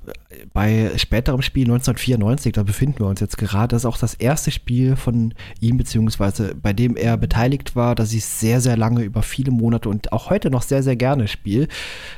bei 0.53 0.91
späterem 0.97 1.41
Spiel 1.41 1.65
1994, 1.65 2.53
da 2.53 2.63
befinden 2.63 2.99
wir 2.99 3.07
uns 3.07 3.19
jetzt 3.19 3.37
gerade, 3.37 3.69
das 3.69 3.81
ist 3.81 3.85
auch 3.85 3.97
das 3.97 4.13
erste 4.13 4.51
Spiel 4.51 4.95
von 4.95 5.33
ihm, 5.59 5.77
beziehungsweise 5.77 6.55
bei 6.55 6.73
dem 6.73 6.95
er 6.95 7.17
beteiligt 7.17 7.75
war, 7.75 7.95
dass 7.95 8.13
ich 8.13 8.25
sehr, 8.25 8.61
sehr 8.61 8.77
lange 8.77 9.03
über 9.03 9.23
viele 9.23 9.51
Monate 9.51 9.89
und 9.89 10.11
auch 10.11 10.29
heute 10.29 10.49
noch 10.49 10.61
sehr, 10.61 10.83
sehr 10.83 10.95
gerne 10.95 11.27
spiele, 11.27 11.67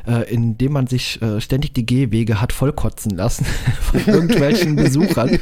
äh, 0.05 0.31
in 0.31 0.57
dem 0.57 0.73
man 0.73 0.88
sich 0.88 1.21
äh, 1.38 1.41
ständig 1.41 1.73
die 1.73 1.86
Gehwege 1.86 2.41
hat 2.41 2.54
vollkotzen 2.54 3.12
lassen 3.12 3.45
von 3.82 4.02
irgendwelchen 4.06 4.76
Besuchern. 4.76 5.39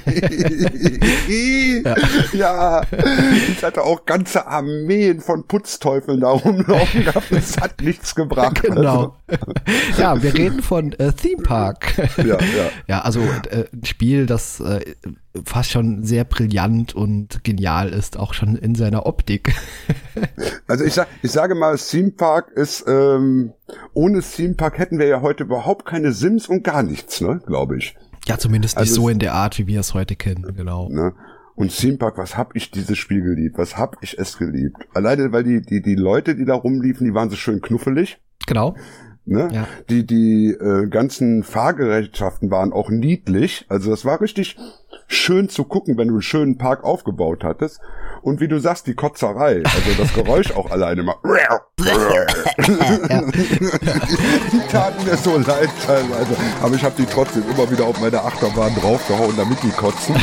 ja. 1.84 1.96
ja. 2.34 2.82
ich 3.50 3.64
hatte 3.64 3.84
auch 3.84 4.06
ganze 4.06 4.48
Armeen 4.48 5.22
von 5.22 5.48
Putzteufeln 5.48 6.22
da 6.22 6.30
rumlaufen 6.30 7.06
gehabt. 7.06 7.32
Es 7.32 7.58
hat 7.58 7.82
nichts 7.82 8.16
gebracht. 8.16 8.62
Genau. 8.62 9.16
Also. 9.28 9.44
ja, 9.98 10.22
wir 10.22 10.34
reden 10.34 10.62
von 10.62 10.94
äh, 10.94 11.12
Theme 11.14 11.44
Park. 11.44 11.98
ja, 12.18 12.24
ja. 12.26 12.40
Ja, 12.88 13.02
also 13.02 13.22
äh, 13.22 13.66
ein 13.74 13.86
Spiel, 13.86 14.26
das 14.26 14.60
äh, 14.60 14.82
fast 15.44 15.72
schon 15.72 16.04
sehr 16.04 16.24
brillant 16.24 16.96
und 16.96 17.44
genial 17.44 17.90
ist, 17.90 18.18
auch 18.18 18.34
schon 18.34 18.56
in 18.56 18.76
seiner 18.76 19.06
Optik. 19.06 19.54
also 20.68 20.84
ich, 20.86 20.94
sag, 20.94 21.08
ich 21.22 21.32
sage 21.32 21.56
mal, 21.56 21.78
Theme 21.78 22.12
Park 22.12 22.52
ist, 22.52 22.86
ähm, 22.88 23.54
ohne 23.94 24.22
Theme 24.22 24.54
Park 24.54 24.78
hätten 24.78 25.00
wir 25.00 25.08
ja 25.08 25.22
heute 25.22 25.44
überhaupt 25.44 25.86
keine 25.86 26.12
Sims 26.12 26.48
und 26.48 26.64
gar 26.64 26.84
nichts, 26.84 27.22
ne, 27.22 27.42
glaube 27.46 27.78
ich. 27.78 27.96
Ja, 28.28 28.38
zumindest 28.38 28.78
nicht 28.78 28.90
also 28.90 29.02
so 29.02 29.10
in 29.10 29.20
der 29.20 29.34
Art, 29.34 29.58
wie 29.58 29.68
wir 29.68 29.80
es 29.80 29.94
heute 29.94 30.16
kennen, 30.16 30.56
genau. 30.56 30.90
Ne? 30.90 31.14
Und 31.56 31.76
Theme 31.76 31.98
Park, 31.98 32.18
was 32.18 32.38
hab 32.38 32.56
ich 32.56 32.72
dieses 32.72 32.98
Spiel 32.98 33.22
geliebt? 33.22 33.58
Was 33.58 33.78
hab 33.78 33.98
ich 34.02 34.18
es 34.18 34.38
geliebt? 34.38 34.78
Alleine, 34.94 35.32
weil 35.32 35.44
die, 35.44 35.62
die, 35.62 35.82
die 35.82 35.96
Leute, 35.96 36.36
die 36.36 36.46
da 36.46 36.56
rumliefen, 36.56 37.08
die 37.08 37.14
waren 37.14 37.30
so 37.30 37.36
schön 37.38 37.62
knuffelig. 37.62 38.20
Genau. 38.46 38.76
Ne? 39.26 39.50
Ja. 39.52 39.68
Die, 39.90 40.06
die 40.06 40.50
äh, 40.52 40.88
ganzen 40.88 41.44
Fahrgerätschaften 41.44 42.52
waren 42.52 42.74
auch 42.74 42.90
niedlich. 42.90 43.66
Also 43.70 43.90
das 43.90 44.06
war 44.06 44.22
richtig 44.22 44.58
schön 45.08 45.50
zu 45.50 45.64
gucken, 45.64 45.98
wenn 45.98 46.08
du 46.08 46.16
einen 46.16 46.22
schönen 46.22 46.58
Park 46.58 46.84
aufgebaut 46.84 47.44
hattest. 47.44 47.80
Und 48.22 48.40
wie 48.40 48.48
du 48.48 48.60
sagst, 48.60 48.88
die 48.88 48.96
Kotzerei, 48.96 49.62
also 49.64 49.92
das 49.98 50.14
Geräusch 50.14 50.52
auch 50.52 50.72
alleine 50.72 51.04
mal. 51.04 51.16
die 51.78 51.84
taten 54.72 55.06
mir 55.06 55.18
so 55.18 55.38
leid 55.38 55.70
teilweise. 55.86 56.36
Aber 56.62 56.74
ich 56.74 56.84
habe 56.84 56.96
die 56.98 57.06
trotzdem 57.06 57.44
immer 57.52 57.70
wieder 57.70 57.86
auf 57.86 58.02
meine 58.02 58.24
Achterbahn 58.24 58.74
draufgehauen, 58.76 59.36
damit 59.38 59.62
die 59.62 59.70
kotzen. 59.70 60.16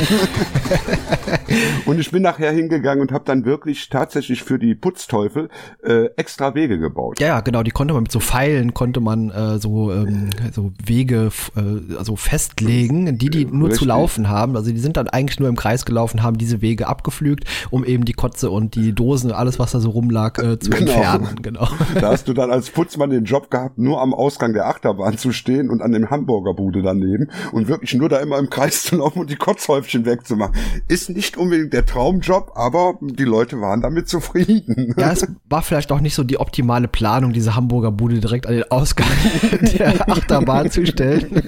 und 1.87 2.01
ich 2.01 2.11
bin 2.11 2.23
nachher 2.23 2.51
hingegangen 2.51 3.03
und 3.03 3.13
habe 3.13 3.25
dann 3.25 3.45
wirklich 3.45 3.89
tatsächlich 3.89 4.43
für 4.43 4.59
die 4.59 4.75
Putzteufel 4.75 5.49
äh, 5.85 6.07
extra 6.17 6.55
Wege 6.55 6.79
gebaut. 6.79 7.21
Ja, 7.21 7.41
genau, 7.41 7.63
die 7.63 7.71
konnte 7.71 7.95
man 7.95 8.05
mit 8.05 8.13
so 8.13 8.21
Pfeilen 8.21 8.75
konnte 8.75 9.01
man 9.01 9.31
äh, 9.31 9.59
so 9.59 9.93
ähm, 9.93 10.31
so 10.53 10.73
Wege 10.85 11.31
äh, 11.57 11.97
also 11.97 12.17
festlegen, 12.17 13.19
die 13.19 13.31
die 13.31 13.45
nur 13.45 13.69
Richtig. 13.69 13.81
zu 13.81 13.85
laufen 13.85 14.29
haben. 14.29 14.57
Also 14.57 14.72
die 14.73 14.81
sind 14.81 14.97
dann 14.97 15.09
eigentlich 15.09 15.41
nur 15.41 15.49
im 15.49 15.57
Kreis 15.57 15.85
gelaufen, 15.85 16.23
haben 16.23 16.39
diese 16.39 16.63
Wege 16.63 16.87
abgeflügt, 16.87 17.45
um 17.71 17.85
eben 17.85 18.05
die 18.05 18.13
Kotze 18.13 18.51
und 18.51 18.75
die 18.75 18.93
Dosen, 18.93 19.33
alles 19.33 19.59
was 19.59 19.73
da 19.73 19.81
so 19.81 19.91
rumlag, 19.91 20.39
äh, 20.39 20.59
zu 20.59 20.71
genau. 20.71 20.93
entfernen. 20.93 21.29
Genau. 21.43 21.69
Da 22.01 22.11
hast 22.11 22.27
du 22.27 22.33
dann 22.33 22.51
als 22.51 22.71
Putzmann 22.71 23.11
den 23.11 23.25
Job 23.25 23.51
gehabt, 23.51 23.79
nur 23.79 24.01
am 24.01 24.15
Ausgang 24.15 24.55
der 24.55 24.67
Achterbahn 24.67 25.19
zu 25.19 25.33
stehen 25.33 25.71
und 25.71 25.83
an 25.83 25.93
dem 25.93 26.11
Hamburgerbude 26.11 26.83
daneben 26.83 27.31
und 27.53 27.69
wirklich 27.69 27.95
nur 27.95 28.09
da 28.09 28.19
immer 28.19 28.39
im 28.39 28.51
Kreis 28.51 28.83
zu 28.83 28.97
laufen 28.97 29.21
und 29.21 29.31
die 29.31 29.37
Kotzhäufchen 29.37 30.05
wegzumachen. 30.07 30.55
Ist 30.89 31.11
nicht 31.11 31.37
unbedingt 31.37 31.73
der 31.73 31.87
Traumjob, 31.87 32.53
aber 32.55 32.95
die 33.01 33.25
Leute 33.25 33.61
waren 33.61 33.81
damit 33.81 34.09
zufrieden. 34.09 34.95
Ja, 35.03 35.11
es 35.11 35.27
war 35.49 35.63
vielleicht 35.63 35.91
auch 35.91 36.01
nicht 36.01 36.15
so 36.15 36.23
die 36.23 36.39
optimale 36.39 36.87
Planung, 36.87 37.33
diese 37.33 37.57
Hamburgerbude 37.57 38.21
direkt 38.21 38.47
an 38.47 38.55
den 38.55 38.71
Ausgang 38.71 39.09
der 39.79 40.09
Achterbahn 40.09 40.71
zu 40.71 40.87
stellen. 40.87 41.43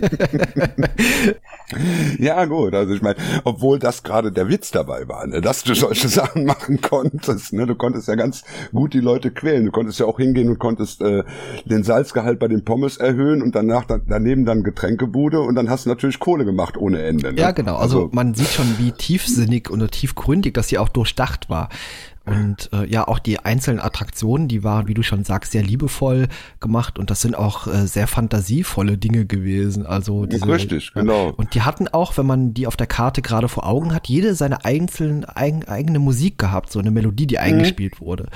Ja, 2.19 2.45
gut, 2.45 2.75
also 2.75 2.95
ich 2.95 3.03
meine, 3.03 3.17
obwohl 3.45 3.79
das 3.79 4.03
gerade 4.03 4.33
der 4.33 4.49
Witz 4.49 4.71
dabei 4.71 5.09
war, 5.09 5.27
ne, 5.27 5.41
dass 5.41 5.65
du 5.65 5.75
solche 5.75 6.09
Sachen 6.15 6.45
machen 6.45 6.81
konntest. 6.81 7.53
Ne? 7.53 7.67
Du 7.67 7.75
konntest 7.75 8.09
ja 8.09 8.15
ganz 8.15 8.45
gut 8.73 8.95
die 8.95 9.01
Leute 9.01 9.31
quälen. 9.31 9.67
Du 9.67 9.71
konntest 9.71 9.99
ja 10.01 10.07
auch 10.07 10.19
hingehen 10.19 10.49
und 10.49 10.59
konntest 10.59 11.03
äh, 11.03 11.25
den 11.65 11.83
Salzgehalt 11.83 12.39
bei 12.39 12.49
den 12.49 12.65
Pommes 12.65 12.97
erhöhen 12.97 13.43
und 13.43 13.55
danach 13.55 13.85
dann, 13.85 14.03
daneben 14.09 14.45
dann 14.45 14.63
Getränkebude 14.63 15.41
und 15.41 15.55
dann 15.55 15.71
hast 15.71 15.87
du 15.87 15.91
natürlich 15.91 16.19
Kohle 16.19 16.45
gemacht 16.45 16.77
ohne 16.77 17.03
Ende. 17.03 17.33
Ne? 17.33 17.41
Ja, 17.41 17.51
genau. 17.51 17.77
Also, 17.77 18.05
also 18.05 18.11
man 18.13 18.35
sieht 18.35 18.49
schon, 18.49 18.79
wie 18.79 18.93
tiefsinnig 18.93 19.71
und 19.71 19.91
tiefgründig 19.91 20.55
das 20.55 20.69
hier 20.69 20.83
auch 20.83 20.89
durchdacht 20.89 21.51
war. 21.51 21.69
Und 22.27 22.71
äh, 22.73 22.87
ja, 22.87 23.07
auch 23.07 23.19
die 23.19 23.39
einzelnen 23.41 23.81
Attraktionen, 23.81 24.49
die 24.49 24.65
waren, 24.65 24.89
wie 24.89 24.95
du 24.95 25.03
schon 25.03 25.25
sagst, 25.25 25.53
sehr 25.53 25.63
liebevoll 25.63 26.29
gemacht 26.59 26.99
und 26.99 27.11
das 27.11 27.21
sind 27.21 27.35
auch 27.37 27.67
äh, 27.67 27.87
sehr 27.87 28.07
fantasievolle 28.07 28.97
Dinge 28.97 29.27
gewesen. 29.27 29.85
Also 29.85 30.25
diese, 30.25 30.49
Richtig, 30.49 30.93
genau. 30.95 31.35
Und 31.37 31.55
die 31.55 31.63
hatten 31.63 31.87
auch, 31.89 32.17
wenn 32.17 32.25
man 32.25 32.55
die 32.55 32.67
auf 32.67 32.77
der 32.77 32.87
Karte 32.87 33.21
gerade 33.21 33.49
vor 33.49 33.67
Augen 33.67 33.95
hat, 33.95 34.09
jede 34.09 34.35
seine 34.35 34.65
einzelnen 34.65 35.27
eigen, 35.27 35.69
eigene 35.69 35.99
Musik 35.99 36.39
gehabt, 36.39 36.73
so 36.73 36.79
eine 36.79 36.91
Melodie, 36.91 37.27
die 37.27 37.35
mhm. 37.35 37.43
eingespielt 37.43 38.01
wurde. 38.01 38.29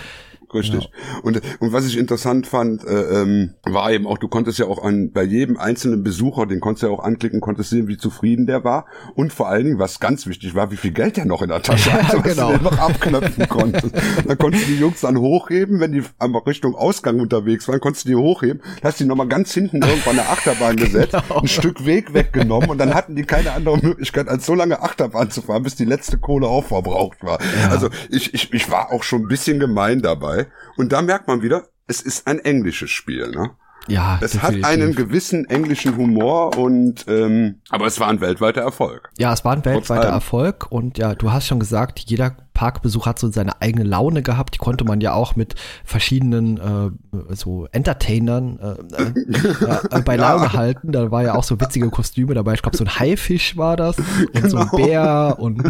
Richtig. 0.52 0.84
Ja. 0.84 1.20
Und, 1.22 1.40
und 1.60 1.72
was 1.72 1.86
ich 1.86 1.98
interessant 1.98 2.46
fand, 2.46 2.84
äh, 2.84 3.22
ähm, 3.22 3.54
war 3.64 3.90
eben 3.92 4.06
auch, 4.06 4.16
du 4.16 4.28
konntest 4.28 4.58
ja 4.58 4.66
auch 4.66 4.82
an, 4.82 5.12
bei 5.12 5.22
jedem 5.22 5.58
einzelnen 5.58 6.02
Besucher, 6.02 6.46
den 6.46 6.60
konntest 6.60 6.82
du 6.82 6.86
ja 6.86 6.92
auch 6.92 7.04
anklicken, 7.04 7.40
konntest 7.40 7.70
sehen, 7.70 7.86
wie 7.88 7.98
zufrieden 7.98 8.46
der 8.46 8.64
war. 8.64 8.86
Und 9.14 9.32
vor 9.32 9.48
allen 9.48 9.64
Dingen, 9.64 9.78
was 9.78 10.00
ganz 10.00 10.26
wichtig 10.26 10.54
war, 10.54 10.70
wie 10.70 10.76
viel 10.76 10.92
Geld 10.92 11.18
der 11.18 11.26
noch 11.26 11.42
in 11.42 11.48
der 11.48 11.62
Tasche 11.62 11.92
hatte, 12.02 12.18
was 12.18 12.34
genau. 12.34 12.56
du 12.56 12.64
noch 12.64 12.78
abknöpfen 12.78 13.48
konntest. 13.48 13.94
dann 14.26 14.38
konntest 14.38 14.66
du 14.66 14.72
die 14.72 14.78
Jungs 14.78 15.00
dann 15.02 15.18
hochheben, 15.18 15.80
wenn 15.80 15.92
die 15.92 16.02
einfach 16.18 16.46
Richtung 16.46 16.74
Ausgang 16.74 17.20
unterwegs 17.20 17.68
waren, 17.68 17.80
konntest 17.80 18.06
du 18.06 18.10
die 18.10 18.16
hochheben, 18.16 18.62
hast 18.82 19.00
die 19.00 19.04
nochmal 19.04 19.28
ganz 19.28 19.52
hinten 19.52 19.82
irgendwann 19.82 20.18
eine 20.18 20.28
Achterbahn 20.28 20.76
gesetzt, 20.76 21.12
genau. 21.12 21.40
ein 21.40 21.48
Stück 21.48 21.84
Weg 21.84 22.14
weggenommen 22.14 22.70
und 22.70 22.78
dann 22.78 22.94
hatten 22.94 23.14
die 23.16 23.24
keine 23.24 23.52
andere 23.52 23.78
Möglichkeit, 23.78 24.28
als 24.28 24.46
so 24.46 24.54
lange 24.54 24.82
Achterbahn 24.82 25.30
zu 25.30 25.42
fahren, 25.42 25.62
bis 25.62 25.76
die 25.76 25.84
letzte 25.84 26.18
Kohle 26.18 26.46
auch 26.46 26.64
verbraucht 26.64 27.22
war. 27.22 27.38
Ja. 27.62 27.70
Also 27.70 27.90
ich, 28.10 28.32
ich, 28.32 28.52
ich 28.52 28.70
war 28.70 28.92
auch 28.92 29.02
schon 29.02 29.22
ein 29.22 29.28
bisschen 29.28 29.60
gemein 29.60 30.00
dabei 30.00 30.37
dabei. 30.38 30.50
Und 30.76 30.92
da 30.92 31.02
merkt 31.02 31.28
man 31.28 31.42
wieder, 31.42 31.64
es 31.86 32.00
ist 32.00 32.26
ein 32.26 32.38
englisches 32.38 32.90
Spiel. 32.90 33.30
Ne? 33.30 33.50
Ja, 33.88 34.18
es 34.20 34.32
definitiv. 34.32 34.64
hat 34.64 34.72
einen 34.72 34.94
gewissen 34.94 35.46
englischen 35.46 35.96
Humor 35.96 36.56
und 36.58 37.06
ähm, 37.08 37.60
aber 37.70 37.86
es 37.86 37.98
war 37.98 38.08
ein 38.08 38.20
weltweiter 38.20 38.60
Erfolg. 38.60 39.10
Ja, 39.18 39.32
es 39.32 39.44
war 39.44 39.52
ein 39.54 39.64
weltweiter 39.64 40.08
Erfolg 40.08 40.70
und 40.70 40.98
ja, 40.98 41.14
du 41.14 41.32
hast 41.32 41.46
schon 41.46 41.58
gesagt, 41.58 42.00
jeder 42.00 42.36
Parkbesuch 42.58 43.06
hat 43.06 43.20
so 43.20 43.30
seine 43.30 43.62
eigene 43.62 43.84
Laune 43.84 44.20
gehabt. 44.20 44.56
Die 44.56 44.58
konnte 44.58 44.82
man 44.82 45.00
ja 45.00 45.12
auch 45.12 45.36
mit 45.36 45.54
verschiedenen 45.84 46.58
äh, 46.58 46.90
so 47.36 47.68
Entertainern 47.70 48.58
äh, 48.58 49.94
äh, 49.94 50.02
bei 50.04 50.16
Laune 50.16 50.46
ja. 50.46 50.52
halten. 50.54 50.90
Da 50.90 51.12
war 51.12 51.22
ja 51.22 51.36
auch 51.36 51.44
so 51.44 51.60
witzige 51.60 51.88
Kostüme 51.88 52.34
dabei. 52.34 52.54
Ich 52.54 52.62
glaube, 52.62 52.76
so 52.76 52.82
ein 52.82 52.98
Haifisch 52.98 53.56
war 53.56 53.76
das 53.76 53.96
und 53.98 54.32
genau. 54.32 54.48
so 54.48 54.56
ein 54.56 54.68
genau. 54.70 54.86
Bär 54.86 55.36
und 55.38 55.62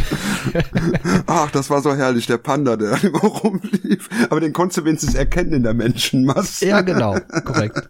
Ach, 1.27 1.51
das 1.51 1.68
war 1.68 1.83
so 1.83 1.94
herrlich, 1.94 2.27
der 2.27 2.38
Panda, 2.38 2.79
der 2.79 2.92
immer 3.05 3.18
rumlief. 3.18 4.09
Aber 4.31 4.40
den 4.40 4.55
konntest 4.55 4.79
du 4.79 4.85
wenigstens 4.87 5.14
erkennen 5.14 5.53
in 5.53 5.64
der 5.64 5.74
Menschenmasse. 5.74 6.64
Ja, 6.64 6.81
genau, 6.81 7.18
korrekt. 7.44 7.87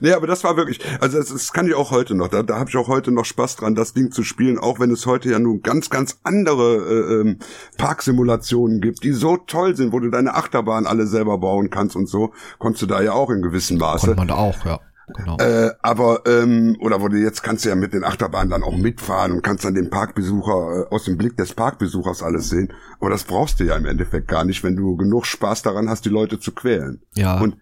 nee, 0.00 0.12
aber 0.12 0.26
das 0.26 0.42
war 0.42 0.56
wirklich, 0.56 0.80
also 1.02 1.18
das, 1.18 1.28
das 1.28 1.52
kann 1.52 1.66
ich 1.66 1.74
auch 1.74 1.90
heute 1.90 2.14
noch. 2.14 2.28
Da, 2.28 2.42
da 2.42 2.58
habe 2.58 2.70
ich 2.70 2.78
auch 2.78 2.88
heute 2.88 3.12
noch 3.12 3.26
Spaß 3.26 3.56
dran, 3.56 3.74
das 3.74 3.92
Ding 3.92 4.10
zu 4.10 4.22
spielen, 4.22 4.58
auch 4.58 4.80
wenn 4.80 4.90
es 4.90 5.04
heute 5.04 5.28
ja 5.28 5.38
nun 5.38 5.60
ganz, 5.60 5.90
ganz 5.90 6.18
andere 6.22 6.76
äh, 6.76 7.20
ähm, 7.20 7.38
Parksimulationen 7.76 8.21
Simulationen 8.22 8.80
gibt, 8.80 9.02
die 9.02 9.12
so 9.12 9.36
toll 9.36 9.76
sind, 9.76 9.92
wo 9.92 9.98
du 9.98 10.10
deine 10.10 10.34
Achterbahn 10.34 10.86
alle 10.86 11.06
selber 11.06 11.38
bauen 11.38 11.70
kannst 11.70 11.96
und 11.96 12.08
so, 12.08 12.32
konntest 12.58 12.82
du 12.82 12.86
da 12.86 13.02
ja 13.02 13.12
auch 13.12 13.30
in 13.30 13.42
gewissem 13.42 13.78
Maße. 13.78 14.06
Konnte 14.06 14.20
man 14.20 14.28
da 14.28 14.34
auch, 14.36 14.64
ja. 14.64 14.80
Genau. 15.16 15.36
Äh, 15.38 15.72
aber 15.82 16.22
ähm, 16.26 16.76
oder 16.80 17.02
wo 17.02 17.08
du 17.08 17.18
jetzt 17.18 17.42
kannst 17.42 17.64
du 17.64 17.68
ja 17.68 17.74
mit 17.74 17.92
den 17.92 18.04
Achterbahnen 18.04 18.50
dann 18.50 18.62
auch 18.62 18.76
mitfahren 18.76 19.32
und 19.32 19.42
kannst 19.42 19.64
dann 19.64 19.74
den 19.74 19.90
Parkbesucher 19.90 20.86
äh, 20.90 20.94
aus 20.94 21.04
dem 21.04 21.18
Blick 21.18 21.36
des 21.36 21.52
Parkbesuchers 21.54 22.22
alles 22.22 22.48
sehen. 22.48 22.72
Aber 22.98 23.10
das 23.10 23.24
brauchst 23.24 23.60
du 23.60 23.64
ja 23.64 23.76
im 23.76 23.84
Endeffekt 23.84 24.28
gar 24.28 24.44
nicht, 24.44 24.62
wenn 24.62 24.76
du 24.76 24.96
genug 24.96 25.26
Spaß 25.26 25.62
daran 25.62 25.90
hast, 25.90 26.04
die 26.04 26.08
Leute 26.08 26.38
zu 26.38 26.52
quälen. 26.52 27.02
Ja. 27.14 27.40
Und 27.40 27.56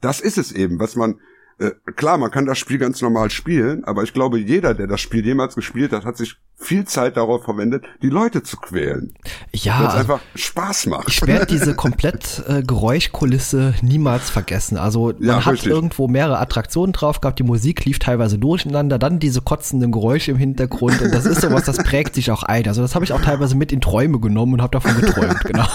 das 0.00 0.20
ist 0.20 0.38
es 0.38 0.52
eben, 0.52 0.78
was 0.78 0.94
man 0.96 1.16
äh, 1.58 1.72
klar, 1.96 2.16
man 2.16 2.30
kann 2.30 2.46
das 2.46 2.58
Spiel 2.58 2.78
ganz 2.78 3.02
normal 3.02 3.28
spielen, 3.30 3.84
aber 3.84 4.02
ich 4.02 4.12
glaube, 4.12 4.38
jeder, 4.38 4.72
der 4.72 4.86
das 4.86 5.00
Spiel 5.00 5.24
jemals 5.26 5.56
gespielt 5.56 5.92
hat, 5.92 6.04
hat 6.04 6.16
sich 6.16 6.36
viel 6.56 6.84
Zeit 6.86 7.16
darauf 7.16 7.44
verwendet, 7.44 7.84
die 8.02 8.08
Leute 8.08 8.42
zu 8.42 8.56
quälen. 8.56 9.14
Ja. 9.52 9.80
Weil 9.80 9.88
es 9.88 9.94
einfach 9.94 10.20
Spaß 10.34 10.86
macht. 10.86 11.08
Ich 11.08 11.26
werde 11.26 11.46
diese 11.46 11.74
komplett 11.76 12.42
äh, 12.48 12.62
Geräuschkulisse 12.62 13.74
niemals 13.82 14.30
vergessen. 14.30 14.78
Also 14.78 15.12
man 15.18 15.22
ja, 15.22 15.44
hat 15.44 15.54
richtig. 15.54 15.70
irgendwo 15.70 16.08
mehrere 16.08 16.38
Attraktionen 16.38 16.92
drauf 16.92 17.20
gehabt, 17.20 17.38
die 17.38 17.44
Musik 17.44 17.84
lief 17.84 17.98
teilweise 17.98 18.38
durcheinander, 18.38 18.98
dann 18.98 19.18
diese 19.18 19.42
kotzenden 19.42 19.92
Geräusche 19.92 20.30
im 20.30 20.38
Hintergrund 20.38 21.00
und 21.02 21.12
das 21.12 21.26
ist 21.26 21.42
sowas, 21.42 21.64
das 21.64 21.78
prägt 21.78 22.14
sich 22.14 22.30
auch 22.30 22.42
ein. 22.42 22.66
Also 22.66 22.82
das 22.82 22.94
habe 22.94 23.04
ich 23.04 23.12
auch 23.12 23.20
teilweise 23.20 23.56
mit 23.56 23.72
in 23.72 23.80
Träume 23.80 24.20
genommen 24.20 24.54
und 24.54 24.62
habe 24.62 24.72
davon 24.72 24.98
geträumt, 25.00 25.40
genau. 25.44 25.66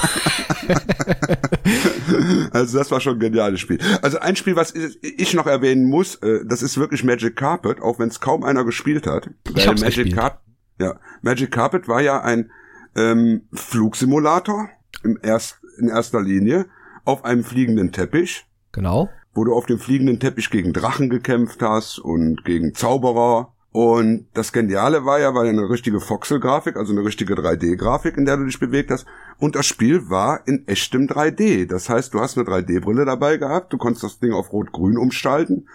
also 2.52 2.78
das 2.78 2.89
war 2.89 3.02
schon 3.02 3.18
ein 3.18 3.20
geniales 3.20 3.60
Spiel. 3.60 3.80
Also 4.02 4.20
ein 4.20 4.36
Spiel, 4.36 4.56
was 4.56 4.74
ich 5.02 5.34
noch 5.34 5.46
erwähnen 5.46 5.89
muss, 5.89 6.15
äh, 6.15 6.39
das 6.46 6.63
ist 6.63 6.78
wirklich 6.78 7.04
Magic 7.04 7.36
Carpet, 7.36 7.82
auch 7.82 8.00
wenn 8.00 8.10
es 8.10 8.20
kaum 8.20 8.44
einer 8.44 8.63
gespielt 8.63 9.06
hat. 9.06 9.30
Ich 9.56 9.68
hab's 9.68 9.82
Magic 9.82 10.15
Carpet 10.15 10.48
ja, 10.80 11.00
Magic 11.22 11.52
Carpet 11.52 11.88
war 11.88 12.02
ja 12.02 12.22
ein 12.22 12.52
ähm, 12.96 13.44
Flugsimulator 13.54 14.70
im 15.04 15.20
erst, 15.22 15.60
in 15.78 15.89
erster 15.89 16.22
Linie 16.22 16.65
auf 17.06 17.26
einem 17.26 17.44
fliegenden 17.44 17.92
Teppich. 17.92 18.46
Genau. 18.72 19.10
Wo 19.34 19.44
du 19.44 19.54
auf 19.54 19.65
dem 19.65 19.80
fliegenden 19.80 20.20
Teppich 20.20 20.50
gegen 20.50 20.74
Drachen 20.74 21.10
gekämpft 21.10 21.62
hast 21.62 22.00
und 22.00 22.44
gegen 22.46 22.74
Zauberer. 22.74 23.54
Und 23.72 24.28
das 24.34 24.52
Geniale 24.52 25.06
war 25.06 25.20
ja, 25.20 25.36
war 25.36 25.46
ja 25.46 25.52
eine 25.52 25.70
richtige 25.70 26.00
Voxel-Grafik, 26.00 26.76
also 26.76 26.92
eine 26.92 27.06
richtige 27.06 27.36
3D-Grafik, 27.36 28.18
in 28.18 28.26
der 28.26 28.38
du 28.38 28.46
dich 28.46 28.60
bewegt 28.60 28.89
hast. 28.89 29.06
Und 29.38 29.56
das 29.56 29.68
Spiel 29.68 30.10
war 30.10 30.48
in 30.48 30.68
echtem 30.68 31.08
3D. 31.08 31.68
Das 31.68 31.88
heißt, 31.88 32.13
du 32.13 32.20
hast 32.20 32.38
eine 32.38 32.48
3D-Brille 32.48 33.06
dabei 33.06 33.38
gehabt, 33.38 33.72
du 33.72 33.78
konntest 33.78 34.04
das 34.04 34.20
Ding 34.20 34.34
auf 34.34 34.52
Rot-Grün 34.52 34.98
umstalten. 34.98 35.68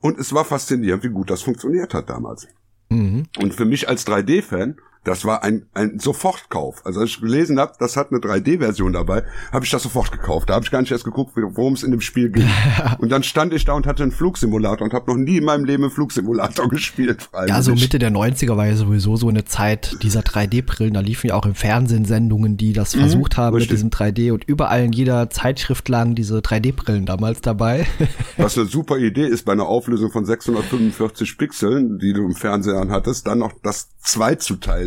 Und 0.00 0.18
es 0.18 0.32
war 0.32 0.44
faszinierend, 0.44 1.02
wie 1.02 1.10
gut 1.10 1.28
das 1.28 1.42
funktioniert 1.42 1.92
hat 1.92 2.08
damals. 2.08 2.46
Mhm. 2.90 3.24
Und 3.38 3.54
für 3.54 3.64
mich 3.64 3.88
als 3.88 4.06
3D-Fan 4.06 4.76
das 5.04 5.24
war 5.24 5.42
ein, 5.42 5.66
ein 5.72 5.98
Sofortkauf. 5.98 6.84
Also 6.84 7.00
als 7.00 7.10
ich 7.10 7.20
gelesen 7.20 7.58
habe, 7.58 7.72
das 7.78 7.96
hat 7.96 8.10
eine 8.10 8.20
3D-Version 8.20 8.92
dabei, 8.92 9.22
habe 9.50 9.64
ich 9.64 9.70
das 9.70 9.82
sofort 9.82 10.12
gekauft. 10.12 10.50
Da 10.50 10.54
habe 10.54 10.64
ich 10.64 10.70
gar 10.70 10.82
nicht 10.82 10.92
erst 10.92 11.04
geguckt, 11.04 11.32
worum 11.34 11.72
es 11.72 11.82
in 11.82 11.90
dem 11.90 12.02
Spiel 12.02 12.28
ging. 12.28 12.48
und 12.98 13.10
dann 13.10 13.22
stand 13.22 13.54
ich 13.54 13.64
da 13.64 13.72
und 13.72 13.86
hatte 13.86 14.02
einen 14.02 14.12
Flugsimulator 14.12 14.84
und 14.84 14.92
habe 14.92 15.10
noch 15.10 15.16
nie 15.16 15.38
in 15.38 15.44
meinem 15.44 15.64
Leben 15.64 15.84
einen 15.84 15.92
Flugsimulator 15.92 16.68
gespielt. 16.68 17.22
Freiwillig. 17.22 17.54
Ja, 17.54 17.62
so 17.62 17.74
Mitte 17.74 17.98
der 17.98 18.10
90er 18.10 18.56
war 18.56 18.66
ja 18.66 18.76
sowieso 18.76 19.16
so 19.16 19.28
eine 19.28 19.46
Zeit 19.46 19.96
dieser 20.02 20.20
3D-Brillen. 20.20 20.92
Da 20.92 21.00
liefen 21.00 21.28
ja 21.28 21.34
auch 21.34 21.46
im 21.46 21.54
Fernsehen 21.54 22.04
Sendungen, 22.04 22.58
die 22.58 22.74
das 22.74 22.94
mhm, 22.94 23.00
versucht 23.00 23.36
haben 23.38 23.56
richtig. 23.56 23.70
mit 23.70 23.78
diesem 23.78 23.90
3D 23.90 24.32
und 24.32 24.44
überall 24.44 24.84
in 24.84 24.92
jeder 24.92 25.30
Zeitschrift 25.30 25.88
lagen 25.88 26.14
diese 26.14 26.40
3D-Brillen 26.40 27.06
damals 27.06 27.40
dabei. 27.40 27.86
Was 28.36 28.58
eine 28.58 28.66
super 28.66 28.98
Idee 28.98 29.26
ist, 29.26 29.46
bei 29.46 29.52
einer 29.52 29.66
Auflösung 29.66 30.10
von 30.10 30.26
645 30.26 31.38
Pixeln, 31.38 31.98
die 31.98 32.12
du 32.12 32.26
im 32.26 32.34
Fernsehen 32.34 32.90
hattest, 32.90 33.26
dann 33.26 33.38
noch 33.38 33.52
das 33.62 33.88
zwei 34.02 34.34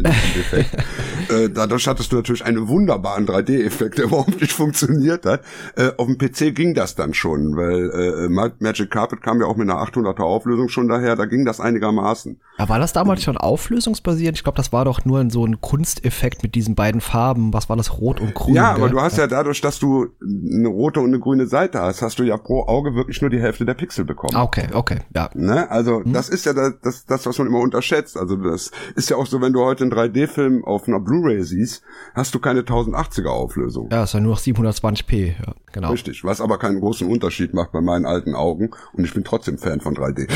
zu 0.04 0.12
teilen 0.12 0.40
Effekt. 0.40 0.78
äh, 1.32 1.50
dadurch 1.50 1.88
hattest 1.88 2.12
du 2.12 2.18
natürlich 2.18 2.46
einen 2.46 2.68
wunderbaren 2.68 3.28
3D-Effekt, 3.28 3.98
der 3.98 4.06
überhaupt 4.06 4.40
nicht 4.42 4.54
funktioniert 4.54 5.26
hat. 5.26 5.42
Äh, 5.76 5.92
auf 5.98 6.08
dem 6.08 6.18
PC 6.18 6.56
ging 6.56 6.74
das 6.74 6.96
dann 6.96 7.14
schon, 7.14 7.56
weil 7.56 7.90
äh, 7.90 8.54
Magic 8.60 8.92
Carpet 8.92 9.22
kam 9.22 9.40
ja 9.40 9.48
auch 9.48 9.56
mit 9.56 9.70
einer 9.70 9.82
800er 9.82 10.24
Auflösung 10.24 10.70
schon 10.70 10.88
daher, 10.88 11.16
da 11.16 11.26
ging 11.26 11.46
das 11.46 11.60
einigermaßen. 11.60 12.40
Ja, 12.60 12.70
war 12.70 12.80
das 12.80 12.94
damals 12.94 13.24
schon 13.24 13.38
auflösungsbasierend? 13.38 14.38
Ich 14.38 14.44
glaube, 14.44 14.58
das 14.58 14.72
war 14.72 14.86
doch 14.86 15.06
nur 15.06 15.28
so 15.32 15.46
ein 15.46 15.60
Kunsteffekt 15.60 16.44
mit 16.44 16.54
diesen 16.54 16.76
beiden 16.76 17.02
Farben. 17.02 17.52
Was 17.54 17.68
war 17.68 17.76
das, 17.78 18.00
rot 18.00 18.20
und 18.20 18.36
grün? 18.36 18.56
Ja, 18.56 18.74
aber 18.74 18.90
du 18.90 19.02
hast 19.02 19.18
ja 19.18 19.26
dadurch, 19.28 19.62
dass 19.62 19.80
du 19.80 20.08
eine 20.22 20.68
rote 20.68 21.00
und 21.00 21.08
eine 21.08 21.20
grüne 21.20 21.48
Seite 21.48 21.80
hast, 21.80 22.02
hast 22.02 22.20
du 22.20 22.24
ja 22.24 22.38
pro 22.38 22.64
Auge 22.64 22.94
wirklich 22.96 23.22
nur 23.22 23.32
die 23.32 23.40
Hälfte 23.40 23.66
der 23.66 23.74
Pixel 23.74 24.06
bekommen. 24.06 24.36
Okay, 24.36 24.68
okay, 24.72 25.00
ja. 25.16 25.30
Ne? 25.34 25.70
Also 25.72 26.04
hm. 26.04 26.14
das 26.14 26.30
ist 26.30 26.46
ja 26.46 26.54
das, 26.54 26.74
das, 26.84 27.06
das, 27.06 27.26
was 27.26 27.38
man 27.40 27.48
immer 27.48 27.60
unterschätzt. 27.60 28.18
Also 28.18 28.36
das 28.36 28.72
ist 28.96 29.10
ja 29.10 29.18
auch 29.18 29.26
so, 29.26 29.42
wenn 29.42 29.54
du 29.54 29.64
heute 29.64 29.84
3D-Film 29.94 30.66
auf 30.66 30.88
einer 30.88 31.00
Blu-ray 31.00 31.44
siehst, 31.44 31.84
hast 32.14 32.34
du 32.34 32.40
keine 32.40 32.62
1080er 32.62 33.28
Auflösung. 33.28 33.90
Ja, 33.92 34.04
ist 34.04 34.14
ja 34.14 34.20
nur 34.20 34.34
noch 34.34 34.40
720p, 34.40 35.28
ja, 35.28 35.54
genau. 35.72 35.92
Richtig, 35.92 36.24
was 36.24 36.42
aber 36.42 36.58
keinen 36.58 36.80
großen 36.80 37.08
Unterschied 37.08 37.54
macht 37.54 37.72
bei 37.72 37.82
meinen 37.82 38.06
alten 38.06 38.36
Augen 38.36 38.72
und 38.94 39.06
ich 39.06 39.14
bin 39.14 39.24
trotzdem 39.24 39.58
Fan 39.58 39.82
von 39.82 39.96
3D. 39.96 40.28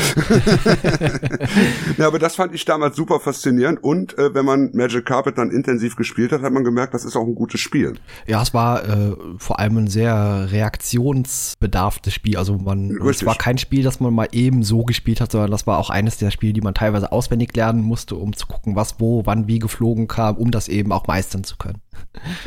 ja, 1.98 2.06
aber 2.06 2.18
das 2.18 2.36
fand 2.36 2.54
ich 2.54 2.64
damals 2.64 2.96
super 2.96 3.20
faszinierend 3.20 3.82
und 3.82 4.16
äh, 4.18 4.34
wenn 4.34 4.44
man 4.44 4.70
Magic 4.74 5.06
Carpet 5.06 5.38
dann 5.38 5.50
intensiv 5.50 5.96
gespielt 5.96 6.32
hat, 6.32 6.42
hat 6.42 6.52
man 6.52 6.64
gemerkt, 6.64 6.94
das 6.94 7.04
ist 7.04 7.16
auch 7.16 7.26
ein 7.26 7.34
gutes 7.34 7.60
Spiel. 7.60 7.94
Ja, 8.26 8.42
es 8.42 8.54
war 8.54 8.84
äh, 8.84 9.16
vor 9.38 9.58
allem 9.58 9.78
ein 9.78 9.88
sehr 9.88 10.48
reaktionsbedarftes 10.50 12.14
Spiel, 12.14 12.36
also 12.36 12.56
man, 12.56 12.90
es 13.08 13.24
war 13.24 13.36
kein 13.36 13.58
Spiel, 13.58 13.82
das 13.82 14.00
man 14.00 14.14
mal 14.14 14.28
eben 14.32 14.62
so 14.62 14.84
gespielt 14.84 15.20
hat, 15.20 15.32
sondern 15.32 15.50
das 15.50 15.66
war 15.66 15.78
auch 15.78 15.90
eines 15.90 16.18
der 16.18 16.30
Spiele, 16.30 16.52
die 16.52 16.60
man 16.60 16.74
teilweise 16.74 17.12
auswendig 17.12 17.56
lernen 17.56 17.82
musste, 17.82 18.14
um 18.14 18.34
zu 18.34 18.46
gucken, 18.46 18.76
was 18.76 19.00
wo, 19.00 19.22
wann, 19.24 19.47
wie 19.48 19.58
geflogen 19.58 20.06
kam, 20.06 20.36
um 20.36 20.50
das 20.50 20.68
eben 20.68 20.92
auch 20.92 21.06
meistern 21.06 21.42
zu 21.42 21.56
können. 21.56 21.80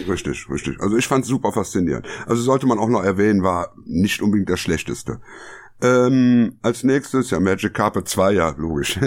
Richtig, 0.07 0.49
richtig. 0.49 0.79
Also 0.79 0.97
ich 0.97 1.07
fand 1.07 1.23
es 1.23 1.29
super 1.29 1.51
faszinierend. 1.51 2.07
Also 2.25 2.41
sollte 2.41 2.67
man 2.67 2.79
auch 2.79 2.87
noch 2.87 3.03
erwähnen, 3.03 3.43
war 3.43 3.73
nicht 3.85 4.21
unbedingt 4.21 4.49
der 4.49 4.57
schlechteste. 4.57 5.19
Ähm, 5.81 6.57
als 6.61 6.83
nächstes, 6.83 7.31
ja, 7.31 7.39
Magic 7.39 7.73
Carpet 7.73 8.07
2, 8.07 8.33
ja, 8.33 8.55
logisch. 8.57 8.99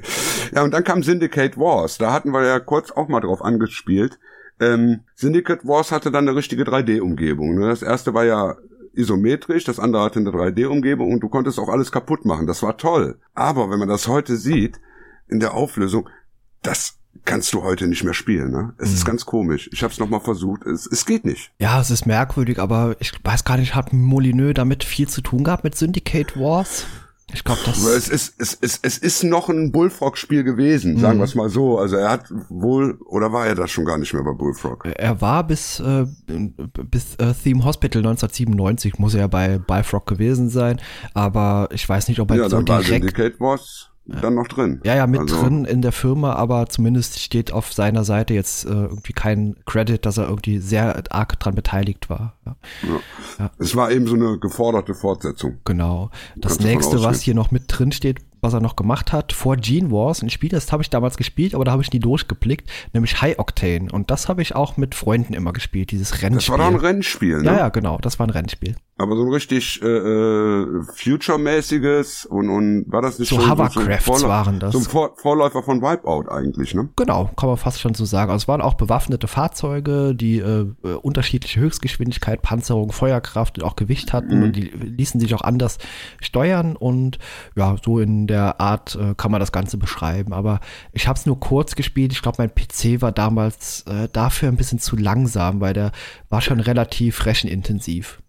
ja, 0.54 0.62
und 0.62 0.72
dann 0.72 0.84
kam 0.84 1.02
Syndicate 1.02 1.58
Wars. 1.58 1.98
Da 1.98 2.12
hatten 2.12 2.30
wir 2.30 2.44
ja 2.44 2.60
kurz 2.60 2.92
auch 2.92 3.08
mal 3.08 3.20
drauf 3.20 3.42
angespielt. 3.42 4.18
Ähm, 4.60 5.00
Syndicate 5.16 5.66
Wars 5.66 5.90
hatte 5.90 6.12
dann 6.12 6.28
eine 6.28 6.36
richtige 6.36 6.62
3D-Umgebung. 6.62 7.58
Ne? 7.58 7.68
Das 7.68 7.82
erste 7.82 8.14
war 8.14 8.24
ja 8.24 8.56
isometrisch, 8.92 9.64
das 9.64 9.78
andere 9.78 10.02
hatte 10.04 10.20
eine 10.20 10.30
3D-Umgebung 10.30 11.12
und 11.12 11.20
du 11.20 11.28
konntest 11.28 11.58
auch 11.58 11.68
alles 11.68 11.90
kaputt 11.90 12.24
machen. 12.24 12.46
Das 12.46 12.62
war 12.62 12.76
toll. 12.76 13.18
Aber 13.34 13.70
wenn 13.70 13.78
man 13.78 13.88
das 13.88 14.06
heute 14.06 14.36
sieht, 14.36 14.80
in 15.28 15.40
der 15.40 15.54
Auflösung, 15.54 16.08
das 16.62 16.99
kannst 17.24 17.52
du 17.52 17.62
heute 17.62 17.86
nicht 17.86 18.04
mehr 18.04 18.14
spielen. 18.14 18.50
Ne? 18.50 18.74
Es 18.78 18.90
mhm. 18.90 18.94
ist 18.94 19.04
ganz 19.04 19.26
komisch. 19.26 19.68
Ich 19.72 19.82
habe 19.82 19.92
es 19.92 19.98
nochmal 19.98 20.20
versucht. 20.20 20.64
Es, 20.66 20.86
es 20.86 21.06
geht 21.06 21.24
nicht. 21.24 21.52
Ja, 21.58 21.80
es 21.80 21.90
ist 21.90 22.06
merkwürdig, 22.06 22.58
aber 22.58 22.96
ich 23.00 23.12
weiß 23.22 23.44
gar 23.44 23.56
nicht, 23.56 23.74
hat 23.74 23.92
Molyneux 23.92 24.54
damit 24.54 24.84
viel 24.84 25.08
zu 25.08 25.20
tun 25.20 25.44
gehabt 25.44 25.64
mit 25.64 25.74
Syndicate 25.74 26.36
Wars? 26.38 26.86
Ich 27.32 27.44
glaube, 27.44 27.60
das. 27.64 27.84
Es 27.84 28.08
ist, 28.08 28.34
es, 28.38 28.58
es, 28.60 28.78
es 28.82 28.98
ist 28.98 29.22
noch 29.22 29.48
ein 29.48 29.70
Bullfrog-Spiel 29.70 30.42
gewesen, 30.42 30.98
sagen 30.98 31.16
mhm. 31.16 31.20
wir 31.20 31.24
es 31.24 31.34
mal 31.34 31.48
so. 31.48 31.78
Also 31.78 31.96
er 31.96 32.10
hat 32.10 32.24
wohl, 32.48 32.98
oder 33.06 33.32
war 33.32 33.46
er 33.46 33.54
das 33.54 33.70
schon 33.70 33.84
gar 33.84 33.98
nicht 33.98 34.12
mehr 34.12 34.22
bei 34.24 34.32
Bullfrog? 34.32 34.86
Er 34.96 35.20
war 35.20 35.46
bis, 35.46 35.80
äh, 35.80 36.06
bis 36.26 37.14
äh, 37.16 37.32
Theme 37.34 37.64
Hospital 37.64 38.00
1997, 38.00 38.98
muss 38.98 39.14
er 39.14 39.20
ja 39.20 39.26
bei 39.26 39.58
Bullfrog 39.58 40.06
gewesen 40.06 40.50
sein. 40.50 40.80
Aber 41.14 41.68
ich 41.72 41.88
weiß 41.88 42.08
nicht, 42.08 42.20
ob 42.20 42.30
er 42.30 42.38
ja, 42.38 42.48
so 42.48 42.56
dann 42.56 42.64
direkt... 42.64 42.88
War 42.88 42.98
Syndicate 42.98 43.40
Wars 43.40 43.90
dann 44.20 44.34
noch 44.34 44.48
drin. 44.48 44.80
Ja, 44.84 44.94
ja, 44.94 45.06
mit 45.06 45.20
also, 45.20 45.40
drin 45.40 45.64
in 45.64 45.82
der 45.82 45.92
Firma, 45.92 46.34
aber 46.34 46.68
zumindest 46.68 47.20
steht 47.20 47.52
auf 47.52 47.72
seiner 47.72 48.04
Seite 48.04 48.34
jetzt 48.34 48.64
äh, 48.64 48.68
irgendwie 48.68 49.12
kein 49.12 49.56
Credit, 49.66 50.04
dass 50.04 50.18
er 50.18 50.28
irgendwie 50.28 50.58
sehr 50.58 51.02
arg 51.10 51.38
dran 51.38 51.54
beteiligt 51.54 52.10
war. 52.10 52.34
Ja. 52.46 52.56
Ja. 52.82 53.00
ja. 53.38 53.50
Es 53.58 53.76
war 53.76 53.90
eben 53.90 54.06
so 54.06 54.14
eine 54.14 54.38
geforderte 54.38 54.94
Fortsetzung. 54.94 55.58
Genau. 55.64 56.10
Das 56.36 56.60
nächste, 56.60 57.02
was 57.02 57.20
hier 57.20 57.34
noch 57.34 57.50
mit 57.50 57.64
drin 57.66 57.92
steht, 57.92 58.20
was 58.40 58.54
er 58.54 58.60
noch 58.60 58.76
gemacht 58.76 59.12
hat, 59.12 59.32
vor 59.32 59.56
Gene 59.56 59.90
Wars, 59.90 60.22
ein 60.22 60.30
Spiel, 60.30 60.48
das 60.48 60.70
habe 60.72 60.82
ich 60.82 60.90
damals 60.90 61.16
gespielt, 61.16 61.54
aber 61.54 61.64
da 61.64 61.72
habe 61.72 61.82
ich 61.82 61.92
nie 61.92 62.00
durchgeblickt, 62.00 62.70
nämlich 62.92 63.20
High 63.20 63.38
Octane. 63.38 63.88
Und 63.92 64.10
das 64.10 64.28
habe 64.28 64.42
ich 64.42 64.54
auch 64.54 64.76
mit 64.76 64.94
Freunden 64.94 65.34
immer 65.34 65.52
gespielt, 65.52 65.90
dieses 65.90 66.22
Rennspiel. 66.22 66.36
Das 66.36 66.48
war 66.48 66.58
doch 66.58 66.66
ein 66.66 66.76
Rennspiel, 66.76 67.38
ne? 67.38 67.44
Ja, 67.44 67.56
ja, 67.56 67.68
genau, 67.68 67.98
das 67.98 68.18
war 68.18 68.26
ein 68.26 68.30
Rennspiel. 68.30 68.76
Aber 69.00 69.16
so 69.16 69.22
ein 69.22 69.32
richtig 69.32 69.80
äh, 69.82 69.86
äh 69.86 70.82
Future-mäßiges 70.94 72.26
und, 72.26 72.50
und 72.50 72.84
war 72.88 73.00
das 73.00 73.18
nicht 73.18 73.30
so 73.30 73.40
schon 73.40 73.50
Hovercrafts 73.50 74.20
so 74.20 74.28
waren 74.28 74.60
das. 74.60 74.72
So 74.72 74.78
ein 74.78 74.84
Vor 74.84 75.14
Vorläufer 75.16 75.62
von 75.62 75.80
Wipeout 75.80 76.30
eigentlich, 76.30 76.74
ne? 76.74 76.90
Genau, 76.96 77.30
kann 77.36 77.48
man 77.48 77.56
fast 77.56 77.80
schon 77.80 77.94
so 77.94 78.04
sagen. 78.04 78.30
Also 78.30 78.44
es 78.44 78.48
waren 78.48 78.60
auch 78.60 78.74
bewaffnete 78.74 79.26
Fahrzeuge, 79.26 80.14
die 80.14 80.38
äh, 80.38 80.66
äh 80.84 80.94
unterschiedliche 81.00 81.60
Höchstgeschwindigkeit, 81.60 82.42
Panzerung, 82.42 82.92
Feuerkraft 82.92 83.58
und 83.58 83.64
auch 83.64 83.74
Gewicht 83.74 84.12
hatten 84.12 84.38
mhm. 84.38 84.42
und 84.44 84.56
die 84.56 84.64
ließen 84.64 85.18
sich 85.18 85.34
auch 85.34 85.42
anders 85.42 85.78
steuern 86.20 86.76
und 86.76 87.18
ja, 87.56 87.76
so 87.82 88.00
in 88.00 88.26
der 88.30 88.60
Art 88.60 88.94
äh, 88.94 89.14
kann 89.14 89.30
man 89.30 89.40
das 89.40 89.52
Ganze 89.52 89.76
beschreiben. 89.76 90.32
Aber 90.32 90.60
ich 90.92 91.08
habe 91.08 91.18
es 91.18 91.26
nur 91.26 91.38
kurz 91.38 91.74
gespielt. 91.74 92.12
Ich 92.12 92.22
glaube, 92.22 92.36
mein 92.38 92.54
PC 92.54 93.02
war 93.02 93.12
damals 93.12 93.82
äh, 93.82 94.08
dafür 94.12 94.48
ein 94.48 94.56
bisschen 94.56 94.78
zu 94.78 94.96
langsam, 94.96 95.60
weil 95.60 95.74
der 95.74 95.92
war 96.28 96.40
schon 96.40 96.60
relativ 96.60 97.26
rechenintensiv. 97.26 98.22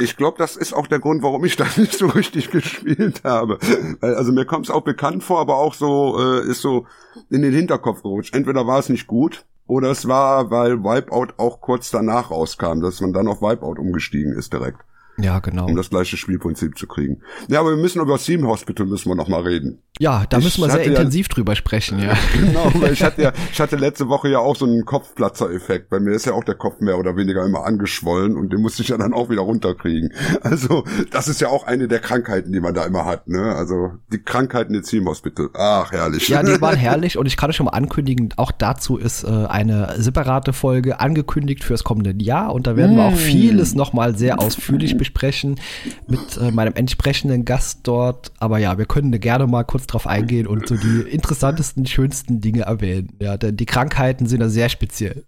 Ich 0.00 0.16
glaube, 0.16 0.38
das 0.38 0.56
ist 0.56 0.72
auch 0.72 0.86
der 0.86 1.00
Grund, 1.00 1.22
warum 1.22 1.44
ich 1.44 1.56
das 1.62 1.76
nicht 1.76 1.94
so 1.94 2.06
richtig 2.06 2.50
gespielt 2.50 3.22
habe. 3.24 3.58
Also 4.00 4.32
mir 4.32 4.44
kommt 4.44 4.66
es 4.66 4.70
auch 4.70 4.82
bekannt 4.82 5.24
vor, 5.24 5.40
aber 5.40 5.56
auch 5.56 5.74
so 5.74 6.18
äh, 6.18 6.48
ist 6.48 6.60
so 6.60 6.86
in 7.30 7.42
den 7.42 7.52
Hinterkopf 7.52 8.02
gerutscht. 8.02 8.34
Entweder 8.34 8.66
war 8.66 8.78
es 8.78 8.88
nicht 8.88 9.06
gut 9.06 9.44
oder 9.66 9.90
es 9.90 10.06
war, 10.06 10.50
weil 10.50 10.84
Wipeout 10.84 11.34
auch 11.38 11.60
kurz 11.60 11.90
danach 11.90 12.30
rauskam, 12.30 12.80
dass 12.80 13.00
man 13.00 13.12
dann 13.12 13.28
auf 13.28 13.42
Wipeout 13.42 13.80
umgestiegen 13.80 14.32
ist 14.32 14.52
direkt. 14.52 14.80
Ja, 15.18 15.38
genau. 15.38 15.66
Um 15.66 15.76
das 15.76 15.90
gleiche 15.90 16.16
Spielprinzip 16.16 16.76
zu 16.76 16.86
kriegen. 16.86 17.22
Ja, 17.48 17.60
aber 17.60 17.70
wir 17.70 17.76
müssen 17.76 18.00
über 18.00 18.18
Theme 18.18 18.46
Hospital 18.46 18.86
müssen 18.86 19.08
wir 19.08 19.14
noch 19.14 19.28
mal 19.28 19.42
reden. 19.42 19.82
Ja, 19.98 20.24
da 20.28 20.38
ich 20.38 20.44
müssen 20.44 20.62
wir 20.62 20.70
sehr 20.70 20.84
intensiv 20.84 21.26
ja, 21.28 21.34
drüber 21.34 21.56
sprechen, 21.56 21.98
ja. 21.98 22.14
Genau, 22.34 22.70
weil 22.74 22.92
ich 22.92 23.02
hatte 23.02 23.22
ja, 23.22 23.32
ich 23.52 23.60
hatte 23.60 23.76
letzte 23.76 24.08
Woche 24.08 24.28
ja 24.28 24.38
auch 24.38 24.56
so 24.56 24.66
einen 24.66 24.84
Kopfplatzer-Effekt. 24.84 25.88
Bei 25.88 26.00
mir 26.00 26.12
ist 26.12 26.26
ja 26.26 26.32
auch 26.32 26.44
der 26.44 26.54
Kopf 26.54 26.80
mehr 26.80 26.98
oder 26.98 27.16
weniger 27.16 27.44
immer 27.44 27.64
angeschwollen 27.64 28.36
und 28.36 28.52
den 28.52 28.60
musste 28.60 28.82
ich 28.82 28.88
ja 28.88 28.98
dann 28.98 29.14
auch 29.14 29.30
wieder 29.30 29.42
runterkriegen. 29.42 30.12
Also, 30.42 30.84
das 31.10 31.28
ist 31.28 31.40
ja 31.40 31.48
auch 31.48 31.66
eine 31.66 31.88
der 31.88 31.98
Krankheiten, 31.98 32.52
die 32.52 32.60
man 32.60 32.72
da 32.72 32.84
immer 32.84 33.04
hat, 33.04 33.26
ne? 33.26 33.54
Also, 33.54 33.92
die 34.12 34.22
Krankheiten 34.22 34.74
des 34.74 34.88
Theme 34.88 35.10
Hospital. 35.10 35.48
Ach, 35.54 35.90
herrlich. 35.90 36.28
Ja, 36.28 36.42
die 36.42 36.60
waren 36.60 36.76
herrlich 36.76 37.18
und 37.18 37.26
ich 37.26 37.36
kann 37.36 37.50
euch 37.50 37.56
schon 37.56 37.66
mal 37.66 37.72
ankündigen, 37.72 38.32
auch 38.36 38.52
dazu 38.52 38.96
ist 38.96 39.24
äh, 39.24 39.28
eine 39.28 39.94
separate 39.98 40.52
Folge 40.52 41.00
angekündigt 41.00 41.64
fürs 41.64 41.84
kommende 41.84 42.14
Jahr 42.22 42.54
und 42.54 42.66
da 42.66 42.76
werden 42.76 42.94
mm. 42.94 42.98
wir 42.98 43.04
auch 43.06 43.12
mm. 43.12 43.16
vieles 43.16 43.74
noch 43.74 43.92
mal 43.92 44.16
sehr 44.16 44.40
ausführlich 44.40 44.96
besprechen 44.96 45.58
mit 46.06 46.36
äh, 46.40 46.50
meinem 46.50 46.74
entsprechenden 46.74 47.44
Gast 47.44 47.80
dort. 47.84 48.32
Aber 48.38 48.58
ja, 48.58 48.78
wir 48.78 48.86
können 48.86 49.18
gerne 49.18 49.46
mal 49.46 49.64
kurz 49.64 49.85
drauf 49.86 50.06
eingehen 50.06 50.46
und 50.46 50.68
so 50.68 50.76
die 50.76 51.00
interessantesten, 51.02 51.86
schönsten 51.86 52.40
Dinge 52.40 52.62
erwähnen. 52.62 53.16
Ja, 53.20 53.36
denn 53.36 53.56
die 53.56 53.66
Krankheiten 53.66 54.26
sind 54.26 54.40
da 54.40 54.48
sehr 54.48 54.68
speziell. 54.68 55.24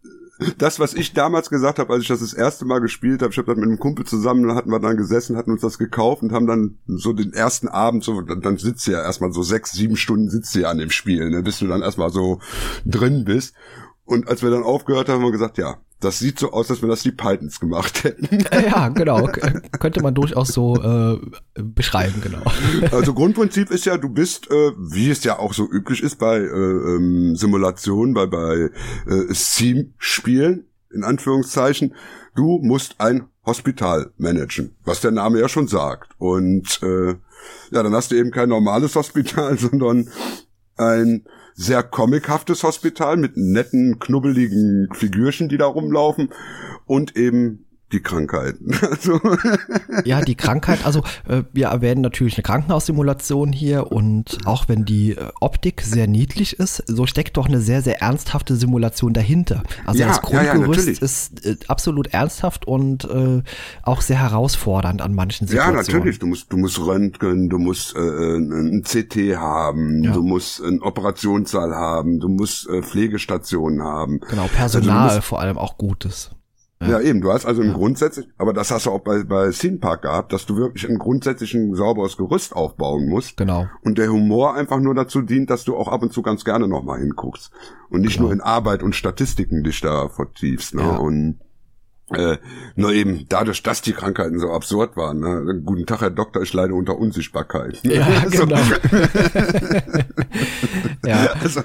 Das, 0.57 0.79
was 0.79 0.95
ich 0.95 1.15
damals 1.15 1.51
gesagt 1.51 1.81
habe, 1.81 1.93
als 1.93 2.03
ich 2.03 2.09
das 2.09 2.21
das 2.21 2.33
erste 2.33 2.65
Mal 2.65 2.79
gespielt 2.79 3.23
habe, 3.23 3.33
ich 3.33 3.39
habe 3.39 3.47
das 3.47 3.57
mit 3.57 3.65
einem 3.65 3.81
Kumpel 3.81 4.07
zusammen, 4.07 4.55
hatten 4.55 4.71
wir 4.71 4.79
dann 4.79 4.97
gesessen, 4.97 5.37
hatten 5.37 5.51
uns 5.51 5.63
das 5.63 5.79
gekauft 5.79 6.23
und 6.23 6.33
haben 6.33 6.47
dann 6.47 6.79
so 6.87 7.13
den 7.13 7.33
ersten 7.33 7.67
Abend, 7.67 8.05
so 8.05 8.21
dann, 8.21 8.41
dann 8.41 8.57
sitzt 8.57 8.87
du 8.87 8.93
ja 8.93 9.03
erstmal 9.03 9.33
so 9.33 9.43
sechs, 9.43 9.73
sieben 9.73 9.97
Stunden 9.97 10.31
sitzt 10.31 10.55
du 10.55 10.61
ja 10.61 10.71
an 10.71 10.79
dem 10.79 10.91
Spiel, 10.91 11.29
ne, 11.31 11.43
bis 11.43 11.59
du 11.59 11.67
dann 11.67 11.83
erstmal 11.83 12.11
so 12.11 12.39
drin 12.87 13.25
bist. 13.25 13.55
Und 14.05 14.29
als 14.29 14.43
wir 14.43 14.51
dann 14.51 14.63
aufgehört 14.63 15.09
haben, 15.09 15.17
haben 15.17 15.27
wir 15.27 15.33
gesagt, 15.33 15.59
ja, 15.59 15.79
das 16.01 16.19
sieht 16.21 16.39
so 16.39 16.53
aus, 16.53 16.71
als 16.71 16.81
wenn 16.81 16.89
das 16.89 17.03
die 17.03 17.13
Pythons 17.13 17.59
gemacht 17.61 18.05
hätten. 18.05 18.29
Ja, 18.69 18.89
genau. 18.89 19.29
Könnte 19.79 20.03
man 20.03 20.15
durchaus 20.15 20.49
so 20.49 20.77
äh, 20.77 21.19
beschreiben, 21.61 22.21
genau. 22.21 22.43
Also 22.93 23.15
Grundprinzip 23.15 23.71
ist 23.71 23.85
ja, 23.87 23.97
du 23.97 24.09
bist, 24.09 24.51
äh, 24.51 24.73
wie 24.77 25.11
es 25.11 25.25
ja 25.25 25.39
auch 25.39 25.55
so 25.55 25.69
üblich 25.71 26.03
ist 26.03 26.17
bei 26.17 26.37
äh, 26.37 26.41
ähm, 26.43 27.35
Simulationen, 27.37 28.15
bei, 28.15 28.27
bei 28.27 28.71
äh, 29.07 29.35
Steam-Spielen, 29.35 30.67
in 30.93 31.05
Anführungszeichen, 31.05 31.95
du 32.35 32.59
musst 32.63 32.97
ein 32.99 33.29
Hospital 33.45 34.13
managen, 34.19 34.77
was 34.85 35.01
der 35.01 35.11
Name 35.11 35.41
ja 35.41 35.49
schon 35.49 35.69
sagt. 35.69 36.13
Und 36.19 36.81
äh, 36.83 37.15
ja, 37.71 37.83
dann 37.83 37.95
hast 37.95 38.11
du 38.11 38.17
eben 38.17 38.31
kein 38.31 38.49
normales 38.49 38.95
Hospital, 38.95 39.59
sondern 39.59 40.09
ein 40.77 41.25
sehr 41.59 41.83
comichaftes 41.83 42.63
Hospital 42.63 43.17
mit 43.17 43.37
netten, 43.37 43.99
knubbeligen 43.99 44.89
Figürchen, 44.93 45.49
die 45.49 45.59
da 45.59 45.67
rumlaufen 45.67 46.31
und 46.87 47.17
eben 47.17 47.67
die 47.93 48.01
Krankheiten. 48.01 48.73
Also 48.89 49.21
ja, 50.05 50.23
die 50.23 50.35
Krankheit, 50.35 50.85
also 50.85 51.03
äh, 51.29 51.43
wir 51.53 51.67
erwähnen 51.67 52.01
natürlich 52.01 52.37
eine 52.37 52.43
Krankenhaussimulation 52.43 53.53
hier 53.53 53.93
und 53.93 54.39
auch 54.45 54.69
wenn 54.69 54.85
die 54.85 55.13
äh, 55.13 55.29
Optik 55.41 55.83
sehr 55.83 56.07
niedlich 56.07 56.59
ist, 56.59 56.83
so 56.87 57.07
steckt 57.07 57.37
doch 57.37 57.47
eine 57.47 57.61
sehr, 57.61 57.83
sehr 57.83 58.01
ernsthafte 58.01 58.57
Simulation 58.57 59.13
dahinter. 59.13 59.63
Also 59.85 60.01
ja, 60.01 60.09
das 60.09 60.23
Grundgerüst 60.23 60.87
ja, 60.87 60.93
ja, 60.93 61.01
ist 61.01 61.47
äh, 61.47 61.57
absolut 61.69 62.09
ernsthaft 62.09 62.67
und 62.67 63.05
äh, 63.05 63.43
auch 63.83 64.01
sehr 64.01 64.21
herausfordernd 64.21 65.03
an 65.03 65.15
manchen 65.15 65.47
Situationen. 65.47 65.85
Ja, 65.85 65.93
natürlich. 65.93 66.19
Du 66.19 66.27
musst, 66.27 66.53
du 66.53 66.57
musst 66.57 66.79
Röntgen, 66.79 67.49
du 67.49 67.59
musst 67.59 67.95
äh, 67.95 67.99
ein 67.99 68.83
CT 68.83 69.37
haben, 69.37 70.03
du 70.03 70.23
musst 70.23 70.63
einen 70.63 70.83
Operationssaal 70.83 71.75
haben, 71.75 72.21
du 72.21 72.29
musst 72.29 72.69
äh, 72.69 72.83
Pflegestationen 72.83 73.83
haben. 73.83 74.21
Genau, 74.29 74.49
Personal 74.49 75.09
also 75.11 75.21
vor 75.21 75.41
allem 75.41 75.59
auch 75.59 75.79
Gutes. 75.79 76.31
Ja. 76.81 76.91
ja, 76.91 77.01
eben, 77.01 77.21
du 77.21 77.33
hast 77.33 77.45
also 77.45 77.61
ein 77.61 77.69
ja. 77.69 77.75
grundsätzlich, 77.75 78.29
aber 78.39 78.53
das 78.53 78.71
hast 78.71 78.87
du 78.87 78.91
auch 78.91 79.01
bei, 79.01 79.25
bei 79.25 79.51
Scene 79.51 79.79
Park 79.79 80.03
gehabt, 80.03 80.33
dass 80.33 80.47
du 80.47 80.57
wirklich 80.57 80.89
ein 80.89 80.99
grundsätzlichen 80.99 81.75
sauberes 81.75 82.17
Gerüst 82.17 82.55
aufbauen 82.55 83.09
musst. 83.09 83.37
Genau. 83.37 83.67
Und 83.83 83.99
der 83.99 84.13
Humor 84.13 84.55
einfach 84.55 84.79
nur 84.79 84.95
dazu 84.95 85.23
dient, 85.23 85.51
dass 85.51 85.65
du 85.65 85.77
auch 85.77 85.89
ab 85.89 86.03
und 86.03 86.13
zu 86.13 86.23
ganz 86.23 86.45
gerne 86.45 86.69
nochmal 86.69 87.01
hinguckst. 87.01 87.51
Und 87.91 88.03
nicht 88.03 88.19
genau. 88.19 88.27
nur 88.27 88.33
in 88.33 88.41
Arbeit 88.41 88.85
und 88.85 88.95
Statistiken 88.95 89.65
dich 89.65 89.81
da 89.81 90.09
vertiefst. 90.09 90.75
Ne? 90.75 90.83
Ja. 90.83 90.97
Und 90.99 91.41
äh, 92.11 92.39
nur 92.75 92.93
eben 92.93 93.27
dadurch, 93.29 93.63
dass 93.63 93.83
die 93.83 93.93
Krankheiten 93.93 94.39
so 94.39 94.51
absurd 94.51 94.97
waren. 94.97 95.21
Ne? 95.21 95.61
Guten 95.65 95.85
Tag, 95.85 96.01
Herr 96.01 96.11
Doktor, 96.11 96.43
ich 96.43 96.55
leide 96.55 96.75
unter 96.75 96.97
Unsichtbarkeit. 96.97 97.81
Ja, 97.85 98.07
genau. 98.31 98.57
ja. 101.05 101.35
Also, 101.43 101.61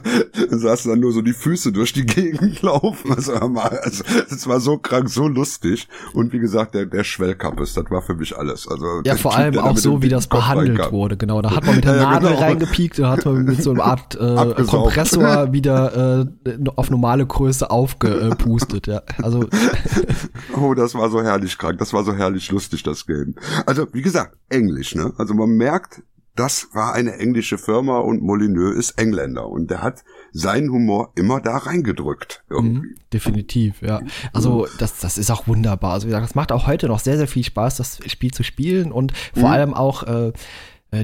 du 0.49 0.89
dann 0.89 0.99
nur 0.99 1.13
so 1.13 1.21
die 1.21 1.33
Füße 1.33 1.71
durch 1.71 1.93
die 1.93 2.05
Gegend 2.05 2.61
laufen. 2.61 3.13
Also, 3.13 3.33
also 3.33 4.03
es 4.29 4.45
war 4.47 4.59
so 4.59 4.77
krank, 4.77 5.09
so 5.09 5.29
lustig. 5.29 5.87
Und 6.13 6.33
wie 6.33 6.39
gesagt, 6.39 6.75
der, 6.75 6.87
der 6.87 7.05
Schwellkappes, 7.05 7.73
das 7.73 7.85
war 7.89 8.01
für 8.01 8.15
mich 8.15 8.37
alles. 8.37 8.67
Also 8.67 9.01
Ja, 9.05 9.15
vor 9.15 9.35
allem 9.35 9.57
auch 9.59 9.77
so, 9.77 10.01
wie 10.01 10.09
das 10.09 10.27
behandelt 10.27 10.91
wurde. 10.91 11.15
Genau, 11.15 11.41
da 11.41 11.55
hat 11.55 11.65
man 11.65 11.75
mit 11.75 11.85
der 11.85 11.95
ja, 11.95 12.11
Nadel 12.11 12.31
genau. 12.31 12.41
reingepiekt 12.41 12.99
und 12.99 13.07
hat 13.07 13.25
man 13.25 13.45
mit 13.45 13.63
so 13.63 13.71
einer 13.71 13.83
Art 13.85 14.15
äh, 14.15 14.63
Kompressor 14.63 15.53
wieder 15.53 16.25
äh, 16.45 16.57
auf 16.75 16.89
normale 16.89 17.25
Größe 17.25 17.69
aufgepustet. 17.69 18.87
Ja, 18.87 19.03
also 19.21 19.47
Oh, 20.55 20.73
das 20.73 20.95
war 20.95 21.09
so 21.09 21.21
herrlich 21.21 21.57
krank. 21.57 21.77
Das 21.79 21.93
war 21.93 22.03
so 22.03 22.13
herrlich 22.15 22.51
lustig, 22.51 22.83
das 22.83 23.05
Game. 23.05 23.35
Also, 23.65 23.87
wie 23.93 24.01
gesagt, 24.01 24.37
Englisch, 24.49 24.95
ne? 24.95 25.13
Also 25.17 25.33
man 25.33 25.49
merkt, 25.51 26.01
das 26.35 26.69
war 26.73 26.93
eine 26.93 27.13
englische 27.19 27.59
Firma 27.59 27.99
und 27.99 28.23
Molyneux 28.23 28.75
ist 28.75 28.97
Engländer 28.97 29.47
und 29.47 29.69
der 29.69 29.83
hat 29.83 30.03
seinen 30.31 30.71
Humor 30.71 31.11
immer 31.15 31.39
da 31.39 31.57
reingedrückt. 31.57 32.43
Irgendwie. 32.49 32.79
Mhm, 32.87 32.95
definitiv, 33.13 33.81
ja. 33.83 34.01
Also 34.33 34.67
das, 34.79 34.99
das 34.99 35.19
ist 35.19 35.29
auch 35.29 35.47
wunderbar. 35.47 35.93
Also 35.93 36.07
wie 36.07 36.09
gesagt, 36.09 36.25
das 36.29 36.35
macht 36.35 36.51
auch 36.51 36.65
heute 36.65 36.87
noch 36.87 36.97
sehr, 36.99 37.17
sehr 37.17 37.27
viel 37.27 37.43
Spaß, 37.43 37.77
das 37.77 37.99
Spiel 38.07 38.31
zu 38.31 38.41
spielen 38.43 38.91
und 38.91 39.13
vor 39.33 39.43
Mhm. 39.43 39.53
allem 39.53 39.73
auch 39.75 40.03
äh, 40.03 40.33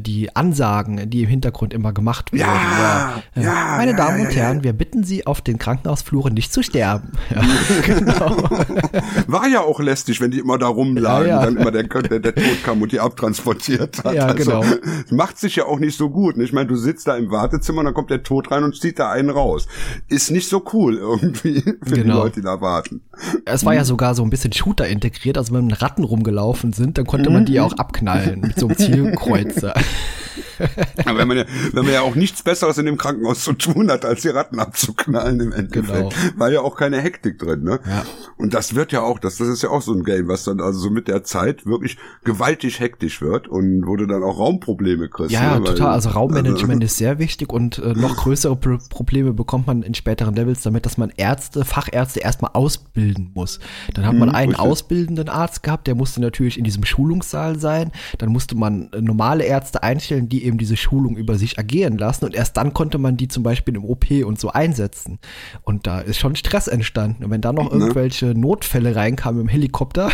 die 0.02 0.36
Ansagen, 0.36 1.10
die 1.10 1.24
im 1.24 1.30
Hintergrund 1.30 1.74
immer 1.74 1.92
gemacht 1.94 2.32
werden. 2.32 2.42
Ja, 2.48 3.22
Äh, 3.36 3.44
ja, 3.44 3.76
Meine 3.78 3.92
ja, 3.92 3.98
Damen 3.98 4.20
ja, 4.20 4.26
und 4.26 4.34
ja, 4.36 4.42
Herren, 4.44 4.58
ja. 4.58 4.64
wir 4.66 4.74
bitten 4.74 5.04
Sie, 5.04 5.26
auf 5.28 5.42
den 5.42 5.58
Krankenhausfluren 5.58 6.34
nicht 6.34 6.54
zu 6.54 6.64
sterben. 6.64 7.12
Ja, 7.30 7.42
genau. 7.86 8.38
War 9.28 9.48
ja 9.48 9.62
auch 9.62 9.80
lästig, 9.80 10.20
wenn 10.22 10.32
die 10.32 10.40
immer 10.40 10.58
da 10.58 10.68
rumlagen, 10.68 11.28
Ja, 11.30 11.40
ja. 11.40 11.46
dann 11.46 11.58
immer 11.58 11.72
der, 11.72 11.84
der, 11.84 12.20
der 12.20 12.36
Tod 12.36 12.64
kam 12.64 12.82
und 12.82 12.92
die 12.92 13.00
abtransportiert 13.00 14.04
hat. 14.04 14.14
Ja, 14.14 14.34
genau. 14.34 14.62
Also, 14.62 14.76
macht 15.16 15.38
sich 15.38 15.56
ja 15.58 15.66
auch 15.66 15.80
nicht 15.80 15.98
so 15.98 16.10
gut. 16.10 16.38
ne? 16.38 16.44
Ich 16.44 16.54
meine, 16.54 16.68
du 16.68 16.76
sitzt 16.76 17.08
da 17.08 17.16
im 17.18 17.32
Wartezimmer 17.32 17.80
und 17.80 17.86
dann 17.86 17.94
kommt 17.94 18.10
der 18.10 18.24
Tod 18.24 18.52
rein 18.52 18.64
und 18.64 18.76
zieht 18.80 19.00
da 19.00 19.12
einen 19.12 19.30
raus. 19.30 19.68
Ist 20.08 20.32
nicht 20.32 20.50
so 20.50 20.64
cool 20.74 20.96
irgendwie 20.98 21.62
für 21.62 21.96
die 21.96 22.02
Genau. 22.02 22.24
Leute, 22.24 22.40
die 22.42 22.46
da 22.46 22.62
warten. 22.62 23.02
Es 23.46 23.66
war 23.66 23.74
ja 23.76 23.84
sogar 23.84 24.16
so 24.16 24.24
ein 24.24 24.30
bisschen 24.30 24.54
Shooter 24.54 24.88
integriert, 24.88 25.38
also 25.38 25.54
wenn 25.54 25.72
Ratten 25.72 26.04
rumgelaufen 26.04 26.74
sind, 26.74 26.98
dann 26.98 27.06
konnte 27.06 27.30
man 27.30 27.46
die 27.46 27.60
auch 27.60 27.74
abknallen 27.74 28.42
mit 28.42 28.60
so 28.60 28.68
einem 28.68 28.78
Zielkreuzer. 28.78 29.74
Aber 31.06 31.20
wenn 31.20 31.28
man, 31.28 31.38
ja, 31.38 31.46
wenn 31.74 31.86
man 31.86 31.94
ja 31.94 32.02
auch 32.02 32.16
nichts 32.16 32.44
Besseres 32.44 32.78
in 32.78 32.86
dem 32.86 32.98
Krankenhaus 32.98 33.44
zu 33.44 33.54
tun 33.54 33.90
hat, 33.90 34.04
als 34.06 34.22
die 34.22 34.28
Ratten 34.30 34.60
abzuknallen 34.60 35.40
im 35.40 35.52
Endeffekt, 35.54 35.88
Genau. 35.90 36.10
war 36.38 36.52
ja 36.52 36.62
auch 36.62 36.76
keine 36.76 37.00
Hektik 37.00 37.40
drin, 37.40 37.64
ne? 37.64 37.80
Ja. 37.88 38.04
Und 38.38 38.54
das 38.54 38.76
wird 38.76 38.92
ja 38.92 39.02
auch, 39.02 39.20
das, 39.20 39.38
das 39.38 39.48
ist 39.48 39.64
ja 39.64 39.70
auch 39.70 39.82
so 39.82 39.94
ein 39.94 40.04
Game, 40.04 40.28
was 40.28 40.44
dann 40.44 40.60
also 40.60 40.80
so 40.80 40.90
mit 40.90 41.08
der 41.08 41.24
Zeit 41.24 41.66
wirklich 41.66 41.98
gewaltig 42.26 42.80
hektisch 42.80 43.22
wird 43.22 43.48
und 43.48 43.88
wo 43.88 43.96
du 43.96 44.06
dann 44.06 44.22
auch 44.24 44.38
Raumprobleme 44.38 45.08
kriegst. 45.10 45.32
Ja, 45.32 45.44
ja, 45.44 45.60
ne? 45.60 45.66
Weil- 45.66 45.74
total. 45.76 45.94
Also 45.94 46.10
Raummanagement 46.10 46.84
ist 46.84 46.98
sehr 46.98 47.20
wichtig 47.20 47.52
und 47.52 47.78
äh, 47.80 47.94
noch 47.94 48.18
größere 48.24 48.56
Pro 48.56 48.78
Probleme 48.90 49.34
bekommt 49.34 49.68
man 49.68 49.84
in 49.84 49.94
späteren 49.94 50.36
Levels 50.36 50.62
damit, 50.62 50.86
dass 50.86 50.98
man 50.98 51.12
Ärzte, 51.16 51.64
Fachärzte 51.66 52.20
erstmal 52.20 52.52
ausbilden 52.54 53.32
muss. 53.34 53.60
Dann 53.94 54.06
hat 54.06 54.14
man 54.16 54.30
Mhm, 54.30 54.36
einen 54.36 54.52
richtig. 54.52 54.66
ausbildenden 54.70 55.30
Arzt 55.30 55.64
gehabt, 55.64 55.88
der 55.88 55.96
musste 55.96 56.20
natürlich 56.22 56.58
in 56.58 56.64
diesem 56.66 56.84
Schulungssaal 56.86 57.58
sein. 57.60 57.92
Dann 58.18 58.30
musste 58.30 58.56
man 58.56 58.90
normale 59.00 59.44
Ärzte 59.46 59.69
einstellen, 59.78 60.30
die 60.30 60.44
eben 60.46 60.58
diese 60.58 60.76
Schulung 60.78 61.16
über 61.18 61.36
sich 61.38 61.58
ergehen 61.58 61.98
lassen 61.98 62.26
und 62.26 62.36
erst 62.36 62.58
dann 62.58 62.74
konnte 62.74 62.98
man 62.98 63.18
die 63.18 63.28
zum 63.28 63.44
Beispiel 63.44 63.76
im 63.76 63.86
OP 63.86 64.10
und 64.26 64.40
so 64.40 64.50
einsetzen. 64.50 65.20
Und 65.64 65.88
da 65.88 66.00
ist 66.00 66.18
schon 66.18 66.36
Stress 66.36 66.68
entstanden. 66.68 67.24
Und 67.24 67.32
wenn 67.32 67.42
dann 67.42 67.56
Ne? 67.56 67.64
noch 67.64 67.72
irgendwelche 67.72 68.28
Notfälle 68.28 68.96
reinkamen 68.96 69.42
im 69.42 69.48
Helikopter, 69.48 70.10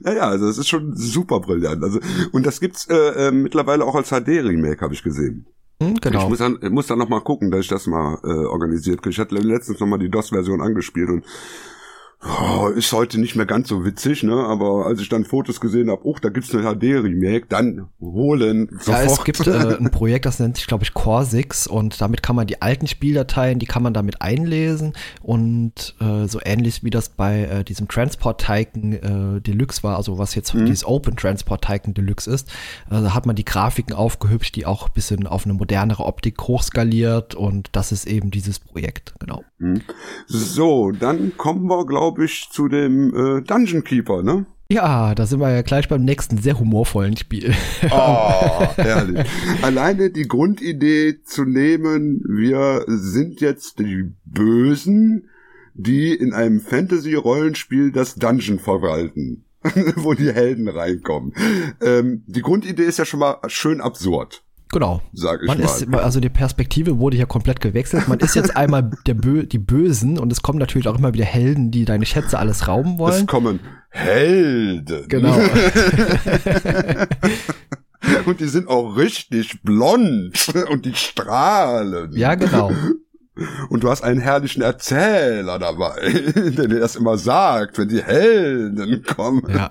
Ja, 0.04 0.12
ja, 0.14 0.28
also 0.28 0.46
das 0.46 0.58
ist 0.58 0.68
schon 0.68 0.96
super 0.96 1.40
brillant. 1.40 1.82
Also 1.82 1.98
und 2.32 2.46
das 2.46 2.60
gibt's 2.60 2.86
äh, 2.88 3.28
äh, 3.28 3.30
mittlerweile 3.32 3.84
auch 3.84 3.96
als 3.96 4.10
HD 4.10 4.28
Remake, 4.28 4.80
habe 4.80 4.94
ich 4.94 5.02
gesehen. 5.02 5.46
hm, 5.82 5.94
Ich 5.94 6.00
genau. 6.00 6.28
muss 6.28 6.38
dann, 6.38 6.58
ich 6.62 6.70
muss 6.70 6.86
dann 6.86 6.98
noch 6.98 7.08
mal 7.08 7.20
gucken, 7.20 7.50
dass 7.50 7.60
ich 7.62 7.68
das 7.68 7.86
mal 7.88 8.18
äh, 8.22 8.28
organisiert 8.28 9.02
kriege. 9.02 9.10
Ich 9.12 9.18
hatte 9.18 9.34
letztens 9.34 9.80
noch 9.80 9.88
mal 9.88 9.98
die 9.98 10.08
DOS-Version 10.08 10.60
angespielt 10.60 11.08
und 11.10 11.24
oh, 12.22 12.68
ist 12.68 12.92
heute 12.92 13.18
nicht 13.18 13.34
mehr 13.34 13.46
ganz 13.46 13.68
so 13.68 13.84
witzig, 13.84 14.22
ne? 14.22 14.34
Aber 14.34 14.86
als 14.86 15.00
ich 15.00 15.08
dann 15.08 15.24
Fotos 15.24 15.60
gesehen 15.60 15.90
habe, 15.90 16.02
oh, 16.04 16.16
da 16.20 16.28
gibt's 16.28 16.54
eine 16.54 16.62
HD-Remake, 16.62 17.46
dann 17.48 17.88
holen 18.00 18.68
Ja, 18.86 19.06
sofort. 19.06 19.06
es 19.06 19.24
gibt 19.24 19.46
äh, 19.46 19.76
ein 19.78 19.90
Projekt, 19.90 20.26
das 20.26 20.38
nennt 20.38 20.56
sich, 20.56 20.66
glaube 20.66 20.84
ich, 20.84 20.92
Core 20.92 21.24
6 21.24 21.66
und 21.66 22.00
damit 22.00 22.22
kann 22.22 22.36
man 22.36 22.46
die 22.46 22.60
alten 22.60 22.86
Spieldateien, 22.86 23.58
die 23.58 23.66
kann 23.66 23.82
man 23.82 23.94
damit 23.94 24.20
einlesen 24.20 24.92
und 25.22 25.94
äh, 26.00 26.26
so 26.26 26.40
ähnlich 26.44 26.84
wie 26.84 26.90
das 26.90 27.08
bei 27.08 27.44
äh, 27.44 27.64
diesem 27.64 27.88
Transport 27.88 28.44
Tycoon 28.44 28.92
äh, 28.92 29.40
Deluxe 29.40 29.82
war, 29.82 29.96
also 29.96 30.18
was 30.18 30.34
jetzt 30.34 30.52
dieses 30.52 30.84
Open 30.84 31.16
Transport 31.16 31.64
Tycoon 31.64 31.94
Deluxe 31.94 32.30
ist, 32.30 32.50
da 32.88 33.14
hat 33.14 33.26
man 33.26 33.36
die 33.36 33.44
Grafiken 33.44 33.94
aufgehübscht, 33.94 34.56
die 34.56 34.66
auch 34.66 34.88
ein 34.88 34.92
bisschen 34.92 35.26
auf 35.26 35.44
eine 35.44 35.54
modernere 35.54 36.04
Optik 36.04 36.40
hochskaliert 36.42 37.34
und 37.34 37.68
das 37.72 37.92
ist 37.92 38.06
eben 38.06 38.30
dieses 38.30 38.58
Projekt, 38.58 39.14
genau. 39.18 39.44
so, 40.26 40.90
dann 40.90 41.36
kommen 41.36 41.66
wir, 41.66 41.86
glaube 41.86 42.09
ich, 42.18 42.48
zu 42.50 42.68
dem 42.68 43.14
äh, 43.14 43.42
Dungeon 43.42 43.84
Keeper, 43.84 44.22
ne? 44.22 44.46
Ja, 44.72 45.16
da 45.16 45.26
sind 45.26 45.40
wir 45.40 45.50
ja 45.50 45.62
gleich 45.62 45.88
beim 45.88 46.04
nächsten 46.04 46.38
sehr 46.38 46.60
humorvollen 46.60 47.16
Spiel. 47.16 47.52
Oh, 47.90 48.66
herrlich. 48.76 49.26
Alleine 49.62 50.10
die 50.10 50.28
Grundidee 50.28 51.22
zu 51.24 51.44
nehmen, 51.44 52.22
wir 52.24 52.84
sind 52.86 53.40
jetzt 53.40 53.80
die 53.80 54.12
Bösen, 54.24 55.28
die 55.74 56.14
in 56.14 56.32
einem 56.32 56.60
Fantasy-Rollenspiel 56.60 57.90
das 57.90 58.14
Dungeon 58.14 58.60
verwalten, 58.60 59.44
wo 59.96 60.14
die 60.14 60.32
Helden 60.32 60.68
reinkommen. 60.68 61.34
Ähm, 61.80 62.22
die 62.28 62.42
Grundidee 62.42 62.84
ist 62.84 62.98
ja 62.98 63.04
schon 63.04 63.20
mal 63.20 63.38
schön 63.48 63.80
absurd, 63.80 64.44
Genau. 64.72 65.02
sag 65.12 65.42
ich 65.42 65.48
Man 65.48 65.58
mal. 65.58 65.64
ist, 65.64 65.92
also 65.92 66.20
die 66.20 66.28
Perspektive 66.28 66.98
wurde 66.98 67.16
ja 67.16 67.26
komplett 67.26 67.60
gewechselt. 67.60 68.06
Man 68.08 68.20
ist 68.20 68.36
jetzt 68.36 68.56
einmal 68.56 68.90
der 69.06 69.14
Bö 69.14 69.44
die 69.44 69.58
Bösen 69.58 70.18
und 70.18 70.30
es 70.30 70.42
kommen 70.42 70.58
natürlich 70.58 70.86
auch 70.86 70.96
immer 70.96 71.12
wieder 71.12 71.24
Helden, 71.24 71.70
die 71.70 71.84
deine 71.84 72.06
Schätze 72.06 72.38
alles 72.38 72.68
rauben 72.68 72.92
es 72.94 72.98
wollen. 72.98 73.26
kommen 73.26 73.60
Helden. 73.90 75.08
Genau. 75.08 75.36
Und 78.24 78.40
die 78.40 78.46
sind 78.46 78.68
auch 78.68 78.96
richtig 78.96 79.62
blond 79.62 80.52
und 80.70 80.86
die 80.86 80.94
strahlen. 80.94 82.12
ja, 82.12 82.34
genau. 82.34 82.72
Und 83.68 83.82
du 83.82 83.90
hast 83.90 84.02
einen 84.02 84.20
herrlichen 84.20 84.62
Erzähler 84.62 85.58
dabei, 85.58 86.00
der 86.34 86.68
dir 86.68 86.80
das 86.80 86.96
immer 86.96 87.16
sagt, 87.18 87.78
wenn 87.78 87.88
die 87.88 88.02
Helden 88.02 89.02
kommen. 89.04 89.42
Ja. 89.48 89.70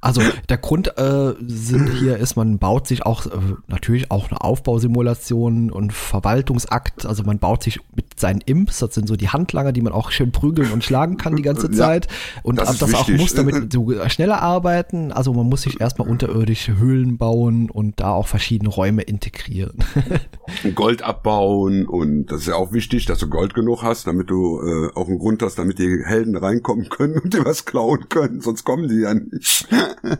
Also 0.00 0.22
der 0.48 0.58
Grund 0.58 0.96
äh, 0.96 1.34
sind 1.46 1.88
hier 1.88 2.18
ist, 2.18 2.36
man 2.36 2.58
baut 2.58 2.86
sich 2.86 3.04
auch 3.04 3.26
äh, 3.26 3.30
natürlich 3.66 4.10
auch 4.10 4.30
eine 4.30 4.40
Aufbausimulation 4.40 5.70
und 5.70 5.92
Verwaltungsakt. 5.92 7.04
Also 7.04 7.24
man 7.24 7.38
baut 7.38 7.62
sich 7.64 7.80
mit 7.94 8.07
seinen 8.20 8.40
Imps, 8.42 8.78
das 8.78 8.94
sind 8.94 9.08
so 9.08 9.16
die 9.16 9.28
Handlanger, 9.28 9.72
die 9.72 9.80
man 9.80 9.92
auch 9.92 10.10
schön 10.10 10.32
prügeln 10.32 10.72
und 10.72 10.84
schlagen 10.84 11.16
kann 11.16 11.36
die 11.36 11.42
ganze 11.42 11.68
Ja, 11.72 11.76
Zeit. 11.76 12.08
Und 12.42 12.58
das 12.58 12.78
das, 12.78 12.94
auch 12.94 13.08
muss, 13.08 13.34
damit 13.34 13.74
du 13.74 13.94
schneller 14.08 14.42
arbeiten. 14.42 15.12
Also 15.12 15.32
man 15.32 15.48
muss 15.48 15.62
sich 15.62 15.80
erstmal 15.80 16.08
unterirdische 16.08 16.78
Höhlen 16.78 17.18
bauen 17.18 17.70
und 17.70 18.00
da 18.00 18.12
auch 18.12 18.26
verschiedene 18.26 18.70
Räume 18.70 19.02
integrieren. 19.02 19.78
Gold 20.74 21.02
abbauen 21.02 21.86
und 21.86 22.26
das 22.26 22.42
ist 22.42 22.46
ja 22.48 22.54
auch 22.54 22.72
wichtig, 22.72 23.06
dass 23.06 23.18
du 23.18 23.28
Gold 23.28 23.54
genug 23.54 23.82
hast, 23.82 24.06
damit 24.06 24.30
du 24.30 24.60
äh, 24.60 24.90
auch 24.94 25.08
einen 25.08 25.18
Grund 25.18 25.42
hast, 25.42 25.58
damit 25.58 25.78
die 25.78 26.02
Helden 26.04 26.36
reinkommen 26.36 26.88
können 26.88 27.18
und 27.18 27.34
dir 27.34 27.44
was 27.44 27.64
klauen 27.64 28.08
können, 28.08 28.40
sonst 28.40 28.64
kommen 28.64 28.88
die 28.88 29.00
ja 29.00 29.14
nicht. 29.14 29.68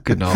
genau. 0.04 0.32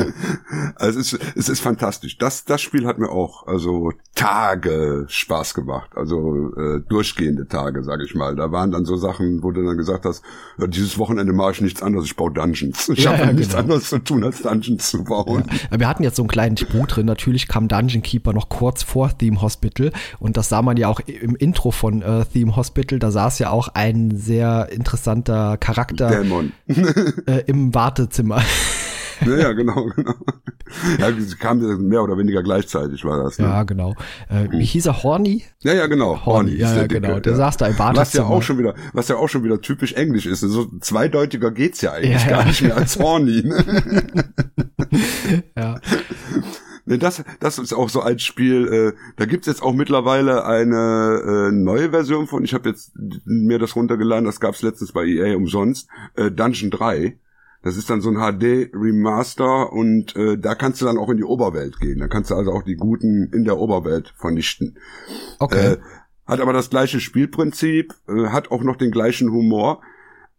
Also 0.77 1.01
es 1.01 1.12
ist, 1.12 1.37
es 1.37 1.48
ist 1.48 1.61
fantastisch. 1.61 2.18
Das, 2.18 2.44
das 2.44 2.61
Spiel 2.62 2.87
hat 2.87 2.98
mir 2.98 3.11
auch 3.11 3.46
also 3.46 3.92
Tage 4.14 5.05
Spaß 5.09 5.55
gemacht, 5.55 5.90
also 5.96 6.55
äh, 6.57 6.81
durchgehende 6.88 7.46
Tage, 7.52 7.82
sage 7.84 8.04
ich 8.04 8.14
mal. 8.14 8.34
Da 8.34 8.50
waren 8.50 8.70
dann 8.72 8.84
so 8.84 8.96
Sachen, 8.96 9.42
wo 9.42 9.50
du 9.52 9.62
dann 9.64 9.76
gesagt 9.76 10.04
hast, 10.04 10.22
ja, 10.58 10.66
dieses 10.66 10.98
Wochenende 10.98 11.32
mache 11.32 11.52
ich 11.52 11.60
nichts 11.60 11.82
anderes, 11.82 12.06
ich 12.06 12.16
baue 12.16 12.32
Dungeons. 12.32 12.88
Ich 12.94 13.04
Ja, 13.04 13.12
habe 13.12 13.22
ja, 13.24 13.32
nichts 13.32 13.48
genau. 13.50 13.62
anderes 13.62 13.88
zu 13.88 13.98
tun, 13.98 14.24
als 14.24 14.42
Dungeons 14.42 14.90
zu 14.90 15.04
bauen. 15.04 15.44
Ja, 15.70 15.78
Wir 15.80 15.88
hatten 15.88 16.02
jetzt 16.02 16.16
so 16.16 16.22
einen 16.22 16.28
kleinen 16.28 16.56
Sprung 16.56 16.86
drin. 16.86 17.06
Natürlich 17.06 17.48
kam 17.48 17.68
Dungeon 17.68 18.02
Keeper 18.02 18.32
noch 18.32 18.48
kurz 18.48 18.82
vor 18.82 19.16
Theme 19.16 19.40
Hospital 19.42 19.92
und 20.18 20.36
das 20.36 20.48
sah 20.48 20.62
man 20.62 20.76
ja 20.76 20.88
auch 20.88 21.00
im 21.00 21.36
Intro 21.36 21.70
von 21.70 22.02
äh, 22.02 22.24
Theme 22.24 22.56
Hospital. 22.56 22.98
Da 22.98 23.10
saß 23.10 23.38
ja 23.38 23.50
auch 23.50 23.68
ein 23.74 24.16
sehr 24.16 24.68
interessanter 24.72 25.56
Charakter 25.58 26.22
äh, 27.26 27.42
im 27.46 27.74
Wartezimmer. 27.74 28.42
Ja, 29.26 29.37
ja, 29.37 29.52
genau, 29.52 29.87
genau. 29.96 30.14
Ja, 30.98 31.12
sie 31.12 31.37
kamen 31.37 31.88
mehr 31.88 32.02
oder 32.02 32.16
weniger 32.16 32.42
gleichzeitig, 32.42 33.04
war 33.04 33.22
das. 33.22 33.38
Ne? 33.38 33.46
Ja, 33.46 33.62
genau. 33.62 33.94
Äh, 34.28 34.50
wie 34.50 34.64
hieß 34.64 34.87
er? 34.87 35.02
Horny? 35.02 35.44
Ja, 35.61 35.74
ja, 35.74 35.87
genau. 35.87 36.24
Horny, 36.24 36.52
ist 36.52 36.61
ja, 36.61 36.72
der 36.74 36.82
ja, 36.82 36.87
genau. 36.87 37.20
Der 37.20 37.37
saß 37.37 37.56
da 37.58 37.66
im 37.66 37.78
Was 37.78 38.12
ja 38.14 38.24
auch 38.24 38.42
schon 38.42 38.58
wieder, 38.58 38.74
was 38.92 39.08
ja 39.08 39.16
auch 39.16 39.28
schon 39.28 39.44
wieder 39.44 39.61
typisch 39.61 39.92
englisch 39.94 40.26
ist. 40.26 40.40
So 40.40 40.66
zweideutiger 40.80 41.50
geht's 41.50 41.80
ja 41.80 41.92
eigentlich 41.92 42.22
Ja, 42.24 42.30
gar 42.30 42.40
ja. 42.40 42.46
nicht 42.46 42.62
mehr 42.62 42.76
als 42.76 42.98
Horny. 42.98 43.42
Ne? 43.42 44.04
Ja. 45.56 45.80
Nee, 46.85 46.98
das, 46.98 47.22
das 47.40 47.58
ist 47.58 47.72
auch 47.72 47.88
so 47.88 48.02
ein 48.02 48.18
Spiel, 48.18 48.66
äh, 48.66 48.98
da 49.16 49.24
gibt's 49.24 49.46
jetzt 49.46 49.62
auch 49.62 49.72
mittlerweile 49.72 50.44
eine 50.44 51.48
äh, 51.48 51.52
neue 51.52 51.90
Version 51.90 52.26
von, 52.26 52.44
ich 52.44 52.54
habe 52.54 52.68
jetzt 52.68 52.92
mir 53.24 53.58
das 53.58 53.76
runtergeladen, 53.76 54.24
das 54.24 54.40
gab's 54.40 54.62
letztens 54.62 54.92
bei 54.92 55.06
EA 55.06 55.37
umsonst, 55.37 55.88
äh, 56.16 56.30
Dungeon 56.30 56.70
3. 56.70 57.16
Das 57.62 57.77
ist 57.77 57.88
dann 57.90 58.01
so 58.01 58.11
ein 58.11 58.16
HD-Remaster 58.16 59.72
und 59.72 60.16
äh, 60.16 60.37
da 60.38 60.55
kannst 60.55 60.81
du 60.81 60.85
dann 60.87 60.98
auch 60.98 61.09
in 61.09 61.16
die 61.16 61.25
Oberwelt 61.25 61.79
gehen. 61.81 61.98
Da 62.01 62.09
kannst 62.09 62.31
du 62.31 62.35
also 62.35 62.53
auch 62.53 62.62
die 62.62 62.77
Guten 62.77 63.31
in 63.33 63.44
der 63.44 63.59
Oberwelt 63.59 64.12
vernichten. 64.16 64.79
Okay. 65.38 65.75
Äh, 65.75 65.77
hat 66.27 66.40
aber 66.40 66.53
das 66.53 66.70
gleiche 66.70 67.01
Spielprinzip, 67.01 67.94
äh, 68.09 68.29
hat 68.29 68.51
auch 68.51 68.62
noch 68.62 68.77
den 68.77 68.90
gleichen 68.90 69.31
Humor, 69.31 69.81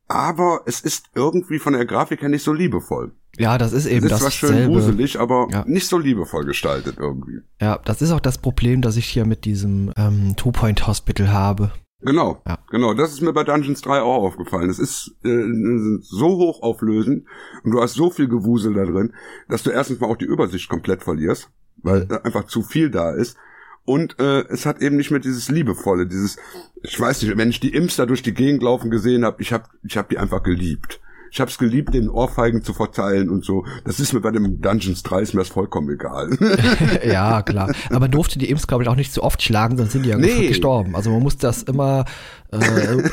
aber 0.08 0.62
es 0.66 0.82
ist 0.82 1.08
irgendwie 1.16 1.60
von 1.60 1.74
der 1.74 1.86
Grafik 1.86 2.22
her 2.22 2.30
nicht 2.30 2.44
so 2.44 2.54
liebevoll. 2.54 3.14
ja, 3.38 3.58
das 3.58 3.74
ist 3.74 3.86
eben 3.86 4.06
Es 4.06 4.12
ist 4.12 4.12
das 4.12 4.20
zwar 4.20 4.32
schön 4.32 4.68
gruselig, 4.68 5.20
aber 5.20 5.48
Ja. 5.52 5.64
nicht 5.66 5.88
so 5.88 5.98
liebevoll 5.98 6.46
gestaltet 6.46 6.98
irgendwie. 7.00 7.40
Ja, 7.62 7.80
das 7.84 8.02
ist 8.02 8.12
auch 8.12 8.20
das 8.20 8.38
Problem, 8.38 8.82
das 8.82 8.98
ich 8.98 9.06
hier 9.06 9.26
mit 9.26 9.46
diesem 9.46 9.92
ähm, 9.98 10.36
Two-Point 10.36 10.86
Hospital 10.88 11.32
habe. 11.32 11.72
Genau, 12.06 12.42
Ja. 12.48 12.60
genau. 12.70 12.94
Das 12.94 13.12
ist 13.12 13.22
mir 13.22 13.34
bei 13.34 13.44
Dungeons 13.44 13.82
3 13.82 14.02
auch 14.02 14.24
aufgefallen. 14.24 14.70
Es 14.70 14.80
ist 14.80 15.16
äh, 15.24 16.00
so 16.02 16.28
hochauflösend 16.38 17.26
und 17.64 17.72
du 17.72 17.82
hast 17.82 17.94
so 17.94 18.10
viel 18.10 18.28
Gewusel 18.28 18.74
da 18.74 18.86
drin, 18.86 19.14
dass 19.50 19.64
du 19.64 19.70
erstens 19.72 20.00
mal 20.00 20.08
auch 20.08 20.18
die 20.18 20.26
Übersicht 20.26 20.70
komplett 20.70 21.04
verlierst, 21.04 21.50
weil 21.82 22.08
äh, 22.10 22.20
einfach 22.24 22.46
zu 22.46 22.62
viel 22.62 22.90
da 22.90 23.12
ist. 23.12 23.38
Und 23.86 24.18
äh, 24.20 24.46
es 24.48 24.66
hat 24.66 24.82
eben 24.82 24.96
nicht 24.96 25.12
mehr 25.12 25.20
dieses 25.20 25.50
Liebevolle, 25.50 26.08
dieses, 26.08 26.38
ich 26.84 26.98
weiß 26.98 27.22
nicht, 27.22 27.38
wenn 27.38 27.50
ich 27.50 27.60
die 27.60 27.74
Imps 27.74 27.98
da 27.98 28.06
durch 28.06 28.22
die 28.24 28.34
Gegend 28.34 28.64
laufen 28.64 28.90
gesehen 28.90 29.26
habe, 29.26 29.42
ich 29.42 29.52
habe 29.52 29.66
ich 29.84 29.98
hab 29.98 30.08
die 30.10 30.18
einfach 30.18 30.42
geliebt. 30.44 31.02
Ich 31.34 31.42
habe 31.42 31.50
es 31.50 31.58
geliebt, 31.58 31.96
den 31.96 32.10
Ohrfeigen 32.10 32.64
zu 32.64 32.74
verteilen 32.74 33.28
und 33.28 33.44
so. 33.44 33.66
Das 33.86 34.00
ist 34.00 34.14
mir 34.14 34.20
bei 34.22 34.30
dem 34.30 34.62
Dungeons 34.62 35.02
3 35.02 35.22
ist 35.22 35.34
mir 35.34 35.42
das 35.42 35.50
vollkommen 35.50 35.90
egal. 35.90 36.30
ja, 37.04 37.42
klar. 37.42 37.74
Aber 37.90 38.02
man 38.02 38.12
durfte 38.12 38.38
die 38.38 38.52
Imps, 38.52 38.68
glaube 38.68 38.84
ich, 38.84 38.90
auch 38.90 38.96
nicht 38.96 39.12
zu 39.12 39.24
oft 39.24 39.42
schlagen, 39.42 39.76
sonst 39.78 39.94
sind 39.94 40.06
die 40.06 40.10
ja 40.10 40.18
Nee. 40.18 40.50
gestorben. 40.50 40.96
Also 40.96 41.10
man 41.10 41.24
muss 41.24 41.38
das 41.38 41.64
immer, 41.64 42.06
äh, 42.52 42.60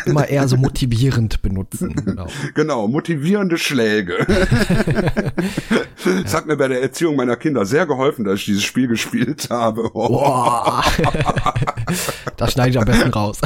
immer 0.04 0.28
eher 0.28 0.46
so 0.48 0.58
motivierend 0.58 1.40
benutzen. 1.40 1.94
Genau. 2.04 2.26
Genau, 2.54 2.88
motivierende 2.88 3.56
Schläge. 3.56 4.26
Das 6.24 6.32
hat 6.34 6.46
mir 6.46 6.56
bei 6.56 6.66
der 6.66 6.80
Erziehung 6.80 7.14
meiner 7.14 7.36
Kinder 7.36 7.66
sehr 7.66 7.86
geholfen, 7.86 8.24
dass 8.24 8.36
ich 8.40 8.46
dieses 8.46 8.62
Spiel 8.62 8.88
gespielt 8.88 9.48
habe. 9.50 9.90
Boah. 9.92 10.82
das 12.38 12.52
schneide 12.52 12.70
ich 12.70 12.78
am 12.78 12.86
besten 12.86 13.10
raus. 13.10 13.38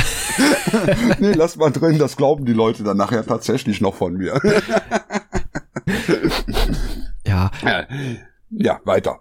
nee, 1.18 1.32
lass 1.32 1.56
mal 1.56 1.70
drin, 1.70 1.98
das 1.98 2.16
glauben 2.16 2.44
die 2.44 2.52
Leute 2.52 2.84
dann 2.84 2.96
nachher 2.96 3.26
tatsächlich 3.26 3.80
noch 3.80 3.94
von 3.96 4.14
mir. 4.14 4.40
Ja, 7.26 7.50
Ja, 8.50 8.80
weiter. 8.84 9.18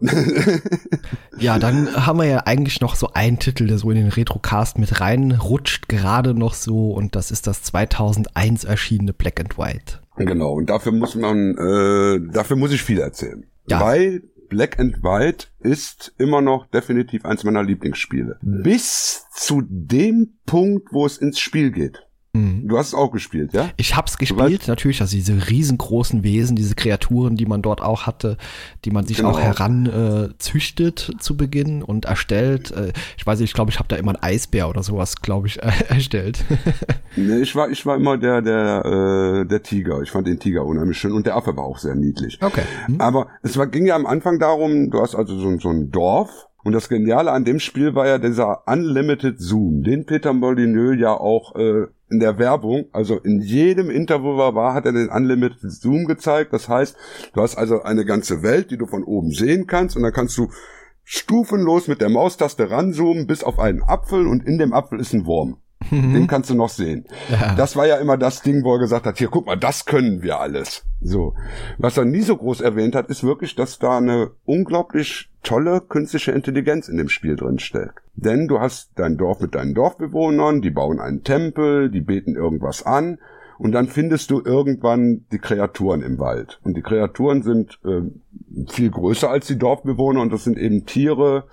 ja, 1.39 1.57
dann 1.57 2.05
haben 2.05 2.19
wir 2.19 2.25
ja 2.27 2.39
eigentlich 2.45 2.81
noch 2.81 2.95
so 2.95 3.13
einen 3.13 3.39
Titel, 3.39 3.65
der 3.67 3.77
so 3.79 3.89
in 3.89 3.97
den 3.97 4.09
Retrocast 4.09 4.77
mit 4.77 4.99
reinrutscht, 5.01 5.87
gerade 5.89 6.33
noch 6.35 6.53
so, 6.53 6.91
und 6.91 7.15
das 7.15 7.31
ist 7.31 7.47
das 7.47 7.63
2001 7.63 8.63
erschienene 8.65 9.13
Black 9.13 9.39
and 9.39 9.57
White. 9.57 10.01
genau, 10.17 10.53
und 10.53 10.69
dafür 10.69 10.91
muss 10.91 11.15
man, 11.15 11.57
äh, 11.57 12.19
dafür 12.31 12.57
muss 12.57 12.71
ich 12.73 12.83
viel 12.83 12.99
erzählen. 12.99 13.43
Ja. 13.67 13.79
Weil 13.81 14.21
Black 14.49 14.77
and 14.79 15.01
White 15.01 15.47
ist 15.61 16.13
immer 16.19 16.41
noch 16.41 16.67
definitiv 16.67 17.25
eins 17.25 17.43
meiner 17.43 17.63
Lieblingsspiele. 17.63 18.37
Bis 18.41 19.25
zu 19.33 19.63
dem 19.65 20.33
Punkt, 20.45 20.89
wo 20.91 21.07
es 21.07 21.17
ins 21.17 21.39
Spiel 21.39 21.71
geht. 21.71 22.03
Mhm. 22.35 22.67
Du 22.67 22.79
hast 22.79 22.87
es 22.87 22.93
auch 22.95 23.11
gespielt, 23.11 23.53
ja? 23.53 23.69
Ich 23.77 23.95
hab's 23.95 24.17
gespielt, 24.17 24.67
natürlich, 24.67 25.01
also 25.01 25.15
diese 25.15 25.49
riesengroßen 25.51 26.23
Wesen, 26.23 26.55
diese 26.55 26.73
Kreaturen, 26.73 27.35
die 27.35 27.45
man 27.45 27.61
dort 27.61 27.81
auch 27.81 28.07
hatte, 28.07 28.37
die 28.85 28.89
man 28.91 29.05
sich 29.05 29.17
Genau. 29.17 29.29
auch 29.31 29.39
heran 29.39 29.85
äh, 29.85 30.29
zu 30.39 31.37
Beginn 31.37 31.83
und 31.83 32.05
erstellt. 32.05 32.71
Äh, 32.71 32.91
ich 33.17 33.25
weiß 33.27 33.39
nicht, 33.39 33.49
ich 33.51 33.53
glaube, 33.53 33.69
ich 33.69 33.77
habe 33.77 33.87
da 33.87 33.97
immer 33.97 34.13
einen 34.15 34.23
Eisbär 34.23 34.67
oder 34.67 34.81
sowas, 34.81 35.17
glaube 35.21 35.45
ich, 35.47 35.61
äh, 35.61 35.71
erstellt. 35.89 36.43
Nee, 37.15 37.37
ich 37.37 37.55
war, 37.55 37.69
ich 37.69 37.85
war 37.85 37.97
immer 37.97 38.17
der, 38.17 38.41
der, 38.41 38.83
äh, 39.43 39.45
der 39.47 39.61
Tiger. 39.61 40.01
Ich 40.01 40.09
fand 40.09 40.25
den 40.25 40.39
Tiger 40.39 40.65
unheimlich 40.65 40.97
schön 40.97 41.11
und 41.11 41.27
der 41.27 41.35
Affe 41.35 41.55
war 41.55 41.65
auch 41.65 41.77
sehr 41.77 41.93
niedlich. 41.93 42.39
Okay. 42.41 42.63
Hm? 42.87 42.99
Aber 42.99 43.27
es 43.43 43.57
war, 43.57 43.67
ging 43.67 43.85
ja 43.85 43.95
am 43.95 44.07
Anfang 44.07 44.39
darum, 44.39 44.89
du 44.89 44.99
hast 45.01 45.13
also 45.13 45.37
so, 45.39 45.47
ein- 45.49 45.59
so 45.59 45.69
ein 45.69 45.91
Dorf. 45.91 46.47
Und 46.65 46.71
das 46.71 46.87
Geniale 46.87 47.29
an 47.29 47.43
dem 47.43 47.59
Spiel 47.59 47.93
war 47.93 48.07
ja 48.07 48.17
dieser 48.17 48.65
Unlimited 48.67 49.37
Zoom, 49.37 49.83
den 49.83 50.05
Peter 50.05 50.31
Molyneux 50.31 50.97
ja 50.97 51.11
auch 51.11 51.55
äh, 51.57 51.87
in 52.13 52.19
der 52.19 52.37
Werbung, 52.37 52.85
also 52.91 53.17
in 53.17 53.41
jedem 53.41 53.89
Interview 53.89 54.37
war, 54.37 54.53
war, 54.53 54.73
hat 54.75 54.85
er 54.85 54.93
den 54.93 55.09
Unlimited 55.09 55.71
Zoom 55.71 56.05
gezeigt. 56.05 56.53
Das 56.53 56.69
heißt, 56.69 56.95
du 57.33 57.41
hast 57.41 57.57
also 57.57 57.81
eine 57.81 58.05
ganze 58.05 58.43
Welt, 58.43 58.69
die 58.69 58.77
du 58.77 58.85
von 58.85 59.03
oben 59.03 59.31
sehen 59.31 59.65
kannst 59.65 59.97
und 59.97 60.03
dann 60.03 60.13
kannst 60.13 60.37
du 60.37 60.49
stufenlos 61.03 61.87
mit 61.87 62.01
der 62.01 62.09
Maustaste 62.09 62.69
ranzoomen 62.69 63.25
bis 63.27 63.43
auf 63.43 63.59
einen 63.59 63.81
Apfel 63.81 64.27
und 64.27 64.45
in 64.45 64.59
dem 64.59 64.73
Apfel 64.73 64.99
ist 64.99 65.13
ein 65.13 65.25
Wurm. 65.25 65.57
Den 65.91 66.27
kannst 66.27 66.49
du 66.49 66.55
noch 66.55 66.69
sehen. 66.69 67.05
Ja. 67.29 67.55
Das 67.55 67.75
war 67.75 67.85
ja 67.87 67.97
immer 67.97 68.17
das 68.17 68.41
Ding, 68.41 68.63
wo 68.63 68.73
er 68.73 68.79
gesagt 68.79 69.05
hat, 69.05 69.17
hier, 69.17 69.29
guck 69.29 69.45
mal, 69.45 69.55
das 69.55 69.85
können 69.85 70.21
wir 70.21 70.39
alles. 70.39 70.83
So. 71.01 71.35
Was 71.77 71.97
er 71.97 72.05
nie 72.05 72.21
so 72.21 72.37
groß 72.37 72.61
erwähnt 72.61 72.95
hat, 72.95 73.09
ist 73.09 73.23
wirklich, 73.23 73.55
dass 73.55 73.79
da 73.79 73.97
eine 73.97 74.31
unglaublich 74.45 75.29
tolle 75.43 75.81
künstliche 75.81 76.31
Intelligenz 76.31 76.87
in 76.87 76.97
dem 76.97 77.09
Spiel 77.09 77.35
drin 77.35 77.59
steckt. 77.59 78.01
Denn 78.15 78.47
du 78.47 78.59
hast 78.59 78.91
dein 78.95 79.17
Dorf 79.17 79.39
mit 79.39 79.55
deinen 79.55 79.73
Dorfbewohnern, 79.73 80.61
die 80.61 80.71
bauen 80.71 80.99
einen 80.99 81.23
Tempel, 81.23 81.89
die 81.89 82.01
beten 82.01 82.35
irgendwas 82.35 82.83
an 82.85 83.17
und 83.57 83.71
dann 83.71 83.87
findest 83.87 84.31
du 84.31 84.41
irgendwann 84.43 85.25
die 85.31 85.39
Kreaturen 85.39 86.01
im 86.01 86.19
Wald. 86.19 86.59
Und 86.63 86.75
die 86.75 86.81
Kreaturen 86.81 87.43
sind 87.43 87.79
äh, 87.85 88.01
viel 88.69 88.89
größer 88.89 89.29
als 89.29 89.47
die 89.47 89.57
Dorfbewohner 89.57 90.21
und 90.21 90.31
das 90.31 90.43
sind 90.43 90.57
eben 90.57 90.85
Tiere, 90.85 91.45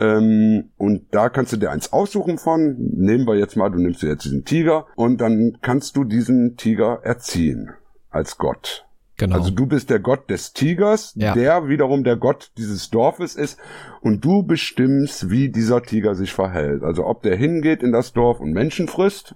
ähm, 0.00 0.70
und 0.76 1.14
da 1.14 1.28
kannst 1.28 1.52
du 1.52 1.56
dir 1.56 1.70
eins 1.70 1.92
aussuchen 1.92 2.38
von. 2.38 2.76
Nehmen 2.78 3.26
wir 3.26 3.36
jetzt 3.36 3.56
mal, 3.56 3.68
du 3.70 3.78
nimmst 3.78 4.02
dir 4.02 4.08
jetzt 4.08 4.24
diesen 4.24 4.44
Tiger 4.44 4.86
und 4.96 5.20
dann 5.20 5.58
kannst 5.62 5.96
du 5.96 6.04
diesen 6.04 6.56
Tiger 6.56 7.00
erziehen 7.02 7.70
als 8.10 8.38
Gott. 8.38 8.86
Genau. 9.18 9.36
Also 9.36 9.50
du 9.50 9.66
bist 9.66 9.90
der 9.90 9.98
Gott 10.00 10.30
des 10.30 10.54
Tigers, 10.54 11.12
Ja. 11.14 11.34
der 11.34 11.68
wiederum 11.68 12.04
der 12.04 12.16
Gott 12.16 12.52
dieses 12.56 12.88
Dorfes 12.88 13.36
ist 13.36 13.58
und 14.00 14.24
du 14.24 14.42
bestimmst, 14.42 15.28
wie 15.28 15.50
dieser 15.50 15.82
Tiger 15.82 16.14
sich 16.14 16.32
verhält. 16.32 16.82
Also 16.82 17.04
ob 17.04 17.22
der 17.22 17.36
hingeht 17.36 17.82
in 17.82 17.92
das 17.92 18.14
Dorf 18.14 18.40
und 18.40 18.52
Menschen 18.52 18.88
frisst. 18.88 19.34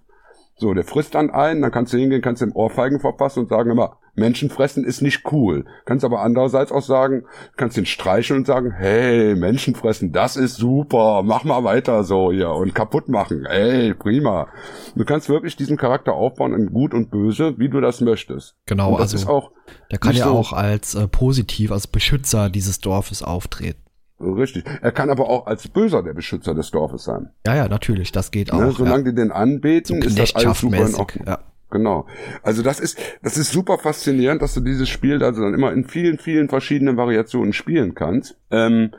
So, 0.56 0.72
der 0.72 0.84
frisst 0.84 1.14
dann 1.14 1.30
einen, 1.30 1.60
dann 1.60 1.70
kannst 1.70 1.92
du 1.92 1.98
hingehen, 1.98 2.22
kannst 2.22 2.40
dem 2.40 2.56
Ohrfeigen 2.56 3.00
verpassen 3.00 3.40
und 3.40 3.48
sagen 3.50 3.70
immer, 3.70 3.98
Menschen 4.14 4.50
fressen 4.50 4.84
ist 4.84 5.02
nicht 5.02 5.22
cool. 5.32 5.64
Kannst 5.84 6.04
aber 6.04 6.20
andererseits 6.20 6.72
auch 6.72 6.82
sagen, 6.82 7.24
kannst 7.56 7.76
den 7.76 7.86
streicheln 7.86 8.40
und 8.40 8.46
sagen, 8.46 8.72
hey, 8.72 9.34
Menschen 9.34 9.74
fressen, 9.74 10.12
das 10.12 10.36
ist 10.36 10.56
super, 10.56 11.22
mach 11.24 11.44
mal 11.44 11.64
weiter 11.64 12.04
so 12.04 12.30
hier 12.32 12.50
und 12.50 12.74
kaputt 12.74 13.08
machen. 13.08 13.44
Hey, 13.48 13.94
prima. 13.94 14.48
Du 14.94 15.04
kannst 15.04 15.28
wirklich 15.28 15.56
diesen 15.56 15.76
Charakter 15.76 16.12
aufbauen 16.12 16.54
in 16.54 16.72
gut 16.72 16.94
und 16.94 17.10
böse, 17.10 17.58
wie 17.58 17.68
du 17.68 17.80
das 17.80 18.00
möchtest. 18.00 18.56
Genau, 18.66 18.92
das 18.92 19.12
also 19.12 19.16
ist 19.16 19.26
auch 19.28 19.50
der 19.90 19.98
kann 19.98 20.14
ja 20.14 20.24
so- 20.24 20.32
auch 20.32 20.52
als 20.52 20.94
äh, 20.94 21.08
positiv, 21.08 21.72
als 21.72 21.86
Beschützer 21.86 22.50
dieses 22.50 22.80
Dorfes 22.80 23.22
auftreten. 23.22 23.80
Richtig. 24.20 24.64
Er 24.80 24.92
kann 24.92 25.10
aber 25.10 25.28
auch 25.28 25.46
als 25.46 25.66
Böser 25.68 26.02
der 26.02 26.14
Beschützer 26.14 26.54
des 26.54 26.70
Dorfes 26.70 27.04
sein. 27.04 27.30
Ja, 27.46 27.56
ja, 27.56 27.68
natürlich, 27.68 28.12
das 28.12 28.30
geht 28.30 28.52
auch. 28.52 28.58
Ne? 28.58 28.66
ja. 28.66 28.70
Solange 28.72 29.04
die 29.04 29.14
den 29.14 29.32
anbeten, 29.32 30.00
ist 30.02 30.18
das 30.18 30.34
alles 30.36 30.60
super 30.60 30.76
in 30.76 30.94
Ordnung. 30.94 31.26
ja. 31.26 31.38
Genau. 31.74 32.06
Also 32.44 32.62
das 32.62 32.78
ist, 32.78 32.96
das 33.22 33.36
ist 33.36 33.50
super 33.50 33.78
faszinierend, 33.78 34.40
dass 34.40 34.54
du 34.54 34.60
dieses 34.60 34.88
Spiel 34.88 35.20
also 35.24 35.42
dann 35.42 35.54
immer 35.54 35.72
in 35.72 35.84
vielen, 35.84 36.18
vielen 36.18 36.48
verschiedenen 36.48 36.96
Variationen 36.96 37.52
spielen 37.52 37.96
kannst. 37.96 38.38
Ähm, 38.52 38.92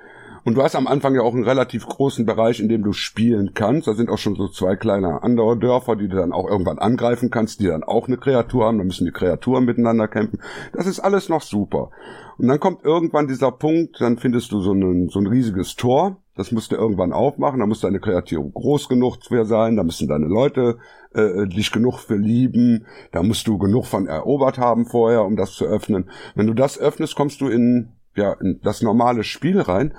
und 0.44 0.56
du 0.56 0.62
hast 0.62 0.76
am 0.76 0.86
Anfang 0.86 1.16
ja 1.16 1.22
auch 1.22 1.34
einen 1.34 1.46
relativ 1.46 1.88
großen 1.88 2.26
Bereich, 2.26 2.60
in 2.60 2.68
dem 2.68 2.84
du 2.84 2.92
spielen 2.92 3.54
kannst. 3.54 3.88
Da 3.88 3.94
sind 3.94 4.10
auch 4.10 4.18
schon 4.18 4.36
so 4.36 4.50
zwei 4.50 4.76
kleine 4.76 5.24
andere 5.24 5.58
Dörfer, 5.58 5.96
die 5.96 6.10
du 6.10 6.18
dann 6.18 6.34
auch 6.34 6.50
irgendwann 6.50 6.78
angreifen 6.78 7.30
kannst, 7.30 7.62
die 7.62 7.68
dann 7.68 7.86
auch 7.86 8.10
eine 8.10 8.18
Kreatur 8.18 8.66
haben. 8.66 8.78
Da 8.78 8.84
müssen 8.84 9.06
die 9.06 9.14
Kreaturen 9.14 9.64
miteinander 9.64 10.10
kämpfen. 10.10 10.42
Das 10.74 10.86
ist 10.86 11.00
alles 11.00 11.30
noch 11.30 11.44
super. 11.44 11.92
Und 12.38 12.50
dann 12.50 12.60
kommt 12.60 12.84
irgendwann 12.84 13.28
dieser 13.28 13.54
Punkt, 13.54 14.02
dann 14.02 14.18
findest 14.18 14.52
du 14.52 14.60
so 14.60 14.74
ein, 14.74 15.08
so 15.08 15.20
ein 15.20 15.28
riesiges 15.28 15.78
Tor. 15.78 16.18
Das 16.36 16.52
musst 16.52 16.72
du 16.72 16.76
irgendwann 16.76 17.14
aufmachen. 17.14 17.60
Da 17.60 17.66
muss 17.66 17.80
deine 17.80 18.00
Kreatur 18.00 18.50
groß 18.52 18.90
genug 18.90 19.18
für 19.26 19.46
sein. 19.46 19.78
Da 19.78 19.84
müssen 19.84 20.08
deine 20.08 20.26
Leute 20.26 20.78
äh, 21.14 21.48
dich 21.48 21.72
genug 21.72 22.00
für 22.00 22.18
lieben. 22.18 22.86
Da 23.12 23.24
musst 23.24 23.48
du 23.48 23.58
genug 23.58 23.86
von 23.86 24.08
erobert 24.08 24.58
haben 24.58 24.86
vorher, 24.86 25.24
um 25.24 25.38
das 25.38 25.54
zu 25.54 25.66
öffnen. 25.66 26.10
Wenn 26.36 26.48
du 26.48 26.54
das 26.54 26.78
öffnest, 26.78 27.16
kommst 27.16 27.40
du 27.40 27.48
in, 27.48 27.94
ja, 28.16 28.34
in 28.34 28.60
das 28.64 28.82
normale 28.82 29.24
Spiel 29.24 29.62
rein. 29.62 29.94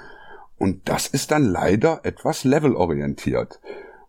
Und 0.59 0.89
das 0.89 1.07
ist 1.07 1.31
dann 1.31 1.45
leider 1.45 2.01
etwas 2.05 2.45
levelorientiert. 2.45 3.61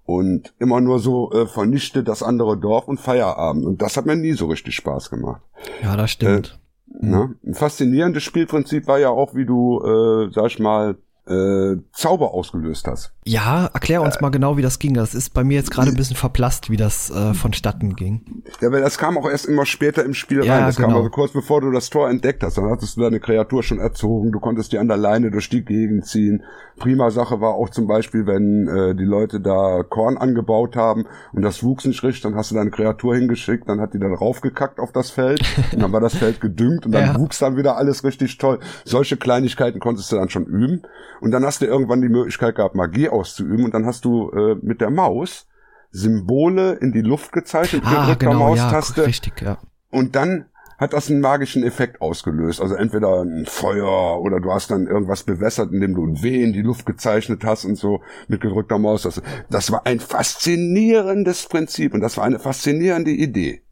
Und 0.06 0.54
immer 0.60 0.80
nur 0.80 1.00
so 1.00 1.32
äh, 1.34 1.48
vernichte 1.48 2.04
das 2.04 2.24
andere 2.24 2.58
Dorf 2.58 2.88
und 2.88 3.00
Feierabend. 3.00 3.66
Und 3.66 3.82
das 3.82 3.98
hat 3.98 4.06
mir 4.06 4.16
nie 4.16 4.34
so 4.34 4.48
richtig 4.48 4.76
Spaß 4.76 5.10
gemacht. 5.10 5.42
ja, 5.82 5.96
das 5.96 6.12
stimmt. 6.12 6.60
Ne? 6.88 7.36
Ein 7.46 7.54
faszinierendes 7.54 8.24
Spielprinzip 8.24 8.88
war 8.88 9.00
ja 9.00 9.10
auch, 9.10 9.36
wie 9.36 9.46
du, 9.46 9.82
äh, 9.82 10.32
sag 10.32 10.48
ich 10.48 10.60
mal, 10.60 10.98
äh, 11.28 11.76
Zauber 11.94 12.34
ausgelöst 12.34 12.88
hast. 12.88 13.12
Ja, 13.26 13.66
erklär 13.74 14.00
Äh. 14.02 14.04
uns 14.06 14.22
mal 14.22 14.30
genau, 14.30 14.58
wie 14.58 14.62
das 14.62 14.80
ging. 14.80 14.94
Das 14.94 15.14
ist 15.14 15.34
bei 15.34 15.44
mir 15.44 15.56
jetzt 15.56 15.72
gerade 15.72 15.90
ein 15.90 15.96
bisschen 15.96 16.16
verblasst, 16.16 16.70
wie 16.70 16.78
das 16.78 17.10
äh, 17.10 17.34
vonstatten 17.34 17.96
ging. 17.96 18.44
Ja, 18.62 18.72
weil 18.72 18.82
das 18.82 18.98
kam 18.98 19.18
auch 19.18 19.30
erst 19.30 19.46
immer 19.46 19.66
später 19.66 20.06
im 20.06 20.14
Spiel 20.14 20.44
Ja, 20.46 20.56
rein. 20.56 20.66
Das 20.66 20.78
kam 20.78 20.86
genau. 20.86 20.98
also 21.00 21.10
kurz 21.10 21.34
bevor 21.34 21.62
du 21.62 21.72
das 21.72 21.90
Tor 21.90 22.10
entdeckt 22.10 22.44
hast. 22.44 22.58
Dann 22.58 22.70
hattest 22.70 22.96
du 22.98 23.02
deine 23.02 23.20
Kreatur 23.20 23.64
schon 23.64 23.80
erzogen. 23.80 24.32
Du 24.32 24.40
konntest 24.40 24.72
die 24.72 24.78
an 24.78 24.88
der 24.88 24.98
Leine 24.98 25.30
durch 25.32 25.50
die 25.50 25.64
Gegend 25.66 26.06
ziehen. 26.06 26.44
Prima 26.80 27.10
Sache 27.10 27.42
war 27.42 27.56
auch 27.56 27.70
zum 27.72 27.88
Beispiel, 27.88 28.26
wenn 28.28 28.68
äh, 28.68 28.96
die 28.96 29.04
Leute 29.04 29.42
da 29.42 29.84
Korn 29.90 30.16
angebaut 30.18 30.76
haben 30.76 31.06
und 31.34 31.42
das 31.42 31.64
wuchs 31.64 31.86
nicht 31.86 32.04
richtig, 32.04 32.22
dann 32.22 32.36
hast 32.36 32.52
du 32.52 32.56
deine 32.56 32.70
Kreatur 32.70 33.16
hingeschickt, 33.16 33.68
dann 33.68 33.82
hat 33.82 33.94
die 33.96 34.00
dann 34.00 34.14
raufgekackt 34.14 34.80
auf 34.80 34.92
das 34.92 35.10
Feld 35.10 35.42
und 35.74 35.82
dann 35.82 35.92
war 35.92 36.02
das 36.02 36.16
Feld 36.16 36.40
gedüngt 36.40 36.86
und 36.86 36.92
dann 36.92 37.06
Ja. 37.16 37.20
wuchs 37.20 37.40
dann 37.40 37.58
wieder 37.58 37.78
alles 37.78 38.04
richtig 38.04 38.38
toll. 38.38 38.60
Solche 38.86 39.18
Kleinigkeiten 39.18 39.80
konntest 39.80 40.12
du 40.12 40.16
dann 40.18 40.30
schon 40.30 40.46
üben. 40.46 40.84
Und 41.22 41.32
dann 41.32 41.44
hast 41.46 41.62
du 41.62 41.66
irgendwann 41.66 42.02
die 42.02 42.10
Möglichkeit 42.10 42.56
gehabt, 42.56 42.76
Magie 42.76 43.10
auszuüben 43.10 43.66
und 43.66 43.74
dann 43.74 43.86
hast 43.86 44.06
du 44.06 44.30
äh, 44.32 44.56
mit 44.62 44.82
der 44.82 44.90
Maus 44.90 45.48
Symbole 45.92 46.74
in 46.74 46.92
die 46.92 47.02
Luft 47.02 47.32
gezeichnet 47.32 47.84
mit 47.84 47.94
Ah, 47.94 48.02
gedrückter 48.02 48.28
genau, 48.32 48.56
ja, 48.56 48.64
Maustaste. 48.66 49.06
richtig, 49.06 49.42
ja. 49.42 49.58
Und 49.90 50.16
dann 50.16 50.46
hat 50.78 50.94
das 50.94 51.10
einen 51.10 51.22
magischen 51.22 51.64
Effekt 51.64 52.02
ausgelöst. 52.02 52.62
Also 52.62 52.76
entweder 52.76 53.22
ein 53.24 53.46
Feuer 53.48 54.22
oder 54.22 54.40
du 54.40 54.52
hast 54.52 54.70
dann 54.70 54.86
irgendwas 54.86 55.24
bewässert, 55.24 55.72
indem 55.72 55.96
du 55.96 56.06
ein 56.06 56.22
W 56.22 56.44
in 56.44 56.54
die 56.54 56.62
Luft 56.62 56.86
gezeichnet 56.86 57.44
hast 57.44 57.66
und 57.66 57.78
so 57.78 58.02
mit 58.28 58.42
gedrückter 58.42 58.78
Maus. 58.78 59.02
Das, 59.04 59.20
das 59.50 59.72
war 59.72 59.88
ein 59.88 60.00
faszinierendes 60.00 61.48
Prinzip 61.48 61.94
und 61.96 62.02
das 62.02 62.18
war 62.18 62.26
eine 62.26 62.38
faszinierende 62.38 63.10
Idee, 63.12 63.64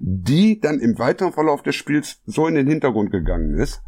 die 0.00 0.58
dann 0.60 0.80
im 0.80 0.98
weiteren 0.98 1.32
Verlauf 1.32 1.62
des 1.62 1.76
Spiels 1.76 2.22
so 2.26 2.48
in 2.48 2.56
den 2.56 2.66
Hintergrund 2.66 3.12
gegangen 3.12 3.54
ist, 3.54 3.82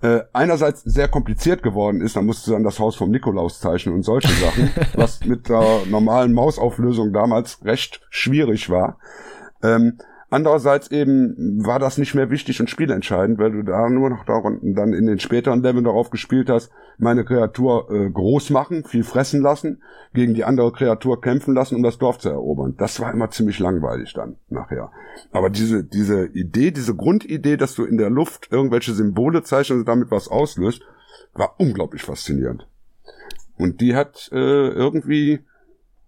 äh, 0.00 0.20
einerseits 0.32 0.82
sehr 0.82 1.08
kompliziert 1.08 1.62
geworden 1.62 2.00
ist, 2.00 2.16
da 2.16 2.22
musste 2.22 2.52
dann 2.52 2.62
das 2.62 2.78
Haus 2.78 2.96
vom 2.96 3.10
Nikolaus 3.10 3.60
zeichnen 3.60 3.94
und 3.94 4.04
solche 4.04 4.28
Sachen, 4.28 4.70
was 4.94 5.24
mit 5.24 5.48
der 5.48 5.82
normalen 5.86 6.32
Mausauflösung 6.32 7.12
damals 7.12 7.64
recht 7.64 8.00
schwierig 8.10 8.70
war. 8.70 8.98
Ähm, 9.62 9.98
Andererseits 10.30 10.90
eben 10.90 11.64
war 11.64 11.78
das 11.78 11.96
nicht 11.96 12.14
mehr 12.14 12.28
wichtig 12.28 12.60
und 12.60 12.68
spielentscheidend, 12.68 13.38
weil 13.38 13.52
du 13.52 13.62
da 13.62 13.88
nur 13.88 14.10
noch 14.10 14.24
daran, 14.26 14.60
dann 14.62 14.92
in 14.92 15.06
den 15.06 15.18
späteren 15.18 15.62
Leveln 15.62 15.84
darauf 15.84 16.10
gespielt 16.10 16.50
hast, 16.50 16.70
meine 16.98 17.24
Kreatur 17.24 17.90
äh, 17.90 18.10
groß 18.10 18.50
machen, 18.50 18.84
viel 18.84 19.04
fressen 19.04 19.40
lassen, 19.40 19.82
gegen 20.12 20.34
die 20.34 20.44
andere 20.44 20.70
Kreatur 20.72 21.22
kämpfen 21.22 21.54
lassen, 21.54 21.76
um 21.76 21.82
das 21.82 21.96
Dorf 21.96 22.18
zu 22.18 22.28
erobern. 22.28 22.74
Das 22.76 23.00
war 23.00 23.10
immer 23.10 23.30
ziemlich 23.30 23.58
langweilig 23.58 24.12
dann 24.12 24.36
nachher. 24.50 24.90
Aber 25.32 25.48
diese, 25.48 25.82
diese 25.82 26.26
Idee, 26.26 26.72
diese 26.72 26.94
Grundidee, 26.94 27.56
dass 27.56 27.74
du 27.74 27.84
in 27.84 27.96
der 27.96 28.10
Luft 28.10 28.48
irgendwelche 28.50 28.92
Symbole 28.92 29.42
zeichnest 29.42 29.80
und 29.80 29.88
damit 29.88 30.10
was 30.10 30.28
auslöst, 30.28 30.82
war 31.32 31.54
unglaublich 31.58 32.02
faszinierend. 32.02 32.66
Und 33.56 33.80
die 33.80 33.96
hat 33.96 34.28
äh, 34.30 34.68
irgendwie 34.68 35.40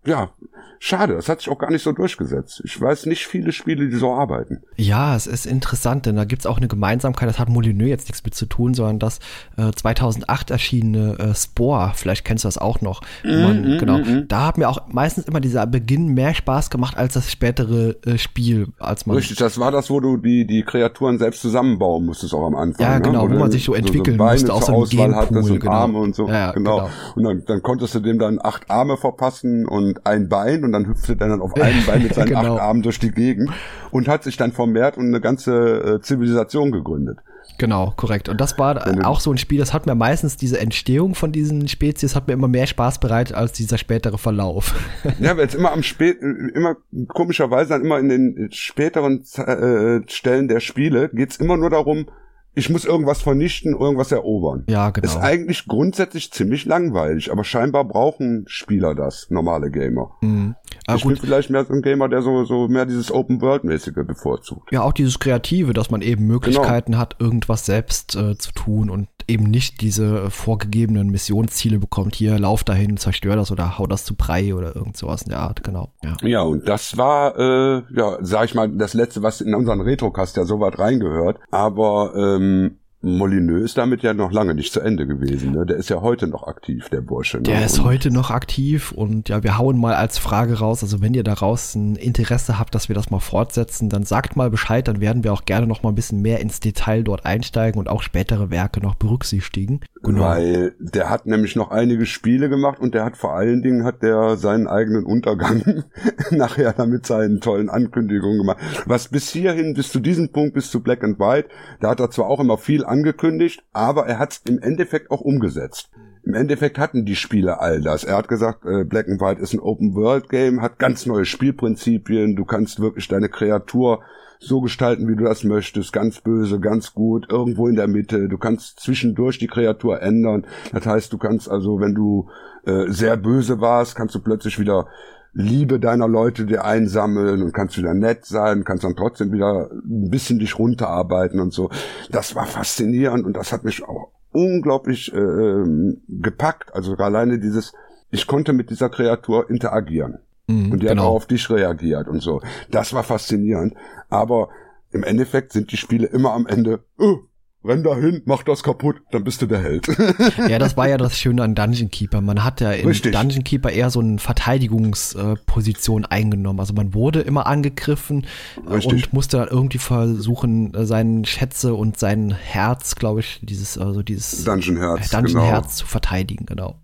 ja, 0.05 0.31
schade, 0.79 1.15
das 1.15 1.29
hat 1.29 1.41
sich 1.41 1.49
auch 1.51 1.59
gar 1.59 1.71
nicht 1.71 1.83
so 1.83 1.93
durchgesetzt. 1.93 2.63
Ich 2.65 2.81
weiß 2.81 3.07
nicht 3.07 3.27
viele 3.27 3.53
Spiele, 3.53 3.89
die 3.89 3.97
so 3.97 4.13
arbeiten. 4.13 4.63
Ja, 4.77 5.15
es 5.15 5.27
ist 5.27 5.47
interessant, 5.47 6.07
denn 6.07 6.17
da 6.17 6.25
gibt's 6.25 6.47
auch 6.47 6.57
eine 6.57 6.69
Gemeinsamkeit, 6.69 7.29
das 7.29 7.39
hat 7.39 7.49
Molyneux 7.49 7.89
jetzt 7.89 8.09
nichts 8.09 8.25
mit 8.25 8.35
zu 8.35 8.47
tun, 8.47 8.75
sondern 8.75 8.99
das 8.99 9.21
äh, 9.57 9.71
2008 9.71 10.51
erschienene 10.51 11.19
äh, 11.19 11.35
Spore, 11.35 11.93
vielleicht 11.95 12.25
kennst 12.25 12.45
du 12.45 12.49
das 12.49 12.59
auch 12.59 12.81
noch. 12.81 13.03
Man, 13.25 13.77
mm, 13.77 13.79
genau, 13.79 13.99
mm, 13.99 14.29
da 14.29 14.47
hat 14.47 14.59
mir 14.59 14.69
auch 14.69 14.89
meistens 14.89 15.27
immer 15.27 15.41
dieser 15.41 15.67
Beginn 15.67 16.09
mehr 16.09 16.35
Spaß 16.35 16.71
gemacht 16.71 16.97
als 16.97 17.15
das 17.15 17.31
spätere 17.31 17.97
äh, 18.07 18.19
Spiel, 18.19 18.69
als 18.79 19.07
man. 19.07 19.17
Richtig, 19.17 19.37
das 19.39 19.59
war 19.59 19.71
das, 19.71 19.91
wo 19.91 20.01
du 20.01 20.17
die, 20.17 20.47
die 20.47 20.63
Kreaturen 20.63 21.19
selbst 21.19 21.43
zusammenbauen 21.43 22.07
musstest, 22.07 22.35
auch 22.35 22.47
am 22.47 22.55
Anfang. 22.55 22.85
Ja, 22.85 22.97
ne? 22.97 23.03
genau, 23.03 23.29
ne? 23.29 23.35
wo, 23.35 23.39
man 23.39 23.51
sich 23.51 23.65
so 23.65 23.75
entwickeln 23.75 24.19
so, 24.19 24.25
so 24.25 24.31
musste, 24.31 24.55
auch 24.55 24.63
so 24.63 24.73
Auswahl 24.73 25.15
hattest 25.15 25.51
und 25.51 25.61
genau. 25.61 25.73
Arme 25.73 25.99
und 25.99 26.15
so. 26.15 26.29
Ja, 26.29 26.53
genau. 26.53 26.77
genau. 26.77 26.91
Und 27.17 27.25
dann, 27.25 27.45
dann 27.47 27.63
konntest 27.63 27.95
du 27.95 28.01
dem 28.01 28.19
dann 28.19 28.39
acht 28.43 28.71
Arme 28.71 28.97
verpassen 28.97 29.67
und 29.67 30.07
ein 30.07 30.29
Bein 30.29 30.50
und 30.65 30.73
dann 30.73 30.87
hüpfte 30.87 31.13
er 31.13 31.29
dann 31.29 31.41
auf 31.41 31.55
einem 31.55 31.85
Bein 31.87 32.03
mit 32.03 32.15
seinen 32.15 32.29
Genau. 32.29 32.55
acht 32.57 32.63
Armen 32.63 32.83
durch 32.83 32.99
die 32.99 33.11
Gegend 33.11 33.51
und 33.91 34.09
hat 34.09 34.25
sich 34.25 34.37
dann 34.37 34.53
vermehrt 34.53 34.97
und 34.97 35.07
eine 35.07 35.21
ganze 35.21 35.97
äh, 35.97 36.01
Zivilisation 36.01 36.73
gegründet. 36.73 37.19
Genau, 37.59 37.93
korrekt. 37.97 38.29
Und 38.29 38.41
das 38.41 38.59
war 38.59 39.07
auch 39.07 39.21
so 39.21 39.31
ein 39.31 39.39
Spiel, 39.39 39.59
das 39.59 39.75
hat 39.75 39.85
mir 39.87 39.95
meistens 39.95 40.37
diese 40.37 40.59
Entstehung 40.61 41.15
von 41.15 41.31
diesen 41.33 41.69
Spezies, 41.69 42.17
hat 42.17 42.27
mir 42.27 42.33
immer 42.35 42.49
mehr 42.49 42.67
Spaß 42.67 43.01
bereitet 43.01 43.37
als 43.37 43.53
dieser 43.53 43.77
spätere 43.77 44.19
Verlauf. 44.19 44.75
Ja, 45.19 45.37
weil 45.37 45.47
es 45.47 45.55
immer 45.55 45.73
am 45.73 45.83
spät, 45.83 46.19
immer 46.23 46.77
komischerweise 47.09 47.71
dann 47.71 47.85
immer 47.85 47.99
in 47.99 48.09
den 48.09 48.49
späteren 48.53 49.25
äh, 49.37 50.01
Stellen 50.09 50.49
der 50.49 50.61
Spiele 50.61 51.11
geht's 51.13 51.37
immer 51.37 51.57
nur 51.57 51.71
darum, 51.71 52.07
ich 52.55 52.69
muss 52.69 52.85
irgendwas 52.85 53.23
vernichten, 53.23 53.77
irgendwas 53.77 54.13
erobern. 54.13 54.65
ja, 54.69 54.91
genau. 54.91 55.07
Ist 55.07 55.17
eigentlich 55.17 55.67
grundsätzlich 55.67 56.33
ziemlich 56.33 56.65
langweilig, 56.65 57.31
aber 57.31 57.45
scheinbar 57.45 57.85
brauchen 57.85 58.45
Spieler 58.47 58.95
das, 58.95 59.29
normale 59.31 59.71
Gamer. 59.71 60.17
Mhm. 60.21 60.57
Aber 60.87 60.97
ich 60.97 61.03
bin 61.03 61.15
gut, 61.15 61.21
vielleicht 61.21 61.51
mehr 61.51 61.65
so 61.65 61.73
ein 61.73 61.83
Gamer, 61.83 62.09
der 62.09 62.23
so, 62.23 62.45
so 62.45 62.69
mehr 62.69 62.87
dieses 62.87 63.13
Open-World-mäßige 63.13 64.07
bevorzugt. 64.07 64.73
ja, 64.73 64.83
auch 64.83 64.93
dieses 64.93 65.19
Kreative, 65.19 65.73
dass 65.73 65.91
man 65.91 66.03
eben 66.03 66.27
Möglichkeiten 66.27 66.99
hat, 66.99 67.17
irgendwas 67.19 67.67
selbst 67.67 68.17
äh, 68.17 68.37
zu 68.37 68.53
tun 68.53 68.91
und 68.91 69.09
eben 69.29 69.45
nicht 69.45 69.81
diese 69.81 70.25
äh, 70.25 70.31
vorgegebenen 70.31 71.11
Missionsziele 71.11 71.79
bekommt. 71.79 72.15
Hier, 72.15 72.39
lauf 72.39 72.65
dahin, 72.65 72.97
zerstör 72.97 73.37
das 73.37 73.51
oder 73.51 73.79
hau 73.79 73.87
das 73.87 74.05
zu 74.05 74.15
Brei 74.15 74.55
oder 74.55 74.75
irgend 74.75 74.97
sowas 74.97 75.23
in 75.23 75.31
der 75.31 75.41
Art, 75.41 75.63
genau. 75.63 75.93
Ja. 76.03 76.17
Ja, 76.23 76.43
und 76.43 76.69
das 76.69 76.97
war, 76.97 77.39
äh, 77.39 77.83
ja, 77.95 78.19
sag 78.21 78.47
ich 78.47 78.55
mal, 78.55 78.69
das 78.69 78.95
letzte, 78.95 79.23
was 79.23 79.41
in 79.41 79.55
unseren 79.55 79.81
Retrocast 79.81 80.37
ja 80.37 80.45
so 80.45 80.61
weit 80.61 80.79
reingehört. 80.79 81.39
Aber 81.51 82.13
ähm, 82.17 82.79
Molyneux 83.03 83.65
ist 83.65 83.79
damit 83.79 84.03
ja 84.03 84.13
noch 84.13 84.31
lange 84.31 84.55
nicht 84.55 84.73
zu 84.73 84.81
Ende 84.81 85.07
gewesen. 85.07 85.53
Ne? 85.53 85.65
Der 85.65 85.77
ist 85.77 85.89
ja 85.89 86.03
heute 86.03 86.27
noch 86.27 86.47
aktiv, 86.47 86.89
der 86.91 87.01
Bursche. 87.01 87.39
Ne? 87.39 87.45
Der 87.45 87.65
ist 87.65 87.79
Und- 87.79 87.87
heute 87.87 88.11
noch 88.11 88.31
aktiv 88.31 88.93
und 88.93 89.31
ja, 89.31 89.43
wir 89.43 89.57
hauen 89.57 89.79
mal 89.79 89.95
als 89.95 90.19
Frage 90.19 90.59
raus, 90.59 90.83
also 90.83 91.01
wenn 91.01 91.15
ihr 91.15 91.23
daraus 91.23 91.75
ein 91.75 91.97
Interesse 91.97 92.59
habt, 92.59 92.75
dass 92.75 92.89
wir 92.89 92.95
das 92.95 93.11
mal 93.11 93.21
fortsetzen, 93.21 93.89
dann 93.89 94.05
sagt 94.05 94.37
mal 94.37 94.51
Bescheid, 94.51 94.87
dann 94.87 95.01
werden 95.01 95.25
wir 95.25 95.33
auch 95.33 95.47
gerne 95.47 95.67
noch 95.67 95.83
mal 95.83 95.89
ein 95.91 95.95
bisschen 95.95 96.21
mehr 96.21 96.41
ins 96.41 96.61
Detail 96.61 97.03
dort 97.03 97.25
einsteigen 97.25 97.79
und 97.79 97.89
auch 97.89 98.03
spätere 98.03 98.51
Werke 98.51 98.81
noch 98.81 98.97
berücksichtigen. 98.97 99.81
Genau. 100.03 100.23
Weil 100.23 100.75
der 100.79 101.09
hat 101.09 101.25
nämlich 101.27 101.57
noch 101.57 101.71
einige 101.71 102.05
Spiele 102.07 102.49
gemacht 102.51 102.81
und 102.81 102.95
der 102.95 103.05
hat 103.05 103.17
vor 103.17 103.35
allen 103.35 103.63
Dingen 103.63 103.85
hat 103.85 104.03
der 104.03 104.37
seinen 104.37 104.67
eigenen 104.67 105.05
Untergang 105.05 105.85
nachher 106.31 106.73
damit 106.75 107.07
seinen 107.07 107.41
tollen 107.41 107.71
Ankündigungen 107.71 108.39
gemacht. 108.39 108.59
Was 108.87 109.09
bis 109.09 109.31
hierhin, 109.31 109.73
bis 109.75 109.91
zu 109.91 110.01
diesem 110.01 110.31
Punkt, 110.33 110.55
bis 110.55 110.71
zu 110.71 110.83
Black 110.83 111.03
and 111.03 111.19
White, 111.19 111.49
da 111.81 111.91
hat 111.91 112.01
er 112.01 112.11
zwar 112.11 112.27
auch 112.27 112.41
immer 112.41 112.59
viel 112.59 112.85
angekündigt, 112.91 113.63
aber 113.73 114.07
er 114.07 114.19
hat 114.19 114.33
es 114.33 114.43
im 114.45 114.59
Endeffekt 114.59 115.11
auch 115.11 115.21
umgesetzt. 115.21 115.91
Im 116.23 116.35
Endeffekt 116.35 116.79
hatten 116.79 117.07
die 117.07 117.17
Spiele 117.17 117.61
all 117.61 117.81
das. 117.81 118.05
Er 118.05 118.19
hat 118.19 118.29
gesagt, 118.29 118.67
äh, 118.67 118.85
Black 118.85 119.09
and 119.09 119.21
White 119.21 119.41
ist 119.41 119.55
ein 119.55 119.61
Open-World-Game, 119.61 120.61
hat 120.61 120.79
ganz 120.79 121.07
neue 121.07 121.25
Spielprinzipien, 121.25 122.37
du 122.37 122.45
kannst 122.45 122.81
wirklich 122.81 123.09
deine 123.09 123.31
Kreatur 123.31 124.03
so 124.39 124.61
gestalten, 124.61 125.07
wie 125.07 125.17
du 125.17 125.25
das 125.25 125.45
möchtest, 125.45 125.93
ganz 125.93 126.21
böse, 126.21 126.61
ganz 126.61 126.95
gut, 126.95 127.31
irgendwo 127.31 127.69
in 127.69 127.77
der 127.77 127.89
Mitte. 127.89 128.29
Du 128.29 128.39
kannst 128.39 128.81
zwischendurch 128.81 129.39
die 129.39 129.47
Kreatur 129.47 130.01
ändern. 130.01 130.47
Das 130.73 130.87
heißt, 130.87 131.13
du 131.13 131.19
kannst 131.19 131.51
also, 131.51 131.79
wenn 131.79 131.95
du 131.95 132.29
äh, 132.65 132.87
sehr 132.89 133.17
böse 133.19 133.61
warst, 133.61 133.97
kannst 133.97 134.15
du 134.15 134.21
plötzlich 134.21 134.59
wieder 134.59 134.87
Liebe 135.33 135.79
deiner 135.79 136.09
Leute 136.09 136.45
dir 136.45 136.65
einsammeln 136.65 137.43
und 137.43 137.53
kannst 137.53 137.79
wieder 137.79 137.95
nett 137.95 138.25
sein, 138.25 138.65
kannst 138.65 138.85
dann 138.85 138.97
trotzdem 138.97 139.33
wieder 139.33 139.71
ein 139.71 140.11
bisschen 140.11 140.39
dich 140.39 140.59
runterarbeiten 140.59 141.41
und 141.41 141.53
so. 141.53 141.71
Das 142.11 142.35
war 142.35 142.47
faszinierend 142.47 143.25
und 143.25 143.37
das 143.37 143.53
hat 143.53 143.65
mich 143.65 143.83
auch 143.85 144.11
unglaublich 144.33 145.13
äh, 145.13 145.19
ähm, 145.19 146.03
gepackt. 146.09 146.75
Also 146.75 146.95
alleine 146.97 147.39
dieses, 147.39 147.73
ich 148.11 148.27
konnte 148.27 148.53
mit 148.53 148.71
dieser 148.71 148.89
Kreatur 148.89 149.49
interagieren. 149.51 150.19
Mhm, 150.47 150.73
Und 150.73 150.83
die 150.83 150.89
hat 150.89 150.97
genau. 150.97 151.09
auch 151.11 151.17
auf 151.17 151.27
dich 151.27 151.49
reagiert 151.51 152.09
und 152.09 152.21
so. 152.21 152.41
Das 152.71 152.93
war 152.93 153.05
faszinierend. 153.05 153.75
Aber 154.09 154.49
im 154.91 155.05
Endeffekt 155.05 155.53
sind 155.53 155.71
die 155.71 155.77
Spiele 155.77 156.07
immer 156.07 156.33
am 156.33 156.47
Ende, 156.47 156.81
oh, 156.99 157.19
renn 157.65 157.83
da 157.83 157.95
hin, 157.95 158.23
mach 158.25 158.43
das 158.43 158.63
kaputt, 158.63 158.97
dann 159.11 159.25
bist 159.25 159.43
du 159.43 159.47
der 159.47 159.63
Held. 159.63 159.87
Ja, 160.49 160.59
das 160.59 160.77
war 160.77 160.89
ja 160.89 160.97
das 160.97 161.19
Schöne 161.19 161.43
an 161.43 161.55
Dungeon 161.55 161.91
Keeper. 161.91 162.21
Man 162.21 162.43
hat 162.43 162.61
ja 162.61 162.73
in 162.73 162.87
Richtig. 162.87 163.13
Dungeon 163.13 163.45
Keeper 163.45 163.71
eher 163.71 163.91
so 163.91 164.01
eine 164.01 164.19
Verteidigungsposition 164.19 166.05
eingenommen. 166.07 166.59
Also 166.61 166.73
man 166.73 166.95
wurde 166.95 167.21
immer 167.21 167.47
angegriffen 167.47 168.27
äh, 168.67 168.75
Richtig. 168.75 168.93
und 168.93 169.13
musste 169.13 169.39
dann 169.39 169.49
irgendwie 169.49 169.79
versuchen, 169.79 170.75
äh, 170.75 170.87
seinen 170.87 171.25
Schätze 171.25 171.75
und 171.75 171.99
sein 171.99 172.33
Herz, 172.33 172.95
glaube 172.97 173.21
ich, 173.21 173.41
dieses, 173.43 173.79
also 173.79 174.03
dieses 174.03 174.45
Dungeon 174.45 174.79
Herz, 174.79 175.11
Dungeon 175.11 175.35
genau. 175.35 175.47
Herz 175.47 175.77
zu 175.77 175.87
verteidigen, 175.87 176.47
genau. 176.47 176.77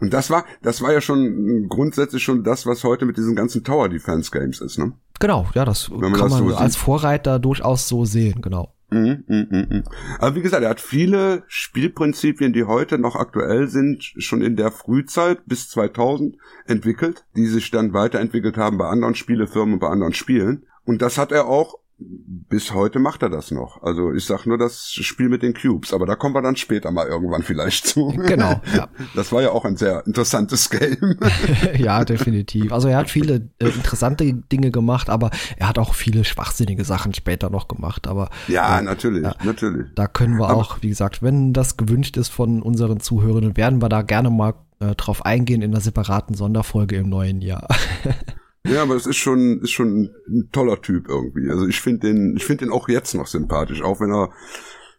Und 0.00 0.12
das 0.12 0.30
war, 0.30 0.44
das 0.62 0.80
war 0.80 0.92
ja 0.92 1.00
schon 1.00 1.68
grundsätzlich 1.68 2.22
schon 2.22 2.42
das, 2.42 2.66
was 2.66 2.84
heute 2.84 3.04
mit 3.04 3.16
diesen 3.16 3.36
ganzen 3.36 3.64
Tower 3.64 3.88
Defense 3.88 4.30
Games 4.30 4.60
ist, 4.60 4.78
ne? 4.78 4.92
Genau, 5.18 5.46
ja, 5.54 5.66
das 5.66 5.90
kann 5.90 6.12
das 6.12 6.30
man 6.30 6.48
so 6.48 6.56
als. 6.56 6.76
Vorreiter 6.76 7.38
durchaus 7.38 7.86
so 7.86 8.06
sehen, 8.06 8.40
genau. 8.40 8.72
Mhm, 8.90 9.24
mhm, 9.28 9.46
mhm. 9.50 9.84
Aber 10.18 10.34
wie 10.34 10.42
gesagt, 10.42 10.62
er 10.62 10.70
hat 10.70 10.80
viele 10.80 11.44
Spielprinzipien, 11.46 12.52
die 12.52 12.64
heute 12.64 12.98
noch 12.98 13.16
aktuell 13.16 13.68
sind, 13.68 14.02
schon 14.02 14.42
in 14.42 14.56
der 14.56 14.70
Frühzeit 14.70 15.46
bis 15.46 15.68
2000 15.68 16.36
entwickelt, 16.66 17.24
die 17.36 17.46
sich 17.46 17.70
dann 17.70 17.92
weiterentwickelt 17.92 18.56
haben 18.56 18.78
bei 18.78 18.86
anderen 18.86 19.14
Spielefirmen 19.14 19.78
bei 19.78 19.88
anderen 19.88 20.14
Spielen. 20.14 20.66
Und 20.84 21.02
das 21.02 21.18
hat 21.18 21.30
er 21.30 21.46
auch, 21.46 21.79
bis 22.00 22.72
heute 22.72 22.98
macht 22.98 23.22
er 23.22 23.28
das 23.28 23.50
noch. 23.50 23.82
Also 23.82 24.12
ich 24.12 24.24
sag 24.24 24.46
nur 24.46 24.58
das 24.58 24.90
Spiel 24.90 25.28
mit 25.28 25.42
den 25.42 25.54
Cubes, 25.54 25.92
aber 25.92 26.06
da 26.06 26.16
kommen 26.16 26.34
wir 26.34 26.42
dann 26.42 26.56
später 26.56 26.90
mal 26.90 27.06
irgendwann 27.06 27.42
vielleicht 27.42 27.86
zu. 27.86 28.08
Genau, 28.08 28.60
ja. 28.76 28.88
Das 29.14 29.32
war 29.32 29.42
ja 29.42 29.50
auch 29.50 29.64
ein 29.64 29.76
sehr 29.76 30.06
interessantes 30.06 30.70
Game. 30.70 31.18
ja, 31.76 32.04
definitiv. 32.04 32.72
Also 32.72 32.88
er 32.88 32.96
hat 32.96 33.10
viele 33.10 33.50
äh, 33.58 33.66
interessante 33.68 34.32
Dinge 34.32 34.70
gemacht, 34.70 35.10
aber 35.10 35.30
er 35.56 35.68
hat 35.68 35.78
auch 35.78 35.94
viele 35.94 36.24
schwachsinnige 36.24 36.84
Sachen 36.84 37.14
später 37.14 37.50
noch 37.50 37.68
gemacht. 37.68 38.06
Aber 38.08 38.30
ja, 38.48 38.78
äh, 38.78 38.82
natürlich, 38.82 39.22
ja. 39.22 39.34
natürlich. 39.44 39.86
Da 39.94 40.06
können 40.06 40.38
wir 40.38 40.48
Aber- 40.48 40.56
auch, 40.56 40.78
wie 40.82 40.88
gesagt, 40.88 41.22
wenn 41.22 41.52
das 41.52 41.76
gewünscht 41.76 42.16
ist 42.16 42.28
von 42.28 42.62
unseren 42.62 43.00
Zuhörern, 43.00 43.56
werden 43.56 43.82
wir 43.82 43.88
da 43.88 44.02
gerne 44.02 44.30
mal 44.30 44.54
äh, 44.80 44.94
drauf 44.94 45.24
eingehen 45.26 45.62
in 45.62 45.72
einer 45.72 45.80
separaten 45.80 46.34
Sonderfolge 46.34 46.96
im 46.96 47.08
neuen 47.08 47.42
Jahr. 47.42 47.68
Ja, 48.66 48.82
aber 48.82 48.94
es 48.94 49.06
ist 49.06 49.16
schon, 49.16 49.60
ist 49.62 49.70
schon 49.70 50.10
ein 50.28 50.48
toller 50.52 50.80
Typ 50.80 51.08
irgendwie. 51.08 51.50
Also 51.50 51.66
ich 51.66 51.80
finde 51.80 52.08
den, 52.08 52.36
ich 52.36 52.44
finde 52.44 52.66
den 52.66 52.72
auch 52.72 52.88
jetzt 52.88 53.14
noch 53.14 53.26
sympathisch, 53.26 53.82
auch 53.82 54.00
wenn 54.00 54.12
er, 54.12 54.30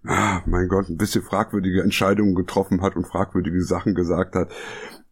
ah, 0.06 0.42
mein 0.46 0.68
Gott, 0.68 0.90
ein 0.90 0.98
bisschen 0.98 1.22
fragwürdige 1.22 1.82
Entscheidungen 1.84 2.36
getroffen 2.36 2.82
hat 2.82 2.96
und 2.96 3.08
fragwürdige 3.08 3.64
Sachen 3.64 3.94
gesagt 3.94 4.36
hat. 4.36 4.50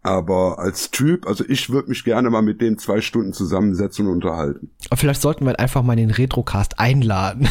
Aber 0.02 0.60
als 0.60 0.92
Typ, 0.92 1.28
also 1.28 1.44
ich 1.48 1.70
würde 1.70 1.90
mich 1.90 2.06
gerne 2.06 2.30
mal 2.30 2.42
mit 2.42 2.62
dem 2.62 2.78
zwei 2.78 3.02
Stunden 3.02 3.34
zusammensetzen 3.34 4.08
und 4.08 4.14
unterhalten. 4.14 4.72
Aber 4.90 4.98
vielleicht 4.98 5.22
sollten 5.22 5.46
wir 5.46 5.60
einfach 5.60 5.84
mal 5.84 5.98
den 5.98 6.10
Retrocast 6.10 6.80
einladen. 6.80 7.50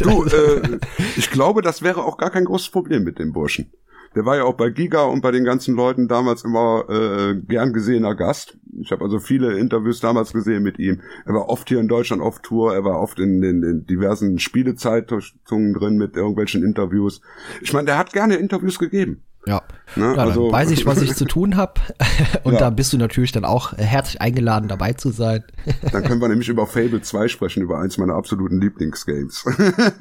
Du, 0.00 0.24
äh, 0.26 0.78
ich 1.16 1.30
glaube, 1.30 1.60
das 1.60 1.82
wäre 1.82 2.02
auch 2.02 2.16
gar 2.16 2.30
kein 2.30 2.46
großes 2.46 2.70
Problem 2.70 3.04
mit 3.04 3.18
dem 3.18 3.32
Burschen. 3.32 3.70
Der 4.14 4.24
war 4.24 4.36
ja 4.36 4.44
auch 4.44 4.54
bei 4.54 4.70
Giga 4.70 5.04
und 5.04 5.20
bei 5.20 5.30
den 5.30 5.44
ganzen 5.44 5.74
Leuten 5.74 6.08
damals 6.08 6.44
immer 6.44 6.84
äh, 6.88 7.34
gern 7.34 7.72
gesehener 7.72 8.14
Gast. 8.14 8.58
Ich 8.80 8.90
habe 8.92 9.04
also 9.04 9.18
viele 9.18 9.58
Interviews 9.58 10.00
damals 10.00 10.32
gesehen 10.32 10.62
mit 10.62 10.78
ihm. 10.78 11.00
Er 11.24 11.34
war 11.34 11.48
oft 11.48 11.68
hier 11.68 11.80
in 11.80 11.88
Deutschland 11.88 12.22
auf 12.22 12.40
Tour, 12.40 12.74
er 12.74 12.84
war 12.84 13.00
oft 13.00 13.18
in 13.18 13.40
den, 13.40 13.62
in 13.62 13.86
diversen 13.86 14.38
Spielezeitungen 14.38 15.74
drin 15.74 15.96
mit 15.96 16.16
irgendwelchen 16.16 16.62
Interviews. 16.62 17.20
Ich 17.60 17.72
meine, 17.72 17.86
der 17.86 17.98
hat 17.98 18.12
gerne 18.12 18.36
Interviews 18.36 18.78
gegeben. 18.78 19.22
Ja, 19.46 19.62
ne? 19.96 20.14
ja 20.14 20.22
also, 20.22 20.52
weiß 20.52 20.70
ich, 20.70 20.86
was 20.86 21.02
ich 21.02 21.14
zu 21.16 21.24
tun 21.24 21.56
habe. 21.56 21.74
Und 22.44 22.54
ja. 22.54 22.60
da 22.60 22.70
bist 22.70 22.92
du 22.92 22.98
natürlich 22.98 23.32
dann 23.32 23.44
auch 23.44 23.72
herzlich 23.76 24.20
eingeladen, 24.20 24.68
dabei 24.68 24.92
zu 24.92 25.10
sein. 25.10 25.44
Dann 25.92 26.04
können 26.04 26.20
wir 26.20 26.28
nämlich 26.28 26.48
über 26.48 26.66
Fable 26.66 27.02
2 27.02 27.28
sprechen, 27.28 27.62
über 27.62 27.80
eins 27.80 27.98
meiner 27.98 28.14
absoluten 28.14 28.60
Lieblingsgames. 28.60 29.44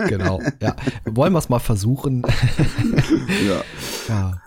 Genau, 0.07 0.41
ja. 0.61 0.75
Wollen 1.05 1.33
wir 1.33 1.39
es 1.39 1.49
mal 1.49 1.59
versuchen? 1.59 2.23
Ja. 3.47 3.63
ja. 4.07 4.41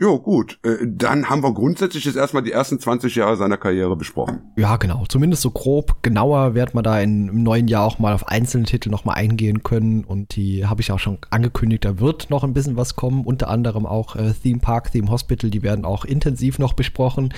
Ja, 0.00 0.16
gut. 0.16 0.58
Äh, 0.62 0.76
dann 0.86 1.28
haben 1.28 1.42
wir 1.42 1.52
grundsätzlich 1.52 2.04
jetzt 2.04 2.16
erstmal 2.16 2.42
die 2.42 2.52
ersten 2.52 2.78
20 2.78 3.16
Jahre 3.16 3.36
seiner 3.36 3.56
Karriere 3.56 3.96
besprochen. 3.96 4.42
Ja, 4.56 4.76
genau. 4.76 5.04
Zumindest 5.08 5.42
so 5.42 5.50
grob. 5.50 6.02
Genauer 6.02 6.54
wird 6.54 6.74
man 6.74 6.84
da 6.84 7.00
in, 7.00 7.28
im 7.28 7.42
neuen 7.42 7.66
Jahr 7.68 7.84
auch 7.84 7.98
mal 7.98 8.14
auf 8.14 8.28
einzelne 8.28 8.64
Titel 8.64 8.90
nochmal 8.90 9.16
eingehen 9.16 9.62
können. 9.62 10.04
Und 10.04 10.36
die 10.36 10.66
habe 10.66 10.80
ich 10.80 10.92
auch 10.92 11.00
schon 11.00 11.18
angekündigt, 11.30 11.84
da 11.84 11.98
wird 11.98 12.30
noch 12.30 12.44
ein 12.44 12.52
bisschen 12.52 12.76
was 12.76 12.94
kommen. 12.94 13.24
Unter 13.24 13.48
anderem 13.48 13.86
auch 13.86 14.14
äh, 14.14 14.32
Theme 14.32 14.60
Park, 14.60 14.92
Theme 14.92 15.10
Hospital, 15.10 15.50
die 15.50 15.62
werden 15.62 15.84
auch 15.84 16.04
intensiv 16.04 16.58
noch 16.58 16.74
besprochen. 16.74 17.34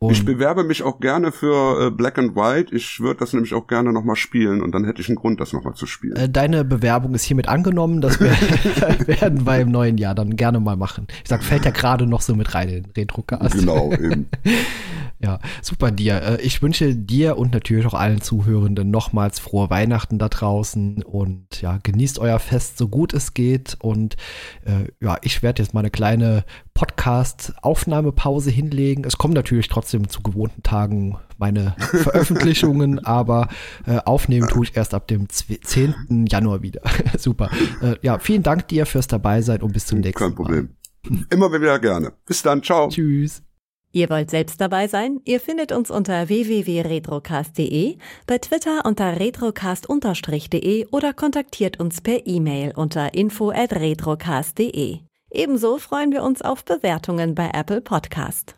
Und 0.00 0.12
ich 0.12 0.24
bewerbe 0.24 0.62
mich 0.62 0.84
auch 0.84 1.00
gerne 1.00 1.32
für 1.32 1.86
äh, 1.86 1.90
Black 1.90 2.18
and 2.18 2.36
White. 2.36 2.72
Ich 2.74 3.00
würde 3.00 3.18
das 3.18 3.32
nämlich 3.32 3.52
auch 3.52 3.66
gerne 3.66 3.92
nochmal 3.92 4.14
spielen 4.14 4.62
und 4.62 4.72
dann 4.72 4.84
hätte 4.84 5.02
ich 5.02 5.08
einen 5.08 5.16
Grund, 5.16 5.40
das 5.40 5.52
nochmal 5.52 5.74
zu 5.74 5.86
spielen. 5.86 6.14
Äh, 6.14 6.28
deine 6.28 6.64
Bewerbung 6.64 7.14
ist 7.14 7.24
hiermit 7.24 7.48
angenommen. 7.48 8.00
Das 8.00 8.20
wir 8.20 8.30
werden 9.20 9.44
wir 9.44 9.58
im 9.58 9.72
neuen 9.72 9.98
Jahr 9.98 10.14
dann 10.14 10.36
gerne 10.36 10.60
mal 10.60 10.76
machen. 10.76 11.08
Ich 11.24 11.28
sag, 11.28 11.42
fällt 11.42 11.64
ja 11.64 11.72
gerade 11.72 12.06
noch 12.06 12.20
so 12.20 12.36
mit 12.36 12.54
rein 12.54 12.68
in 12.68 12.82
den 12.84 12.92
Retrocast. 12.92 13.58
Genau, 13.58 13.92
eben. 13.92 14.28
ja, 15.18 15.40
super 15.62 15.90
dir. 15.90 16.22
Äh, 16.22 16.42
ich 16.42 16.62
wünsche 16.62 16.94
dir 16.94 17.36
und 17.36 17.52
natürlich 17.52 17.84
auch 17.86 17.94
allen 17.94 18.20
Zuhörenden 18.20 18.92
nochmals 18.92 19.40
frohe 19.40 19.68
Weihnachten 19.68 20.20
da 20.20 20.28
draußen 20.28 21.02
und 21.02 21.60
ja, 21.60 21.78
genießt 21.82 22.20
euer 22.20 22.38
Fest 22.38 22.78
so 22.78 22.86
gut 22.86 23.12
es 23.12 23.34
geht 23.34 23.76
und 23.80 24.14
äh, 24.64 24.92
ja, 25.04 25.16
ich 25.22 25.42
werde 25.42 25.60
jetzt 25.60 25.74
mal 25.74 25.80
eine 25.80 25.90
kleine 25.90 26.44
Podcast-Aufnahmepause 26.78 28.50
hinlegen. 28.50 29.02
Es 29.04 29.18
kommen 29.18 29.34
natürlich 29.34 29.66
trotzdem 29.66 30.08
zu 30.08 30.22
gewohnten 30.22 30.62
Tagen 30.62 31.18
meine 31.36 31.74
Veröffentlichungen, 31.78 33.04
aber 33.04 33.48
äh, 33.84 33.98
aufnehmen 34.04 34.48
tue 34.48 34.64
ich 34.64 34.76
erst 34.76 34.94
ab 34.94 35.08
dem 35.08 35.28
10. 35.28 36.26
Januar 36.28 36.62
wieder. 36.62 36.82
Super. 37.18 37.50
Äh, 37.82 37.96
ja, 38.02 38.20
vielen 38.20 38.44
Dank 38.44 38.68
dir 38.68 38.86
fürs 38.86 39.08
Dabeisein 39.08 39.60
und 39.62 39.72
bis 39.72 39.86
zum 39.86 39.98
nächsten 39.98 40.22
Mal. 40.22 40.28
Kein 40.28 40.36
Problem. 40.36 40.68
Mal. 41.08 41.26
Immer 41.30 41.52
wieder 41.52 41.80
gerne. 41.80 42.12
Bis 42.26 42.42
dann. 42.42 42.62
Ciao. 42.62 42.88
Tschüss. 42.88 43.42
Ihr 43.90 44.08
wollt 44.08 44.30
selbst 44.30 44.60
dabei 44.60 44.86
sein? 44.86 45.20
Ihr 45.24 45.40
findet 45.40 45.72
uns 45.72 45.90
unter 45.90 46.28
www.retrocast.de, 46.28 47.96
bei 48.26 48.38
Twitter 48.38 48.84
unter 48.84 49.18
retrocast-de 49.18 50.86
oder 50.92 51.12
kontaktiert 51.12 51.80
uns 51.80 52.00
per 52.02 52.24
E-Mail 52.24 52.72
unter 52.76 53.14
info 53.14 53.50
at 53.50 53.72
retrocast.de. 53.72 55.07
Ebenso 55.30 55.78
freuen 55.78 56.12
wir 56.12 56.22
uns 56.22 56.42
auf 56.42 56.64
Bewertungen 56.64 57.34
bei 57.34 57.50
Apple 57.52 57.80
Podcast. 57.80 58.57